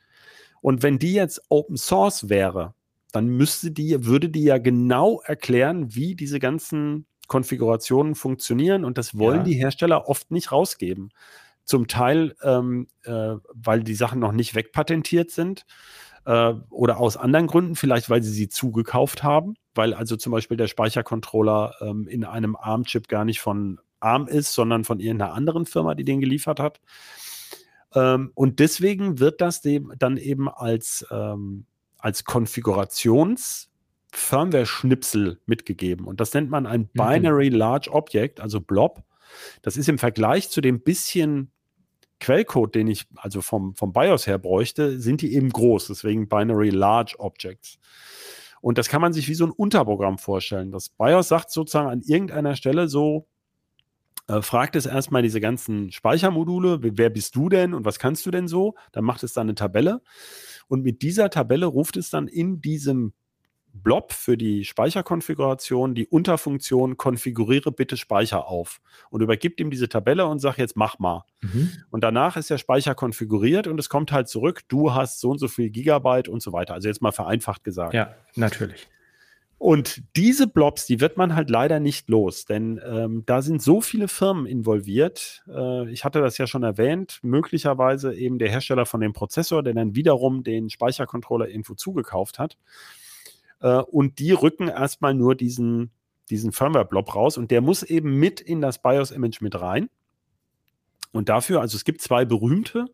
Und 0.63 0.83
wenn 0.83 0.99
die 0.99 1.13
jetzt 1.13 1.43
Open 1.49 1.77
Source 1.77 2.29
wäre, 2.29 2.75
dann 3.13 3.27
müsste 3.27 3.73
die, 3.73 4.05
würde 4.05 4.29
die 4.29 4.45
ja 4.45 4.59
genau 4.59 5.21
erklären, 5.23 5.95
wie 5.95 6.15
diese 6.15 6.39
ganzen 6.39 7.07
Konfigurationen 7.27 8.15
funktionieren. 8.15 8.85
Und 8.85 8.97
das 8.97 9.19
wollen 9.19 9.39
ja. 9.39 9.45
die 9.45 9.55
Hersteller 9.55 10.09
oft 10.09 10.31
nicht 10.31 10.53
rausgeben. 10.53 11.11
Zum 11.65 11.89
Teil, 11.89 12.37
ähm, 12.43 12.89
äh, 13.03 13.35
weil 13.53 13.83
die 13.83 13.95
Sachen 13.95 14.21
noch 14.21 14.33
nicht 14.33 14.55
wegpatentiert 14.55 15.31
sind 15.31 15.67
äh, 16.25 16.55
oder 16.71 16.99
aus 16.99 17.17
anderen 17.17 17.47
Gründen, 17.47 17.77
vielleicht 17.77 18.11
weil 18.11 18.23
sie 18.23 18.33
sie 18.33 18.49
zugekauft 18.49 19.23
haben, 19.23 19.55
weil 19.75 19.95
also 19.95 20.17
zum 20.17 20.33
Beispiel 20.33 20.57
der 20.57 20.69
Speichercontroller 20.69 21.75
ähm, 21.81 22.07
in 22.09 22.25
einem 22.25 22.57
ARM-Chip 22.57 23.09
gar 23.09 23.25
nicht 23.25 23.41
von 23.41 23.81
ARM 24.01 24.27
ist, 24.27 24.55
sondern 24.55 24.85
von 24.85 25.01
irgendeiner 25.01 25.35
anderen 25.35 25.67
Firma, 25.67 25.95
die 25.95 26.05
den 26.05 26.21
geliefert 26.21 26.61
hat. 26.61 26.81
Ähm, 27.95 28.31
und 28.35 28.59
deswegen 28.59 29.19
wird 29.19 29.41
das 29.41 29.63
dem 29.63 29.93
dann 29.99 30.17
eben 30.17 30.49
als, 30.49 31.07
ähm, 31.11 31.67
als 31.99 32.25
Konfigurations- 32.25 33.71
Firmware-Schnipsel 34.13 35.41
mitgegeben. 35.47 36.07
Und 36.07 36.21
das 36.21 36.35
nennt 36.35 36.51
man 36.51 36.67
ein 36.67 36.81
mhm. 36.81 36.89
Binary 36.95 37.49
Large 37.49 37.91
Object, 37.93 38.41
also 38.41 38.61
Blob. 38.61 39.03
Das 39.63 39.77
ist 39.77 39.89
im 39.89 39.99
Vergleich 39.99 40.51
zu 40.51 40.61
dem 40.61 40.81
bisschen 40.81 41.53
Quellcode, 42.21 42.75
den 42.75 42.87
ich 42.87 43.07
also 43.17 43.41
vom, 43.41 43.75
vom 43.75 43.93
BIOS 43.93 44.27
her 44.27 44.39
bräuchte, 44.39 45.01
sind 45.01 45.23
die 45.23 45.35
eben 45.35 45.51
groß. 45.51 45.89
Deswegen 45.89 46.29
Binary 46.29 46.71
Large 46.71 47.17
Objects. 47.19 47.79
Und 48.61 48.79
das 48.79 48.89
kann 48.89 49.01
man 49.01 49.13
sich 49.13 49.29
wie 49.29 49.35
so 49.35 49.47
ein 49.47 49.51
Unterprogramm 49.51 50.19
vorstellen. 50.19 50.71
Das 50.71 50.91
BIOS 50.91 51.29
sagt 51.29 51.51
sozusagen 51.51 51.89
an 51.89 52.03
irgendeiner 52.03 52.57
Stelle 52.57 52.89
so, 52.89 53.27
äh, 54.29 54.43
fragt 54.43 54.77
es 54.77 54.87
erstmal 54.87 55.23
diese 55.23 55.41
ganzen 55.41 55.91
Speichermodule, 55.91 56.79
wer 56.83 57.11
bist 57.11 57.35
du 57.35 57.49
denn 57.49 57.75
und 57.75 57.85
was 57.85 57.99
kannst 57.99 58.25
du 58.27 58.31
denn 58.31 58.49
so? 58.49 58.75
Dann 58.93 59.05
macht 59.05 59.23
es 59.23 59.33
dann 59.33 59.47
eine 59.47 59.55
Tabelle. 59.55 60.03
Und 60.69 60.83
mit 60.83 61.03
dieser 61.03 61.31
Tabelle 61.31 61.67
ruft 61.67 61.97
es 61.97 62.11
dann 62.11 62.29
in 62.29 62.61
diesem 62.61 63.13
Blob 63.73 64.13
für 64.13 64.37
die 64.37 64.65
Speicherkonfiguration 64.65 65.95
die 65.95 66.07
Unterfunktion 66.07 66.97
konfiguriere 66.97 67.73
bitte 67.73 67.97
Speicher 67.97 68.47
auf 68.47 68.81
und 69.11 69.21
übergibt 69.21 69.61
ihm 69.61 69.71
diese 69.71 69.89
Tabelle 69.89 70.27
und 70.27 70.39
sagt 70.39 70.59
jetzt 70.59 70.77
mach 70.77 70.99
mal. 70.99 71.25
Mhm. 71.41 71.71
Und 71.91 72.05
danach 72.05 72.37
ist 72.37 72.51
der 72.51 72.59
Speicher 72.59 72.95
konfiguriert 72.95 73.67
und 73.67 73.79
es 73.79 73.89
kommt 73.89 74.13
halt 74.13 74.29
zurück, 74.29 74.63
du 74.69 74.95
hast 74.95 75.21
so 75.21 75.31
und 75.31 75.39
so 75.39 75.49
viel 75.49 75.71
Gigabyte 75.71 76.29
und 76.29 76.43
so 76.43 76.53
weiter. 76.53 76.75
Also 76.75 76.89
jetzt 76.89 77.03
mal 77.03 77.13
vereinfacht 77.13 77.65
gesagt. 77.65 77.95
Ja, 77.95 78.15
natürlich. 78.35 78.89
Und 79.61 80.03
diese 80.17 80.47
Blobs, 80.47 80.87
die 80.87 81.03
wird 81.03 81.19
man 81.19 81.35
halt 81.35 81.51
leider 81.51 81.81
nicht 81.81 82.09
los, 82.09 82.47
denn 82.47 82.81
ähm, 82.83 83.25
da 83.27 83.43
sind 83.43 83.61
so 83.61 83.83
viele 83.83 84.09
Firmen 84.09 84.47
involviert. 84.47 85.45
Äh, 85.47 85.91
ich 85.91 86.03
hatte 86.03 86.23
das 86.23 86.39
ja 86.39 86.47
schon 86.47 86.63
erwähnt, 86.63 87.19
möglicherweise 87.21 88.15
eben 88.15 88.39
der 88.39 88.49
Hersteller 88.49 88.87
von 88.87 89.03
dem 89.03 89.13
Prozessor, 89.13 89.63
der 89.63 89.75
dann 89.75 89.95
wiederum 89.95 90.45
den 90.45 90.71
Speichercontroller 90.71 91.47
irgendwo 91.47 91.75
zugekauft 91.75 92.39
hat. 92.39 92.57
Äh, 93.61 93.79
und 93.79 94.19
die 94.19 94.33
rücken 94.33 94.69
erstmal 94.69 95.15
nur 95.15 95.35
diesen, 95.35 95.91
diesen 96.29 96.53
Firmware-Blob 96.53 97.15
raus 97.15 97.39
und 97.39 97.51
der 97.51 97.61
muss 97.61 97.83
eben 97.83 98.17
mit 98.17 98.41
in 98.41 98.61
das 98.61 98.83
BIOS-Image 98.83 99.41
mit 99.41 99.61
rein. 99.61 99.91
Und 101.13 101.29
dafür, 101.29 101.61
also 101.61 101.77
es 101.77 101.85
gibt 101.85 102.01
zwei 102.01 102.25
berühmte, 102.25 102.87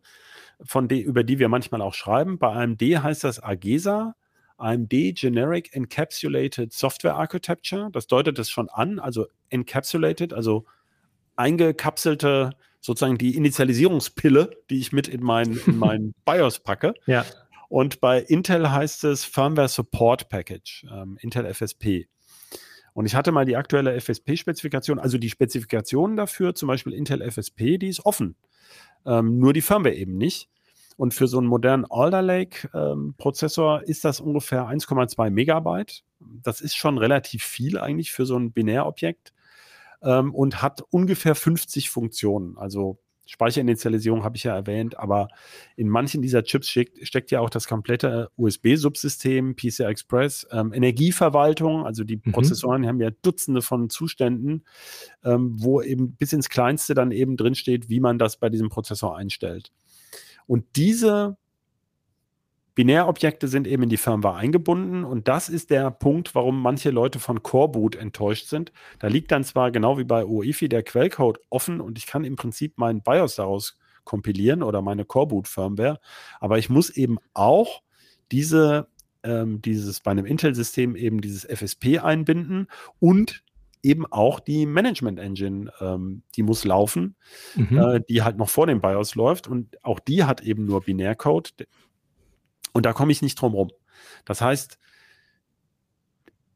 von 0.63 0.87
die, 0.87 1.01
über 1.01 1.23
die 1.23 1.37
wir 1.39 1.49
manchmal 1.49 1.81
auch 1.81 1.93
schreiben. 1.93 2.39
Bei 2.39 2.51
AMD 2.53 2.81
heißt 2.81 3.23
das 3.23 3.41
AGESA 3.41 4.15
AMD 4.57 4.91
Generic 5.13 5.75
Encapsulated 5.75 6.73
Software 6.73 7.15
Architecture. 7.15 7.89
Das 7.91 8.07
deutet 8.07 8.39
es 8.39 8.49
schon 8.49 8.69
an, 8.69 8.99
also 8.99 9.27
encapsulated, 9.49 10.33
also 10.33 10.65
eingekapselte, 11.35 12.51
sozusagen 12.81 13.17
die 13.17 13.35
Initialisierungspille, 13.35 14.49
die 14.69 14.79
ich 14.79 14.91
mit 14.91 15.07
in 15.07 15.23
mein, 15.23 15.59
in 15.67 15.77
mein 15.77 16.13
BIOS 16.25 16.59
packe. 16.59 16.95
Ja. 17.05 17.25
Und 17.69 17.99
bei 17.99 18.19
Intel 18.21 18.71
heißt 18.71 19.03
es 19.03 19.25
Firmware 19.25 19.67
Support 19.67 20.29
Package, 20.29 20.85
ähm, 20.91 21.17
Intel 21.21 21.53
FSP. 21.53 22.07
Und 22.93 23.05
ich 23.05 23.15
hatte 23.15 23.31
mal 23.31 23.45
die 23.45 23.57
aktuelle 23.57 23.99
FSP-Spezifikation, 23.99 24.97
also 24.97 25.17
die 25.17 25.29
Spezifikation 25.29 26.15
dafür, 26.15 26.55
zum 26.55 26.67
Beispiel 26.67 26.93
Intel 26.93 27.21
FSP, 27.29 27.77
die 27.77 27.89
ist 27.89 28.05
offen. 28.05 28.35
Ähm, 29.05 29.37
nur 29.37 29.53
die 29.53 29.61
Firmware 29.61 29.93
eben 29.93 30.17
nicht. 30.17 30.49
Und 30.95 31.13
für 31.13 31.27
so 31.27 31.37
einen 31.37 31.45
modernen 31.45 31.85
Alder 31.85 32.23
Lake-Prozessor 32.23 33.81
ähm, 33.81 33.85
ist 33.87 34.03
das 34.03 34.19
ungefähr 34.19 34.63
1,2 34.67 35.29
Megabyte. 35.29 36.03
Das 36.19 36.59
ist 36.59 36.75
schon 36.75 36.97
relativ 36.97 37.43
viel 37.43 37.77
eigentlich 37.77 38.11
für 38.11 38.25
so 38.25 38.35
ein 38.35 38.51
Binärobjekt 38.51 39.31
ähm, 40.01 40.33
und 40.33 40.63
hat 40.63 40.81
ungefähr 40.89 41.35
50 41.35 41.91
Funktionen. 41.91 42.57
Also 42.57 42.97
Speicherinitialisierung 43.27 44.23
habe 44.23 44.37
ich 44.37 44.43
ja 44.43 44.55
erwähnt, 44.55 44.97
aber 44.97 45.27
in 45.75 45.89
manchen 45.89 46.21
dieser 46.21 46.43
Chips 46.43 46.69
steckt, 46.69 47.07
steckt 47.07 47.31
ja 47.31 47.39
auch 47.39 47.49
das 47.49 47.67
komplette 47.67 48.29
USB-Subsystem, 48.37 49.55
PCI 49.55 49.83
Express, 49.83 50.47
ähm, 50.51 50.73
Energieverwaltung, 50.73 51.85
also 51.85 52.03
die 52.03 52.19
mhm. 52.23 52.31
Prozessoren 52.31 52.87
haben 52.87 52.99
ja 53.01 53.11
Dutzende 53.21 53.61
von 53.61 53.89
Zuständen, 53.89 54.63
ähm, 55.23 55.55
wo 55.57 55.81
eben 55.81 56.15
bis 56.15 56.33
ins 56.33 56.49
Kleinste 56.49 56.93
dann 56.93 57.11
eben 57.11 57.37
drinsteht, 57.37 57.89
wie 57.89 57.99
man 57.99 58.17
das 58.17 58.37
bei 58.37 58.49
diesem 58.49 58.69
Prozessor 58.69 59.17
einstellt. 59.17 59.71
Und 60.45 60.65
diese 60.75 61.37
Binärobjekte 62.77 63.47
sind 63.47 63.65
eben 63.65 63.83
in 63.83 63.89
die 63.89 63.97
Firmware 63.97 64.35
eingebunden 64.35 65.03
und 65.03 65.27
das 65.27 65.49
ist 65.49 65.71
der 65.71 65.89
Punkt, 65.89 66.35
warum 66.35 66.61
manche 66.61 66.91
Leute 66.91 67.17
von 67.17 67.41
Core 67.41 67.69
Boot 67.69 67.95
enttäuscht 67.95 68.49
sind. 68.49 68.71
Da 68.99 69.07
liegt 69.07 69.31
dann 69.31 69.43
zwar 69.43 69.71
genau 69.71 69.97
wie 69.97 70.03
bei 70.03 70.23
UEFI 70.23 70.69
der 70.69 70.83
Quellcode 70.83 71.39
offen 71.49 71.81
und 71.81 71.97
ich 71.97 72.05
kann 72.05 72.23
im 72.23 72.35
Prinzip 72.35 72.77
meinen 72.77 73.01
BIOS 73.01 73.33
daraus 73.33 73.79
kompilieren 74.03 74.61
oder 74.61 74.83
meine 74.83 75.05
Core 75.05 75.25
Boot 75.25 75.47
Firmware, 75.47 75.99
aber 76.39 76.59
ich 76.59 76.69
muss 76.69 76.91
eben 76.91 77.17
auch 77.33 77.81
diese 78.31 78.87
ähm, 79.23 79.59
dieses 79.59 80.01
bei 80.01 80.11
einem 80.11 80.27
Intel-System 80.27 80.95
eben 80.95 81.19
dieses 81.19 81.45
FSP 81.45 81.97
einbinden 81.97 82.67
und 82.99 83.43
eben 83.81 84.05
auch 84.05 84.39
die 84.39 84.67
Management 84.67 85.17
Engine, 85.17 85.71
ähm, 85.81 86.21
die 86.35 86.43
muss 86.43 86.63
laufen, 86.63 87.15
mhm. 87.55 87.77
äh, 87.77 88.01
die 88.07 88.21
halt 88.21 88.37
noch 88.37 88.49
vor 88.49 88.67
dem 88.67 88.81
BIOS 88.81 89.15
läuft 89.15 89.47
und 89.47 89.83
auch 89.83 89.99
die 89.99 90.25
hat 90.25 90.41
eben 90.41 90.65
nur 90.65 90.81
Binärcode. 90.81 91.67
Und 92.73 92.85
da 92.85 92.93
komme 92.93 93.11
ich 93.11 93.21
nicht 93.21 93.39
drum 93.39 93.53
rum. 93.53 93.71
Das 94.25 94.41
heißt, 94.41 94.77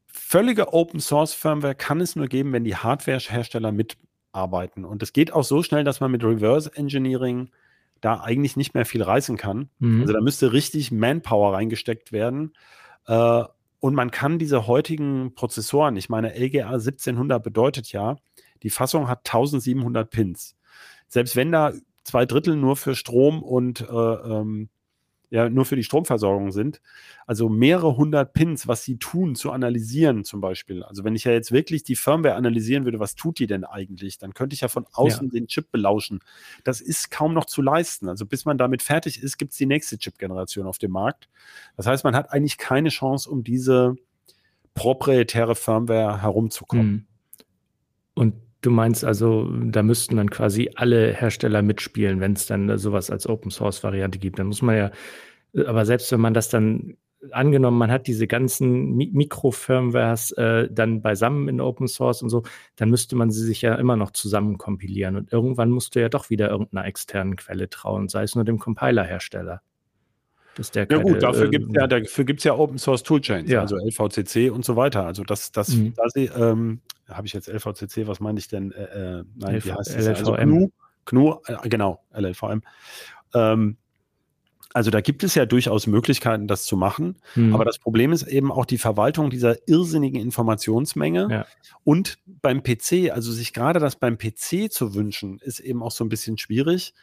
völlige 0.06 0.72
Open 0.72 1.00
Source 1.00 1.34
Firmware 1.34 1.74
kann 1.74 2.00
es 2.00 2.16
nur 2.16 2.26
geben, 2.26 2.52
wenn 2.52 2.64
die 2.64 2.76
Hardware-Hersteller 2.76 3.72
mitarbeiten. 3.72 4.84
Und 4.84 5.02
es 5.02 5.12
geht 5.12 5.32
auch 5.32 5.44
so 5.44 5.62
schnell, 5.62 5.84
dass 5.84 6.00
man 6.00 6.10
mit 6.10 6.24
Reverse 6.24 6.70
Engineering 6.74 7.50
da 8.00 8.20
eigentlich 8.20 8.56
nicht 8.56 8.74
mehr 8.74 8.84
viel 8.84 9.02
reißen 9.02 9.36
kann. 9.36 9.70
Mhm. 9.78 10.02
Also 10.02 10.12
da 10.12 10.20
müsste 10.20 10.52
richtig 10.52 10.90
Manpower 10.90 11.54
reingesteckt 11.54 12.12
werden. 12.12 12.52
Äh, 13.06 13.44
und 13.80 13.94
man 13.94 14.10
kann 14.10 14.38
diese 14.38 14.66
heutigen 14.66 15.34
Prozessoren, 15.34 15.96
ich 15.96 16.08
meine, 16.08 16.38
LGA 16.38 16.68
1700 16.70 17.42
bedeutet 17.42 17.90
ja, 17.92 18.16
die 18.62 18.70
Fassung 18.70 19.08
hat 19.08 19.20
1700 19.26 20.08
Pins. 20.08 20.56
Selbst 21.08 21.36
wenn 21.36 21.52
da 21.52 21.72
zwei 22.04 22.26
Drittel 22.26 22.56
nur 22.56 22.76
für 22.76 22.94
Strom 22.94 23.42
und 23.42 23.80
äh, 23.80 23.84
ähm, 23.84 24.68
ja 25.32 25.48
nur 25.48 25.64
für 25.64 25.76
die 25.76 25.82
Stromversorgung 25.82 26.52
sind. 26.52 26.82
Also 27.26 27.48
mehrere 27.48 27.96
hundert 27.96 28.34
Pins, 28.34 28.68
was 28.68 28.84
sie 28.84 28.98
tun, 28.98 29.34
zu 29.34 29.50
analysieren 29.50 30.24
zum 30.24 30.42
Beispiel. 30.42 30.82
Also 30.82 31.04
wenn 31.04 31.14
ich 31.14 31.24
ja 31.24 31.32
jetzt 31.32 31.52
wirklich 31.52 31.82
die 31.84 31.96
Firmware 31.96 32.34
analysieren 32.34 32.84
würde, 32.84 33.00
was 33.00 33.14
tut 33.14 33.38
die 33.38 33.46
denn 33.46 33.64
eigentlich, 33.64 34.18
dann 34.18 34.34
könnte 34.34 34.52
ich 34.52 34.60
ja 34.60 34.68
von 34.68 34.86
außen 34.92 35.28
ja. 35.28 35.32
den 35.32 35.46
Chip 35.46 35.72
belauschen. 35.72 36.20
Das 36.64 36.82
ist 36.82 37.10
kaum 37.10 37.32
noch 37.32 37.46
zu 37.46 37.62
leisten. 37.62 38.10
Also 38.10 38.26
bis 38.26 38.44
man 38.44 38.58
damit 38.58 38.82
fertig 38.82 39.22
ist, 39.22 39.38
gibt 39.38 39.52
es 39.52 39.58
die 39.58 39.64
nächste 39.64 39.96
Chip-Generation 39.96 40.66
auf 40.66 40.76
dem 40.76 40.90
Markt. 40.90 41.30
Das 41.78 41.86
heißt, 41.86 42.04
man 42.04 42.14
hat 42.14 42.30
eigentlich 42.30 42.58
keine 42.58 42.90
Chance, 42.90 43.30
um 43.30 43.42
diese 43.42 43.96
proprietäre 44.74 45.54
Firmware 45.54 46.20
herumzukommen. 46.20 46.92
Mhm. 46.92 47.06
Und 48.14 48.34
Du 48.62 48.70
meinst 48.70 49.04
also, 49.04 49.50
da 49.64 49.82
müssten 49.82 50.16
dann 50.16 50.30
quasi 50.30 50.70
alle 50.76 51.12
Hersteller 51.12 51.62
mitspielen, 51.62 52.20
wenn 52.20 52.32
es 52.32 52.46
dann 52.46 52.78
sowas 52.78 53.10
als 53.10 53.28
Open 53.28 53.50
Source 53.50 53.82
Variante 53.82 54.18
gibt. 54.18 54.38
Dann 54.38 54.46
muss 54.46 54.62
man 54.62 54.76
ja, 54.76 54.90
aber 55.66 55.84
selbst 55.84 56.10
wenn 56.12 56.20
man 56.20 56.32
das 56.32 56.48
dann 56.48 56.96
angenommen, 57.30 57.78
man 57.78 57.90
hat 57.90 58.06
diese 58.06 58.26
ganzen 58.26 58.96
Mi 58.96 59.10
Mikrofirmwares 59.12 60.32
äh, 60.32 60.68
dann 60.70 61.02
beisammen 61.02 61.48
in 61.48 61.60
Open 61.60 61.86
Source 61.86 62.22
und 62.22 62.30
so, 62.30 62.42
dann 62.76 62.90
müsste 62.90 63.16
man 63.16 63.30
sie 63.30 63.44
sich 63.44 63.62
ja 63.62 63.74
immer 63.76 63.96
noch 63.96 64.10
zusammen 64.10 64.58
kompilieren 64.58 65.16
und 65.16 65.32
irgendwann 65.32 65.70
musst 65.70 65.94
du 65.94 66.00
ja 66.00 66.08
doch 66.08 66.30
wieder 66.30 66.50
irgendeiner 66.50 66.86
externen 66.86 67.36
Quelle 67.36 67.70
trauen, 67.70 68.08
sei 68.08 68.24
es 68.24 68.34
nur 68.34 68.44
dem 68.44 68.58
Compiler-Hersteller. 68.58 69.62
ja 70.74 70.86
keine, 70.86 71.02
gut, 71.02 71.22
dafür 71.22 71.48
gibt 71.48 71.68
es 71.68 71.74
ja, 71.74 71.86
dafür 71.86 72.24
gibt's 72.24 72.44
ja 72.44 72.54
Open 72.54 72.78
Source 72.78 73.02
Toolchains, 73.02 73.50
ja. 73.50 73.60
also 73.60 73.76
LVCC 73.76 74.50
und 74.50 74.64
so 74.64 74.74
weiter. 74.76 75.06
Also 75.06 75.22
das, 75.22 75.52
das, 75.52 75.68
mhm. 75.68 75.94
da 75.94 76.08
sie, 76.08 76.24
ähm, 76.24 76.80
habe 77.08 77.26
ich 77.26 77.32
jetzt 77.32 77.48
LVCC, 77.48 78.06
was 78.06 78.20
meine 78.20 78.38
ich 78.38 78.48
denn? 78.48 78.72
Äh, 78.72 78.82
äh 78.84 79.24
nein, 79.34 79.56
LV, 79.56 79.64
wie 79.64 79.72
heißt 79.72 79.96
es? 79.96 80.08
Also 80.08 80.32
GNU, 80.34 80.70
GNU 81.04 81.40
äh, 81.46 81.68
genau, 81.68 82.02
LLVM. 82.12 82.62
Ähm, 83.34 83.76
also 84.74 84.90
da 84.90 85.00
gibt 85.00 85.22
es 85.22 85.34
ja 85.34 85.44
durchaus 85.44 85.86
Möglichkeiten, 85.86 86.48
das 86.48 86.64
zu 86.64 86.76
machen. 86.76 87.16
Hm. 87.34 87.54
Aber 87.54 87.64
das 87.64 87.78
Problem 87.78 88.12
ist 88.12 88.22
eben 88.22 88.50
auch 88.50 88.64
die 88.64 88.78
Verwaltung 88.78 89.30
dieser 89.30 89.56
irrsinnigen 89.68 90.20
Informationsmenge. 90.20 91.28
Ja. 91.30 91.46
Und 91.84 92.18
beim 92.26 92.62
PC, 92.62 93.10
also 93.12 93.32
sich 93.32 93.52
gerade 93.52 93.80
das 93.80 93.96
beim 93.96 94.16
PC 94.16 94.70
zu 94.70 94.94
wünschen, 94.94 95.38
ist 95.40 95.60
eben 95.60 95.82
auch 95.82 95.90
so 95.90 96.04
ein 96.04 96.08
bisschen 96.08 96.38
schwierig, 96.38 96.94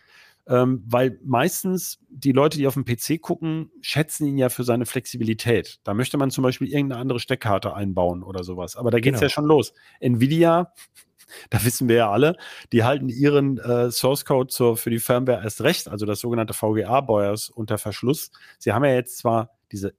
ähm, 0.50 0.84
weil 0.88 1.20
meistens 1.24 2.00
die 2.10 2.32
Leute, 2.32 2.58
die 2.58 2.66
auf 2.66 2.74
dem 2.74 2.84
PC 2.84 3.22
gucken, 3.22 3.72
schätzen 3.82 4.26
ihn 4.26 4.38
ja 4.38 4.50
für 4.50 4.64
seine 4.64 4.88
Flexibilität. 4.88 5.80
Da 5.84 5.94
möchte 5.94 6.18
man 6.18 6.32
zum 6.32 6.44
Beispiel 6.44 6.68
irgendeine 6.68 7.00
andere 7.00 7.20
Steckkarte 7.20 7.76
einbauen 7.76 8.24
oder 8.24 8.44
sowas. 8.44 8.76
Aber 8.76 8.90
da 8.90 9.00
geht 9.00 9.14
es 9.14 9.20
genau. 9.20 9.28
ja 9.28 9.30
schon 9.30 9.46
los. 9.46 9.74
Nvidia, 10.00 10.74
da 11.52 11.64
wissen 11.64 11.88
wir 11.88 11.98
ja 11.98 12.12
alle, 12.12 12.36
die 12.74 12.84
halten 12.84 13.10
ihren 13.10 13.60
äh, 13.60 13.92
Source 13.92 14.26
Code 14.26 14.48
zur, 14.48 14.76
für 14.76 14.90
die 14.90 15.00
Firmware 15.00 15.44
erst 15.44 15.62
recht, 15.62 15.88
also 15.88 16.08
das 16.08 16.20
sogenannte 16.20 16.56
VGA-BIOS 16.56 17.52
unter 17.52 17.78
Verschluss. 17.78 18.32
Sie 18.58 18.74
haben 18.74 18.84
ja 18.84 18.96
jetzt 18.96 19.20
zwar 19.20 19.52
diese 19.72 19.94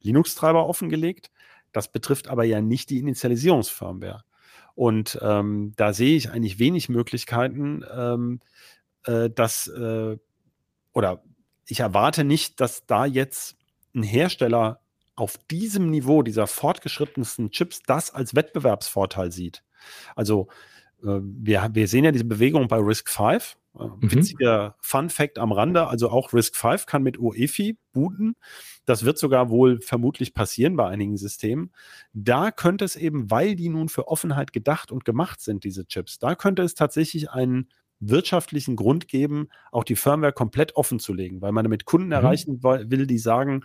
Linux-Treiber 0.00 0.64
offengelegt, 0.68 1.32
das 1.72 1.90
betrifft 1.90 2.28
aber 2.28 2.44
ja 2.44 2.60
nicht 2.60 2.90
die 2.90 2.98
Initialisierungsfirmware. 2.98 4.22
Und 4.76 5.18
ähm, 5.22 5.72
da 5.74 5.92
sehe 5.92 6.16
ich 6.16 6.30
eigentlich 6.30 6.60
wenig 6.60 6.88
Möglichkeiten, 6.88 7.82
ähm, 7.92 8.40
äh, 9.04 9.30
dass, 9.30 9.68
äh, 9.68 10.16
oder 10.92 11.22
ich 11.66 11.80
erwarte 11.80 12.24
nicht, 12.24 12.60
dass 12.60 12.86
da 12.86 13.04
jetzt 13.04 13.56
ein 13.94 14.02
Hersteller 14.02 14.80
auf 15.16 15.36
diesem 15.50 15.90
Niveau 15.90 16.22
dieser 16.22 16.46
fortgeschrittensten 16.46 17.50
Chips 17.50 17.82
das 17.86 18.12
als 18.12 18.34
Wettbewerbsvorteil 18.34 19.32
sieht. 19.32 19.64
Also 20.14 20.48
äh, 21.02 21.20
wir, 21.22 21.70
wir 21.72 21.88
sehen 21.88 22.04
ja 22.04 22.12
diese 22.12 22.24
Bewegung 22.24 22.68
bei 22.68 22.78
Risk 22.78 23.08
5. 23.08 23.56
Äh, 23.78 23.84
mhm. 23.84 24.12
Witziger 24.12 24.76
Fun 24.80 25.10
Fact 25.10 25.38
am 25.38 25.52
Rande, 25.52 25.86
also 25.88 26.10
auch 26.10 26.32
Risk 26.32 26.56
5 26.56 26.86
kann 26.86 27.02
mit 27.02 27.18
UEFI 27.18 27.78
booten. 27.92 28.36
Das 28.84 29.04
wird 29.04 29.18
sogar 29.18 29.50
wohl 29.50 29.80
vermutlich 29.80 30.34
passieren 30.34 30.76
bei 30.76 30.88
einigen 30.88 31.16
Systemen. 31.16 31.72
Da 32.12 32.50
könnte 32.50 32.84
es 32.84 32.96
eben, 32.96 33.30
weil 33.30 33.54
die 33.56 33.68
nun 33.68 33.88
für 33.88 34.08
Offenheit 34.08 34.52
gedacht 34.52 34.90
und 34.90 35.04
gemacht 35.04 35.40
sind, 35.40 35.64
diese 35.64 35.86
Chips, 35.86 36.18
da 36.18 36.34
könnte 36.34 36.62
es 36.62 36.74
tatsächlich 36.74 37.30
einen 37.30 37.68
wirtschaftlichen 38.00 38.76
Grund 38.76 39.08
geben, 39.08 39.48
auch 39.72 39.84
die 39.84 39.96
Firmware 39.96 40.32
komplett 40.32 40.76
offen 40.76 41.00
zu 41.00 41.12
legen, 41.12 41.40
weil 41.40 41.52
man 41.52 41.64
damit 41.64 41.84
Kunden 41.84 42.08
mhm. 42.08 42.12
erreichen 42.12 42.62
will, 42.62 43.06
die 43.06 43.18
sagen, 43.18 43.64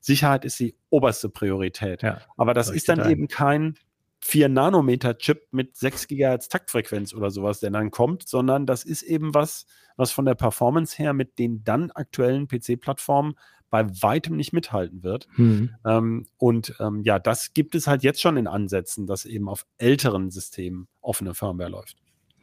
Sicherheit 0.00 0.44
ist 0.44 0.58
die 0.60 0.76
oberste 0.90 1.28
Priorität. 1.28 2.02
Ja, 2.02 2.20
Aber 2.36 2.54
das 2.54 2.70
ist 2.70 2.88
dann 2.88 3.10
eben 3.10 3.28
kein 3.28 3.74
4 4.20 4.48
Nanometer 4.48 5.18
Chip 5.18 5.48
mit 5.50 5.76
6 5.76 6.08
GHz 6.08 6.48
Taktfrequenz 6.48 7.14
oder 7.14 7.30
sowas, 7.30 7.60
der 7.60 7.70
dann 7.70 7.90
kommt, 7.90 8.28
sondern 8.28 8.66
das 8.66 8.84
ist 8.84 9.02
eben 9.02 9.34
was, 9.34 9.66
was 9.96 10.10
von 10.10 10.24
der 10.24 10.34
Performance 10.34 10.96
her 10.96 11.12
mit 11.12 11.38
den 11.38 11.64
dann 11.64 11.90
aktuellen 11.90 12.48
PC-Plattformen 12.48 13.34
bei 13.70 13.84
weitem 14.02 14.36
nicht 14.36 14.52
mithalten 14.52 15.02
wird. 15.02 15.28
Mhm. 15.36 15.74
Ähm, 15.84 16.26
und 16.38 16.74
ähm, 16.80 17.02
ja, 17.02 17.18
das 17.18 17.52
gibt 17.52 17.74
es 17.74 17.86
halt 17.86 18.02
jetzt 18.02 18.20
schon 18.20 18.36
in 18.36 18.46
Ansätzen, 18.46 19.06
dass 19.06 19.24
eben 19.24 19.48
auf 19.48 19.66
älteren 19.78 20.30
Systemen 20.30 20.88
offene 21.00 21.34
Firmware 21.34 21.70
läuft. 21.70 21.96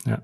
Ja. 0.06 0.22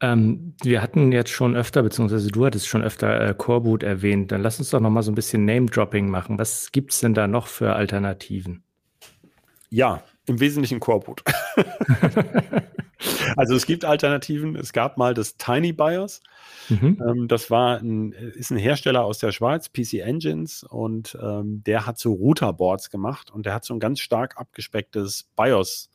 Ähm, 0.00 0.54
wir 0.62 0.82
hatten 0.82 1.10
jetzt 1.10 1.30
schon 1.30 1.56
öfter, 1.56 1.82
beziehungsweise 1.82 2.30
du 2.30 2.44
hattest 2.44 2.68
schon 2.68 2.82
öfter 2.82 3.28
äh, 3.28 3.34
Coreboot 3.34 3.82
erwähnt. 3.82 4.30
Dann 4.30 4.42
lass 4.42 4.58
uns 4.58 4.70
doch 4.70 4.80
noch 4.80 4.90
mal 4.90 5.02
so 5.02 5.10
ein 5.10 5.14
bisschen 5.14 5.44
Name-Dropping 5.46 6.10
machen. 6.10 6.38
Was 6.38 6.70
gibt 6.70 6.92
es 6.92 7.00
denn 7.00 7.14
da 7.14 7.26
noch 7.26 7.46
für 7.46 7.74
Alternativen? 7.74 8.62
Ja, 9.70 10.02
im 10.26 10.38
Wesentlichen 10.38 10.80
Coreboot. 10.80 11.22
also 13.36 13.54
es 13.54 13.64
gibt 13.64 13.84
Alternativen. 13.84 14.54
Es 14.56 14.72
gab 14.72 14.98
mal 14.98 15.14
das 15.14 15.38
Tiny 15.38 15.72
BIOS. 15.72 16.20
Mhm. 16.68 17.02
Ähm, 17.06 17.28
das 17.28 17.50
war 17.50 17.78
ein, 17.78 18.12
ist 18.12 18.50
ein 18.50 18.58
Hersteller 18.58 19.04
aus 19.04 19.18
der 19.18 19.32
Schweiz, 19.32 19.72
PC 19.72 19.94
Engines, 19.94 20.62
und 20.62 21.16
ähm, 21.22 21.62
der 21.64 21.86
hat 21.86 21.98
so 21.98 22.12
Routerboards 22.12 22.90
gemacht 22.90 23.30
und 23.30 23.46
der 23.46 23.54
hat 23.54 23.64
so 23.64 23.72
ein 23.72 23.80
ganz 23.80 24.00
stark 24.00 24.36
abgespecktes 24.36 25.26
BIOS 25.36 25.90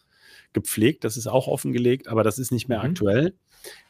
gepflegt. 0.54 1.04
Das 1.04 1.18
ist 1.18 1.28
auch 1.28 1.48
offengelegt, 1.48 2.08
aber 2.08 2.24
das 2.24 2.40
ist 2.40 2.52
nicht 2.52 2.68
mehr 2.68 2.80
mhm. 2.80 2.86
aktuell. 2.86 3.36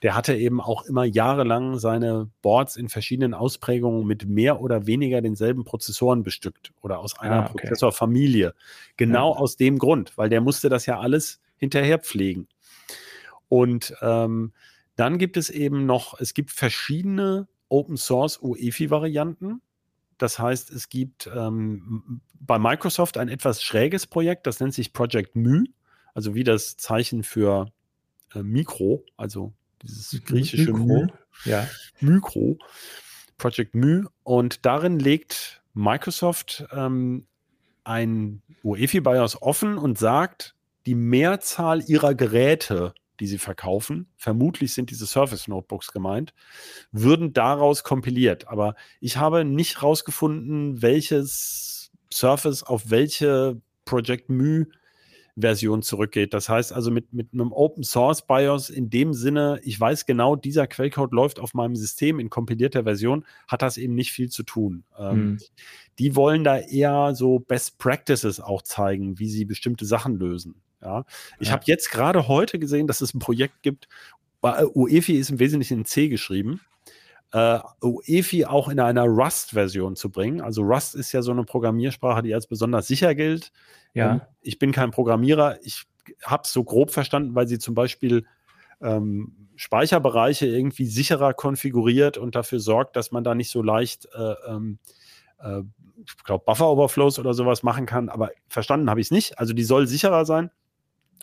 Der 0.02 0.16
hatte 0.16 0.36
eben 0.36 0.62
auch 0.62 0.84
immer 0.84 1.06
jahrelang 1.06 1.78
seine 1.80 2.30
Boards 2.42 2.76
in 2.76 2.90
verschiedenen 2.90 3.34
Ausprägungen 3.34 4.06
mit 4.06 4.28
mehr 4.28 4.62
oder 4.62 4.88
weniger 4.88 5.22
denselben 5.22 5.64
Prozessoren 5.64 6.24
bestückt 6.24 6.74
oder 6.82 7.00
aus 7.00 7.20
einer 7.20 7.44
ah, 7.44 7.50
okay. 7.50 7.68
Prozessorfamilie. 7.68 8.54
Genau 8.98 9.34
ja. 9.34 9.40
aus 9.40 9.58
dem 9.58 9.78
Grund, 9.78 10.18
weil 10.18 10.30
der 10.30 10.42
musste 10.42 10.70
das 10.70 10.86
ja 10.86 11.00
alles 11.00 11.40
hinterher 11.58 12.00
pflegen. 12.00 12.48
Und 13.48 13.94
ähm, 14.02 14.54
dann 14.96 15.18
gibt 15.18 15.38
es 15.38 15.50
eben 15.50 15.86
noch, 15.86 16.20
es 16.20 16.34
gibt 16.34 16.52
verschiedene 16.52 17.48
Open 17.70 17.98
Source 17.98 18.38
UEFI-Varianten. 18.42 19.62
Das 20.18 20.38
heißt, 20.38 20.72
es 20.72 20.90
gibt 20.90 21.30
ähm, 21.34 22.22
bei 22.40 22.60
Microsoft 22.60 23.18
ein 23.18 23.30
etwas 23.30 23.64
schräges 23.64 24.06
Projekt, 24.06 24.46
das 24.46 24.60
nennt 24.60 24.74
sich 24.74 24.94
Project 24.94 25.36
Mu, 25.36 25.64
also 26.14 26.36
wie 26.36 26.44
das 26.44 26.78
Zeichen 26.78 27.24
für 27.24 27.72
äh, 28.36 28.44
Mikro, 28.44 29.04
also 29.18 29.54
dieses 29.82 30.24
griechische 30.24 30.74
Mikro. 30.74 31.08
Ja. 31.46 31.68
Mikro. 32.00 32.58
Project 33.38 33.76
Mu. 33.76 34.06
Und 34.24 34.66
darin 34.66 35.00
legt 35.00 35.62
Microsoft 35.74 36.66
ähm, 36.72 37.26
ein 37.84 38.42
UEFI-BIOS 38.64 39.42
offen 39.42 39.78
und 39.78 39.98
sagt, 39.98 40.56
die 40.86 40.96
Mehrzahl 40.96 41.82
ihrer 41.82 42.14
Geräte 42.14 42.94
die 43.22 43.28
sie 43.28 43.38
verkaufen, 43.38 44.08
vermutlich 44.18 44.74
sind 44.74 44.90
diese 44.90 45.06
Surface 45.06 45.48
Notebooks 45.48 45.92
gemeint, 45.92 46.34
würden 46.92 47.34
daraus 47.34 47.84
kompiliert. 47.84 48.48
Aber 48.48 48.76
ich 49.00 49.18
habe 49.18 49.46
nicht 49.46 49.84
rausgefunden, 49.84 50.82
welches 50.82 51.92
Surface 52.12 52.64
auf 52.64 52.90
welche 52.90 53.62
Project 53.86 54.32
Mu 54.32 54.66
Version 55.42 55.82
zurückgeht. 55.82 56.34
Das 56.34 56.50
heißt 56.50 56.74
also 56.74 56.92
mit, 56.92 57.14
mit 57.14 57.34
einem 57.34 57.52
Open 57.52 57.84
Source 57.84 58.26
BIOS 58.26 58.70
in 58.70 58.90
dem 58.90 59.14
Sinne, 59.14 59.60
ich 59.64 59.80
weiß 59.80 60.06
genau, 60.06 60.36
dieser 60.36 60.68
Quellcode 60.68 61.12
läuft 61.12 61.40
auf 61.40 61.54
meinem 61.54 61.76
System 61.76 62.20
in 62.20 62.30
kompilierter 62.30 62.84
Version, 62.84 63.26
hat 63.48 63.62
das 63.62 63.78
eben 63.78 63.96
nicht 63.96 64.12
viel 64.12 64.30
zu 64.30 64.44
tun. 64.44 64.84
Ähm, 64.98 65.12
hm. 65.12 65.40
Die 66.00 66.16
wollen 66.16 66.44
da 66.44 66.58
eher 66.58 67.14
so 67.16 67.40
Best 67.40 67.78
Practices 67.78 68.40
auch 68.40 68.62
zeigen, 68.62 69.20
wie 69.20 69.30
sie 69.30 69.46
bestimmte 69.46 69.86
Sachen 69.86 70.16
lösen. 70.16 70.56
Ja, 70.82 71.06
ich 71.40 71.50
ja. 71.50 71.54
habe 71.54 71.64
jetzt 71.68 71.92
gerade 71.92 72.28
heute 72.28 72.58
gesehen, 72.58 72.88
dass 72.88 73.02
es 73.02 73.14
ein 73.14 73.20
Projekt 73.20 73.62
gibt. 73.62 73.88
UEFI 74.42 75.18
ist 75.18 75.30
im 75.30 75.40
Wesentlichen 75.40 75.80
in 75.80 75.86
C 75.86 76.10
geschrieben. 76.10 76.62
Uh, 77.34 77.60
UEFI 77.82 78.46
auch 78.46 78.68
in 78.68 78.82
einer 78.82 79.06
Rust-Version 79.06 79.96
zu 79.96 80.10
bringen. 80.10 80.42
Also 80.42 80.64
Rust 80.64 80.96
ist 80.96 81.14
ja 81.14 81.22
so 81.22 81.32
eine 81.32 81.46
Programmiersprache, 81.46 82.24
die 82.24 82.34
als 82.34 82.46
besonders 82.46 82.88
sicher 82.88 83.16
gilt. 83.16 83.54
Ja. 83.94 84.12
Ähm, 84.12 84.22
ich 84.42 84.60
bin 84.60 84.74
kein 84.74 84.92
Programmierer. 84.92 85.60
Ich 85.64 85.86
habe 86.26 86.44
es 86.44 86.52
so 86.52 86.66
grob 86.66 86.92
verstanden, 86.92 87.34
weil 87.34 87.48
sie 87.48 87.58
zum 87.58 87.74
Beispiel 87.74 88.26
ähm, 88.82 89.48
Speicherbereiche 89.56 90.48
irgendwie 90.48 90.86
sicherer 90.88 91.34
konfiguriert 91.34 92.18
und 92.18 92.36
dafür 92.36 92.60
sorgt, 92.60 92.96
dass 92.96 93.12
man 93.12 93.24
da 93.24 93.36
nicht 93.36 93.52
so 93.52 93.62
leicht, 93.62 94.08
äh, 94.14 94.34
ähm, 94.50 94.80
äh, 95.40 95.62
ich 96.04 96.18
glaube, 96.24 96.44
Buffer-Overflows 96.46 97.20
oder 97.20 97.34
sowas 97.34 97.64
machen 97.64 97.86
kann. 97.86 98.10
Aber 98.10 98.32
verstanden 98.48 98.90
habe 98.90 99.00
ich 99.00 99.08
es 99.08 99.12
nicht. 99.12 99.40
Also 99.40 99.54
die 99.54 99.64
soll 99.64 99.88
sicherer 99.88 100.26
sein. 100.26 100.50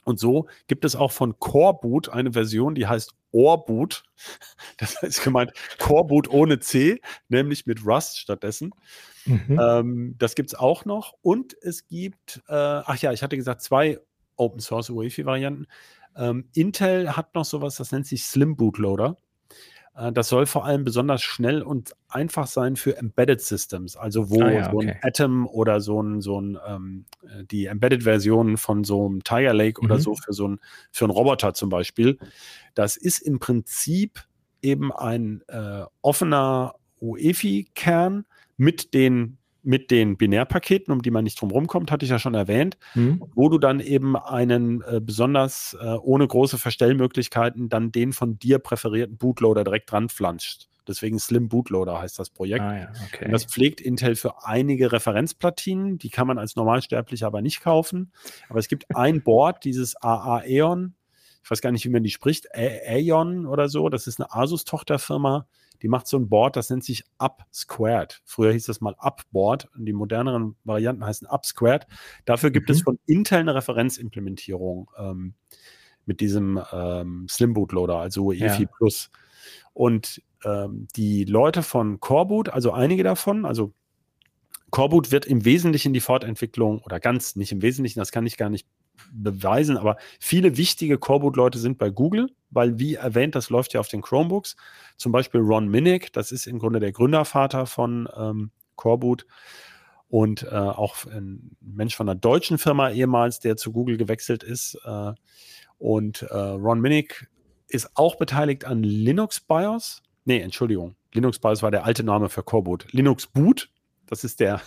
Und 0.04 0.18
so 0.18 0.46
gibt 0.68 0.84
es 0.84 0.96
auch 0.96 1.12
von 1.12 1.38
Coreboot 1.38 2.08
eine 2.08 2.32
Version, 2.32 2.74
die 2.74 2.86
heißt 2.86 3.14
Orboot. 3.32 4.04
Das 4.78 5.02
ist 5.02 5.22
gemeint 5.22 5.52
Coreboot 5.78 6.28
ohne 6.28 6.58
C, 6.58 7.00
nämlich 7.28 7.66
mit 7.66 7.84
Rust 7.84 8.18
stattdessen. 8.18 8.72
Mhm. 9.26 9.60
Ähm, 9.60 10.14
das 10.18 10.34
gibt 10.34 10.50
es 10.50 10.54
auch 10.54 10.84
noch. 10.84 11.14
Und 11.22 11.56
es 11.62 11.86
gibt, 11.86 12.42
äh, 12.48 12.52
ach 12.54 12.96
ja, 12.98 13.12
ich 13.12 13.22
hatte 13.22 13.36
gesagt, 13.36 13.62
zwei 13.62 13.98
Open 14.36 14.60
Source 14.60 14.90
UEFI-Varianten. 14.90 15.66
Ähm, 16.16 16.48
Intel 16.54 17.16
hat 17.16 17.34
noch 17.34 17.44
sowas, 17.44 17.76
das 17.76 17.92
nennt 17.92 18.06
sich 18.06 18.24
Slim 18.24 18.56
Bootloader. 18.56 19.16
Äh, 19.98 20.12
das 20.12 20.28
soll 20.28 20.46
vor 20.46 20.64
allem 20.64 20.84
besonders 20.84 21.22
schnell 21.22 21.62
und 21.62 21.94
einfach 22.08 22.46
sein 22.46 22.76
für 22.76 22.96
Embedded 22.96 23.40
Systems, 23.40 23.96
also 23.96 24.30
wo 24.30 24.40
ah, 24.42 24.50
ja, 24.50 24.70
so 24.70 24.80
ein 24.80 24.90
okay. 24.90 24.98
Atom 25.02 25.46
oder 25.46 25.80
so 25.80 26.00
ein, 26.00 26.20
so 26.20 26.40
ein 26.40 26.58
ähm, 26.66 27.04
äh, 27.22 27.44
die 27.44 27.66
Embedded-Version 27.66 28.56
von 28.56 28.84
so 28.84 29.06
einem 29.06 29.24
Tiger 29.24 29.52
Lake 29.52 29.80
mhm. 29.80 29.90
oder 29.90 30.00
so 30.00 30.14
für 30.14 30.32
so 30.32 30.48
ein, 30.48 30.60
für 30.92 31.04
einen 31.04 31.12
Roboter 31.12 31.54
zum 31.54 31.68
Beispiel. 31.68 32.18
Das 32.74 32.96
ist 32.96 33.18
im 33.20 33.40
Prinzip 33.40 34.24
eben 34.62 34.92
ein 34.92 35.42
äh, 35.48 35.84
offener 36.00 36.74
UEFI-Kern 37.00 38.24
mit 38.56 38.94
den 38.94 39.38
mit 39.68 39.90
den 39.90 40.16
Binärpaketen, 40.16 40.94
um 40.94 41.02
die 41.02 41.10
man 41.10 41.24
nicht 41.24 41.38
drum 41.38 41.50
rumkommt, 41.50 41.90
hatte 41.90 42.02
ich 42.06 42.10
ja 42.10 42.18
schon 42.18 42.32
erwähnt, 42.32 42.78
mhm. 42.94 43.22
wo 43.34 43.50
du 43.50 43.58
dann 43.58 43.80
eben 43.80 44.16
einen 44.16 44.80
äh, 44.80 44.98
besonders 44.98 45.76
äh, 45.78 45.84
ohne 45.84 46.26
große 46.26 46.56
Verstellmöglichkeiten 46.56 47.68
dann 47.68 47.92
den 47.92 48.14
von 48.14 48.38
dir 48.38 48.60
präferierten 48.60 49.18
Bootloader 49.18 49.64
direkt 49.64 49.92
dran 49.92 50.08
flanscht. 50.08 50.68
Deswegen 50.88 51.18
Slim 51.18 51.50
Bootloader 51.50 52.00
heißt 52.00 52.18
das 52.18 52.30
Projekt. 52.30 52.62
Ah, 52.62 52.78
ja, 52.78 52.92
okay. 53.06 53.26
Und 53.26 53.32
das 53.32 53.44
pflegt 53.44 53.82
Intel 53.82 54.16
für 54.16 54.46
einige 54.46 54.90
Referenzplatinen. 54.90 55.98
Die 55.98 56.08
kann 56.08 56.26
man 56.26 56.38
als 56.38 56.56
Normalsterblicher 56.56 57.26
aber 57.26 57.42
nicht 57.42 57.60
kaufen. 57.60 58.10
Aber 58.48 58.60
es 58.60 58.68
gibt 58.68 58.86
ein 58.96 59.22
Board, 59.22 59.64
dieses 59.64 60.02
AA 60.02 60.38
Aeon. 60.38 60.94
Ich 61.44 61.50
weiß 61.50 61.60
gar 61.60 61.72
nicht, 61.72 61.84
wie 61.84 61.90
man 61.90 62.02
die 62.02 62.10
spricht. 62.10 62.46
Aeon 62.54 63.44
oder 63.44 63.68
so. 63.68 63.90
Das 63.90 64.06
ist 64.06 64.18
eine 64.18 64.32
Asus-Tochterfirma 64.32 65.46
die 65.82 65.88
macht 65.88 66.06
so 66.06 66.16
ein 66.18 66.28
Board, 66.28 66.56
das 66.56 66.70
nennt 66.70 66.84
sich 66.84 67.04
Up 67.18 67.46
Squared. 67.52 68.20
Früher 68.24 68.52
hieß 68.52 68.66
das 68.66 68.80
mal 68.80 68.94
Upboard 68.98 69.68
und 69.76 69.86
die 69.86 69.92
moderneren 69.92 70.56
Varianten 70.64 71.04
heißen 71.04 71.26
Up 71.26 71.46
Squared. 71.46 71.86
Dafür 72.24 72.50
gibt 72.50 72.68
mhm. 72.68 72.74
es 72.74 72.82
von 72.82 72.98
Intel 73.06 73.38
eine 73.38 73.54
Referenzimplementierung 73.54 74.90
ähm, 74.98 75.34
mit 76.06 76.20
diesem 76.20 76.60
ähm, 76.72 77.26
Slim 77.28 77.54
Bootloader, 77.54 77.96
also 77.96 78.32
EFI 78.32 78.62
ja. 78.62 78.68
Plus. 78.76 79.10
Und 79.72 80.22
ähm, 80.44 80.88
die 80.96 81.24
Leute 81.24 81.62
von 81.62 82.00
Coreboot, 82.00 82.48
also 82.48 82.72
einige 82.72 83.02
davon, 83.02 83.44
also 83.44 83.72
Coreboot 84.70 85.12
wird 85.12 85.26
im 85.26 85.44
Wesentlichen 85.44 85.92
die 85.92 86.00
Fortentwicklung 86.00 86.80
oder 86.80 87.00
ganz 87.00 87.36
nicht 87.36 87.52
im 87.52 87.62
Wesentlichen, 87.62 88.00
das 88.00 88.12
kann 88.12 88.26
ich 88.26 88.36
gar 88.36 88.50
nicht 88.50 88.66
beweisen, 89.12 89.76
aber 89.76 89.96
viele 90.20 90.56
wichtige 90.56 90.98
Coreboot-Leute 90.98 91.58
sind 91.58 91.78
bei 91.78 91.90
Google, 91.90 92.28
weil 92.50 92.78
wie 92.78 92.94
erwähnt, 92.94 93.34
das 93.34 93.50
läuft 93.50 93.74
ja 93.74 93.80
auf 93.80 93.88
den 93.88 94.02
Chromebooks. 94.02 94.56
Zum 94.96 95.12
Beispiel 95.12 95.40
Ron 95.40 95.68
Minnick, 95.68 96.12
das 96.12 96.32
ist 96.32 96.46
im 96.46 96.58
Grunde 96.58 96.80
der 96.80 96.92
Gründervater 96.92 97.66
von 97.66 98.08
ähm, 98.16 98.50
Coreboot 98.76 99.26
und 100.08 100.44
äh, 100.44 100.54
auch 100.54 101.04
ein 101.06 101.56
Mensch 101.60 101.94
von 101.94 102.08
einer 102.08 102.18
deutschen 102.18 102.58
Firma 102.58 102.90
ehemals, 102.90 103.40
der 103.40 103.56
zu 103.56 103.72
Google 103.72 103.96
gewechselt 103.96 104.42
ist. 104.42 104.78
Äh, 104.84 105.12
und 105.78 106.22
äh, 106.22 106.34
Ron 106.34 106.80
Minnick 106.80 107.28
ist 107.68 107.90
auch 107.94 108.16
beteiligt 108.16 108.64
an 108.64 108.82
Linux 108.82 109.40
BIOS. 109.40 110.02
Nee, 110.24 110.40
Entschuldigung. 110.40 110.96
Linux 111.12 111.38
BIOS 111.38 111.62
war 111.62 111.70
der 111.70 111.84
alte 111.84 112.02
Name 112.02 112.28
für 112.28 112.42
Coreboot. 112.42 112.92
Linux 112.92 113.26
Boot, 113.26 113.70
das 114.06 114.24
ist 114.24 114.40
der 114.40 114.60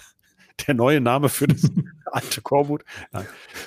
der 0.68 0.76
neue 0.76 1.02
Name 1.02 1.30
für 1.30 1.48
das 1.48 1.70
alte 2.06 2.42
Coreboot. 2.42 2.84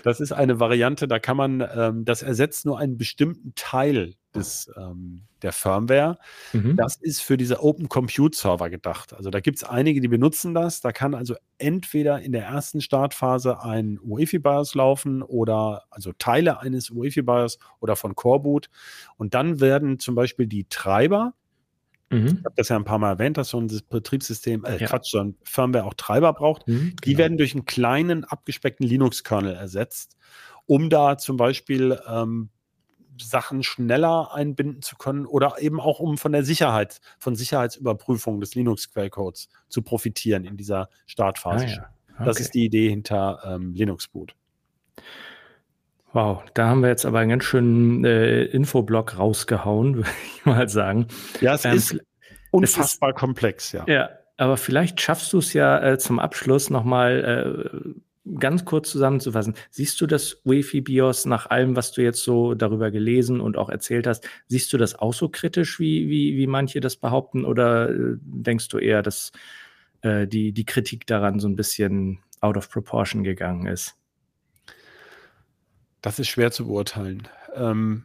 Das 0.03 0.21
ist 0.21 0.33
eine 0.33 0.61
Variante, 0.61 1.09
da 1.09 1.19
kann 1.19 1.37
man, 1.37 1.67
ähm, 1.75 2.05
das 2.05 2.23
ersetzt 2.23 2.67
nur 2.67 2.79
einen 2.79 2.99
bestimmten 2.99 3.53
Teil 3.55 4.15
des, 4.35 4.71
ähm, 4.77 5.23
der 5.43 5.53
Firmware. 5.53 6.19
Mhm. 6.53 6.77
Das 6.77 6.97
ist 6.97 7.21
für 7.21 7.37
diese 7.37 7.63
Open 7.63 7.89
Compute 7.89 8.37
Server 8.37 8.71
gedacht. 8.71 9.15
Also 9.15 9.31
da 9.31 9.41
gibt 9.41 9.59
es 9.59 9.65
einige, 9.65 10.01
die 10.01 10.09
benutzen 10.09 10.55
das. 10.55 10.81
Da 10.81 10.93
kann 10.93 11.15
also 11.15 11.37
entweder 11.59 12.21
in 12.21 12.33
der 12.33 12.45
ersten 12.45 12.81
Startphase 12.81 13.63
ein 13.63 13.99
UEFI 14.03 14.41
BIOS 14.41 14.75
laufen 14.75 15.23
oder 15.23 15.85
also 15.91 16.13
Teile 16.13 16.61
eines 16.61 16.91
UEFI 16.91 17.23
BIOS 17.23 17.59
oder 17.81 17.97
von 17.97 18.15
Coreboot. 18.15 18.69
Und 19.17 19.35
dann 19.35 19.61
werden 19.61 19.99
zum 19.99 20.15
Beispiel 20.15 20.47
die 20.47 20.65
Treiber 20.69 21.35
Mhm. 22.15 22.27
Ich 22.27 22.45
habe 22.45 22.55
das 22.57 22.69
ja 22.69 22.77
ein 22.77 22.85
paar 22.85 22.99
Mal 22.99 23.11
erwähnt, 23.11 23.37
dass 23.37 23.49
so 23.49 23.61
ein 23.61 23.69
Betriebssystem, 23.91 24.65
äh, 24.65 24.79
ja. 24.79 24.87
Quatsch, 24.87 25.11
so 25.11 25.19
ein 25.19 25.37
Firmware 25.43 25.85
auch 25.85 25.95
Treiber 25.95 26.33
braucht. 26.33 26.69
Mhm, 26.69 26.95
die 27.05 27.11
genau. 27.11 27.19
werden 27.19 27.39
durch 27.39 27.55
einen 27.55 27.65
kleinen, 27.65 28.25
abgespeckten 28.25 28.87
Linux-Kernel 28.87 29.55
ersetzt, 29.55 30.17
um 30.67 30.91
da 30.91 31.19
zum 31.19 31.37
Beispiel 31.37 31.99
ähm, 32.09 32.51
Sachen 33.21 33.63
schneller 33.63 34.35
einbinden 34.35 34.83
zu 34.83 34.97
können 34.97 35.27
oder 35.27 35.57
eben 35.61 35.81
auch 35.81 36.01
um 36.01 36.19
von 36.19 36.33
der 36.33 36.45
Sicherheit, 36.45 37.01
von 37.19 37.35
Sicherheitsüberprüfung 37.35 38.41
des 38.41 38.55
Linux-Quellcodes 38.55 39.49
zu 39.69 39.83
profitieren 39.83 40.45
in 40.45 40.57
dieser 40.57 40.89
Startphase. 41.07 41.67
Ah, 41.67 41.69
ja. 41.69 41.91
okay. 42.15 42.25
Das 42.25 42.41
ist 42.41 42.55
die 42.55 42.65
Idee 42.65 42.89
hinter 42.91 43.41
ähm, 43.45 43.75
Linux 43.75 44.09
Boot. 44.09 44.35
Wow, 46.15 46.45
da 46.55 46.69
haben 46.69 46.81
wir 46.81 46.91
jetzt 46.91 47.05
aber 47.07 47.19
einen 47.19 47.31
ganz 47.31 47.43
schönen 47.43 48.05
äh, 48.05 48.45
Infoblock 48.45 49.19
rausgehauen, 49.19 49.97
würde 49.97 50.11
ich 50.37 50.47
mal 50.47 50.69
sagen. 50.69 51.09
Ja, 51.41 51.55
es 51.55 51.65
ähm, 51.65 51.75
ist 51.75 51.99
unfassbar 52.53 53.11
ist, 53.11 53.17
komplex, 53.17 53.73
ja. 53.73 53.85
Ja, 53.89 54.11
aber 54.37 54.57
vielleicht 54.57 55.01
schaffst 55.01 55.33
du 55.33 55.39
es 55.39 55.53
ja 55.55 55.83
äh, 55.83 55.99
zum 55.99 56.21
Abschluss 56.21 56.71
nochmal 56.71 57.67
äh, 58.25 58.39
ganz 58.39 58.65
kurz 58.65 58.93
zusammenzufassen, 58.93 59.55
siehst 59.71 60.01
du 60.01 60.07
das 60.07 60.41
UEFI 60.45 60.83
BIOS 60.83 61.27
nach 61.27 61.51
allem, 61.51 61.75
was 61.75 61.91
du 61.91 62.03
jetzt 62.03 62.23
so 62.23 62.55
darüber 62.55 62.93
gelesen 62.93 63.41
und 63.41 63.59
auch 63.59 63.69
erzählt 63.69 64.07
hast, 64.07 64.25
siehst 64.47 64.73
du 64.73 64.79
das 64.79 64.95
auch 64.95 65.15
so 65.15 65.29
kritisch, 65.29 65.81
wie, 65.81 66.09
wie, 66.09 66.37
wie 66.37 66.47
manche 66.47 66.79
das 66.79 66.95
behaupten, 66.95 67.45
oder 67.45 67.91
äh, 67.91 68.17
denkst 68.21 68.69
du 68.69 68.79
eher, 68.79 69.03
dass 69.03 69.33
äh, 70.03 70.29
die, 70.29 70.53
die 70.53 70.65
Kritik 70.65 71.09
daran 71.09 71.41
so 71.41 71.49
ein 71.49 71.57
bisschen 71.57 72.21
out 72.41 72.57
of 72.57 72.71
proportion 72.71 73.25
gegangen 73.25 73.67
ist? 73.67 73.97
Das 76.05 76.19
ist 76.19 76.29
schwer 76.29 76.53
zu 76.53 76.67
beurteilen. 76.67 77.29
Ähm, 77.55 78.03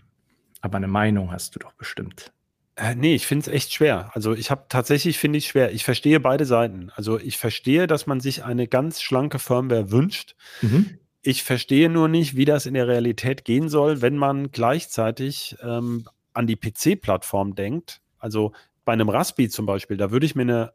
Aber 0.62 0.78
eine 0.78 0.88
Meinung 0.88 1.34
hast 1.34 1.56
du 1.56 1.60
doch 1.60 1.74
bestimmt. 1.74 2.32
Äh, 2.78 2.96
nee, 2.96 3.14
ich 3.14 3.28
finde 3.28 3.42
es 3.42 3.54
echt 3.54 3.74
schwer. 3.74 4.10
Also 4.14 4.34
ich 4.34 4.52
habe 4.52 4.68
tatsächlich, 4.70 5.18
finde 5.18 5.38
ich 5.38 5.48
schwer. 5.48 5.74
Ich 5.74 5.84
verstehe 5.84 6.22
beide 6.22 6.46
Seiten. 6.46 6.92
Also 6.96 7.20
ich 7.20 7.38
verstehe, 7.38 7.88
dass 7.88 8.08
man 8.08 8.22
sich 8.22 8.46
eine 8.46 8.70
ganz 8.70 9.02
schlanke 9.02 9.38
Firmware 9.38 9.92
wünscht. 9.92 10.38
Mhm. 10.62 10.98
Ich 11.24 11.44
verstehe 11.44 11.90
nur 11.90 12.08
nicht, 12.08 12.38
wie 12.38 12.46
das 12.46 12.66
in 12.66 12.74
der 12.74 12.88
Realität 12.88 13.44
gehen 13.44 13.68
soll, 13.68 14.02
wenn 14.02 14.16
man 14.16 14.52
gleichzeitig 14.52 15.58
ähm, 15.62 16.08
an 16.32 16.48
die 16.48 16.56
PC-Plattform 16.56 17.54
denkt. 17.54 18.00
Also 18.18 18.54
bei 18.86 18.94
einem 18.94 19.10
Raspi 19.10 19.50
zum 19.50 19.66
Beispiel, 19.66 19.98
da 19.98 20.10
würde 20.10 20.26
ich 20.26 20.36
mir 20.36 20.44
eine 20.44 20.74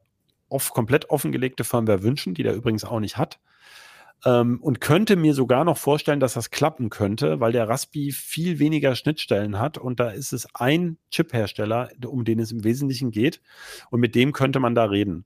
off, 0.51 0.73
komplett 0.75 1.09
offengelegte 1.09 1.65
Firmware 1.65 2.03
wünschen, 2.03 2.35
die 2.35 2.43
der 2.43 2.55
übrigens 2.55 2.85
auch 2.85 3.01
nicht 3.01 3.17
hat. 3.17 3.39
Ähm, 4.25 4.59
und 4.63 4.81
könnte 4.81 5.17
mir 5.17 5.35
sogar 5.35 5.65
noch 5.65 5.77
vorstellen, 5.77 6.21
dass 6.21 6.35
das 6.35 6.51
klappen 6.51 6.91
könnte, 6.91 7.41
weil 7.41 7.53
der 7.53 7.69
Raspi 7.69 8.13
viel 8.13 8.59
weniger 8.59 8.95
Schnittstellen 8.97 9.59
hat 9.59 9.77
und 9.79 10.01
da 10.01 10.11
ist 10.11 10.33
es 10.33 10.49
ein 10.55 10.99
Chip-Hersteller, 11.11 11.91
um 12.07 12.25
den 12.25 12.39
es 12.39 12.51
im 12.51 12.65
Wesentlichen 12.65 13.11
geht 13.11 13.41
und 13.91 14.01
mit 14.01 14.15
dem 14.15 14.33
könnte 14.33 14.61
man 14.61 14.75
da 14.75 14.85
reden. 14.85 15.25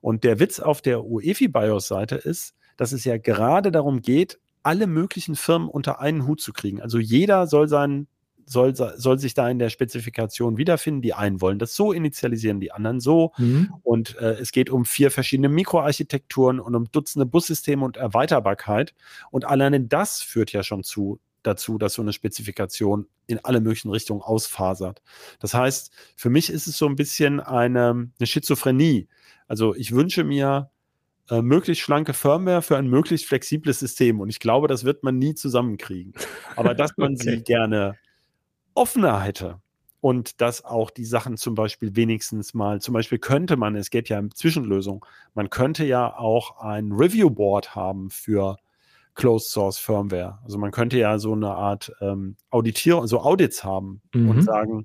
Und 0.00 0.24
der 0.24 0.38
Witz 0.38 0.60
auf 0.60 0.82
der 0.82 1.04
UEFI 1.04 1.48
BIOS-Seite 1.48 2.14
ist, 2.14 2.54
dass 2.76 2.92
es 2.92 3.04
ja 3.04 3.18
gerade 3.18 3.72
darum 3.72 4.02
geht, 4.02 4.38
alle 4.62 4.86
möglichen 4.86 5.34
Firmen 5.34 5.68
unter 5.68 6.00
einen 6.00 6.26
Hut 6.26 6.40
zu 6.40 6.52
kriegen. 6.52 6.80
Also 6.80 6.98
jeder 6.98 7.46
soll 7.46 7.68
seinen 7.68 8.06
soll, 8.48 8.74
soll 8.74 9.18
sich 9.18 9.34
da 9.34 9.48
in 9.48 9.58
der 9.58 9.68
Spezifikation 9.68 10.56
wiederfinden. 10.56 11.02
Die 11.02 11.14
einen 11.14 11.40
wollen 11.40 11.58
das 11.58 11.74
so 11.74 11.92
initialisieren, 11.92 12.60
die 12.60 12.72
anderen 12.72 13.00
so. 13.00 13.32
Mhm. 13.36 13.74
Und 13.82 14.16
äh, 14.16 14.34
es 14.40 14.52
geht 14.52 14.70
um 14.70 14.84
vier 14.84 15.10
verschiedene 15.10 15.48
Mikroarchitekturen 15.48 16.58
und 16.58 16.74
um 16.74 16.90
Dutzende 16.90 17.26
Bussysteme 17.26 17.84
und 17.84 17.96
Erweiterbarkeit. 17.96 18.94
Und 19.30 19.44
alleine 19.44 19.80
das 19.80 20.22
führt 20.22 20.52
ja 20.52 20.62
schon 20.62 20.82
zu 20.82 21.20
dazu, 21.42 21.78
dass 21.78 21.94
so 21.94 22.02
eine 22.02 22.12
Spezifikation 22.12 23.06
in 23.26 23.38
alle 23.44 23.60
möglichen 23.60 23.90
Richtungen 23.90 24.22
ausfasert. 24.22 25.02
Das 25.40 25.54
heißt, 25.54 25.92
für 26.16 26.30
mich 26.30 26.50
ist 26.50 26.66
es 26.66 26.76
so 26.76 26.86
ein 26.86 26.96
bisschen 26.96 27.40
eine, 27.40 28.10
eine 28.18 28.26
Schizophrenie. 28.26 29.08
Also 29.46 29.74
ich 29.74 29.92
wünsche 29.92 30.24
mir 30.24 30.70
äh, 31.30 31.42
möglichst 31.42 31.82
schlanke 31.82 32.14
Firmware 32.14 32.62
für 32.62 32.76
ein 32.76 32.88
möglichst 32.88 33.26
flexibles 33.26 33.78
System. 33.78 34.20
Und 34.20 34.30
ich 34.30 34.40
glaube, 34.40 34.68
das 34.68 34.84
wird 34.84 35.04
man 35.04 35.18
nie 35.18 35.34
zusammenkriegen. 35.34 36.14
Aber 36.56 36.74
dass 36.74 36.96
man 36.96 37.12
okay. 37.20 37.36
sie 37.36 37.42
gerne 37.42 37.96
offener 38.78 39.20
hätte 39.20 39.60
und 40.00 40.40
dass 40.40 40.64
auch 40.64 40.90
die 40.90 41.04
Sachen 41.04 41.36
zum 41.36 41.54
Beispiel 41.54 41.96
wenigstens 41.96 42.54
mal, 42.54 42.80
zum 42.80 42.94
Beispiel 42.94 43.18
könnte 43.18 43.56
man, 43.56 43.74
es 43.74 43.90
geht 43.90 44.08
ja 44.08 44.18
um 44.18 44.34
Zwischenlösung, 44.34 45.04
man 45.34 45.50
könnte 45.50 45.84
ja 45.84 46.16
auch 46.16 46.60
ein 46.60 46.92
Review 46.92 47.30
Board 47.30 47.74
haben 47.74 48.10
für 48.10 48.56
Closed 49.14 49.50
Source 49.50 49.78
Firmware. 49.78 50.38
Also 50.44 50.58
man 50.58 50.70
könnte 50.70 50.96
ja 50.96 51.18
so 51.18 51.32
eine 51.32 51.50
Art 51.50 51.92
ähm, 52.00 52.36
Auditierung, 52.50 53.08
so 53.08 53.20
Audits 53.20 53.64
haben 53.64 54.00
mhm. 54.14 54.30
und 54.30 54.42
sagen, 54.42 54.84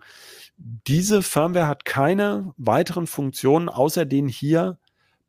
diese 0.58 1.22
Firmware 1.22 1.68
hat 1.68 1.86
keine 1.86 2.54
weiteren 2.58 3.06
Funktionen 3.06 3.70
außer 3.70 4.06
den 4.06 4.28
hier 4.28 4.80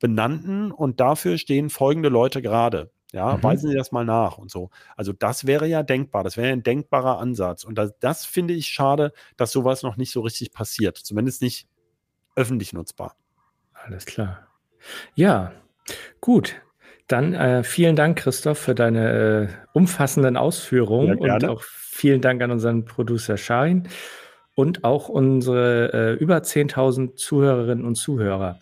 benannten 0.01 0.73
und 0.73 1.01
dafür 1.01 1.37
stehen 1.37 1.69
folgende 1.69 2.09
Leute 2.09 2.41
gerade. 2.41 2.91
Ja, 3.15 3.37
mhm. 3.37 3.43
weisen 3.45 3.71
Sie 3.71 3.77
das 3.77 3.93
mal 3.93 4.05
nach 4.05 4.39
und 4.39 4.51
so. 4.51 4.71
Also 4.97 5.13
das 5.13 5.47
wäre 5.47 5.69
ja 5.69 5.85
denkbar, 5.85 6.25
das 6.25 6.37
wäre 6.37 6.53
ein 6.53 6.65
denkbarer 6.65 7.21
Ansatz. 7.21 7.63
Und 7.63 7.77
das, 7.77 7.95
das 8.01 8.25
finde 8.25 8.55
ich 8.55 8.67
schade, 8.67 9.13
dass 9.37 9.53
sowas 9.53 9.85
noch 9.85 9.97
nicht 9.97 10.11
so 10.11 10.21
richtig 10.21 10.53
passiert. 10.53 10.99
Zumindest 10.99 11.41
nicht 11.41 11.69
öffentlich 12.35 12.73
nutzbar. 12.73 13.15
Alles 13.73 14.05
klar. 14.05 14.49
Ja, 15.15 15.53
gut. 16.21 16.57
Dann 17.07 17.35
äh, 17.35 17.63
vielen 17.63 17.95
Dank, 17.95 18.19
Christoph, 18.19 18.59
für 18.59 18.75
deine 18.75 19.13
äh, 19.13 19.49
umfassenden 19.75 20.37
Ausführungen 20.37 21.17
und 21.17 21.45
auch 21.45 21.63
vielen 21.63 22.21
Dank 22.21 22.43
an 22.43 22.51
unseren 22.51 22.85
Producer 22.85 23.37
Schein 23.37 23.89
und 24.57 24.83
auch 24.83 25.09
unsere 25.09 25.93
äh, 25.93 26.13
über 26.15 26.39
10.000 26.39 27.15
Zuhörerinnen 27.15 27.85
und 27.85 27.95
Zuhörer. 27.95 28.59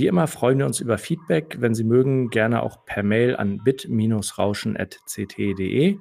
Wie 0.00 0.06
immer 0.06 0.26
freuen 0.26 0.58
wir 0.58 0.64
uns 0.64 0.80
über 0.80 0.96
Feedback. 0.96 1.58
Wenn 1.60 1.74
Sie 1.74 1.84
mögen, 1.84 2.30
gerne 2.30 2.62
auch 2.62 2.86
per 2.86 3.02
Mail 3.02 3.36
an 3.36 3.62
bit-rauschen.ct.de. 3.62 5.98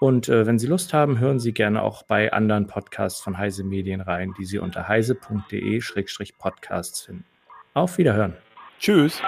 Und 0.00 0.28
äh, 0.28 0.46
wenn 0.46 0.58
Sie 0.58 0.66
Lust 0.66 0.92
haben, 0.92 1.20
hören 1.20 1.38
Sie 1.38 1.54
gerne 1.54 1.82
auch 1.82 2.02
bei 2.02 2.32
anderen 2.32 2.66
Podcasts 2.66 3.20
von 3.20 3.38
Heise 3.38 3.62
Medien 3.62 4.00
rein, 4.00 4.34
die 4.36 4.46
Sie 4.46 4.58
unter 4.58 4.88
heise.de-podcasts 4.88 7.02
finden. 7.02 7.24
Auf 7.72 7.98
Wiederhören. 7.98 8.36
Tschüss. 8.80 9.22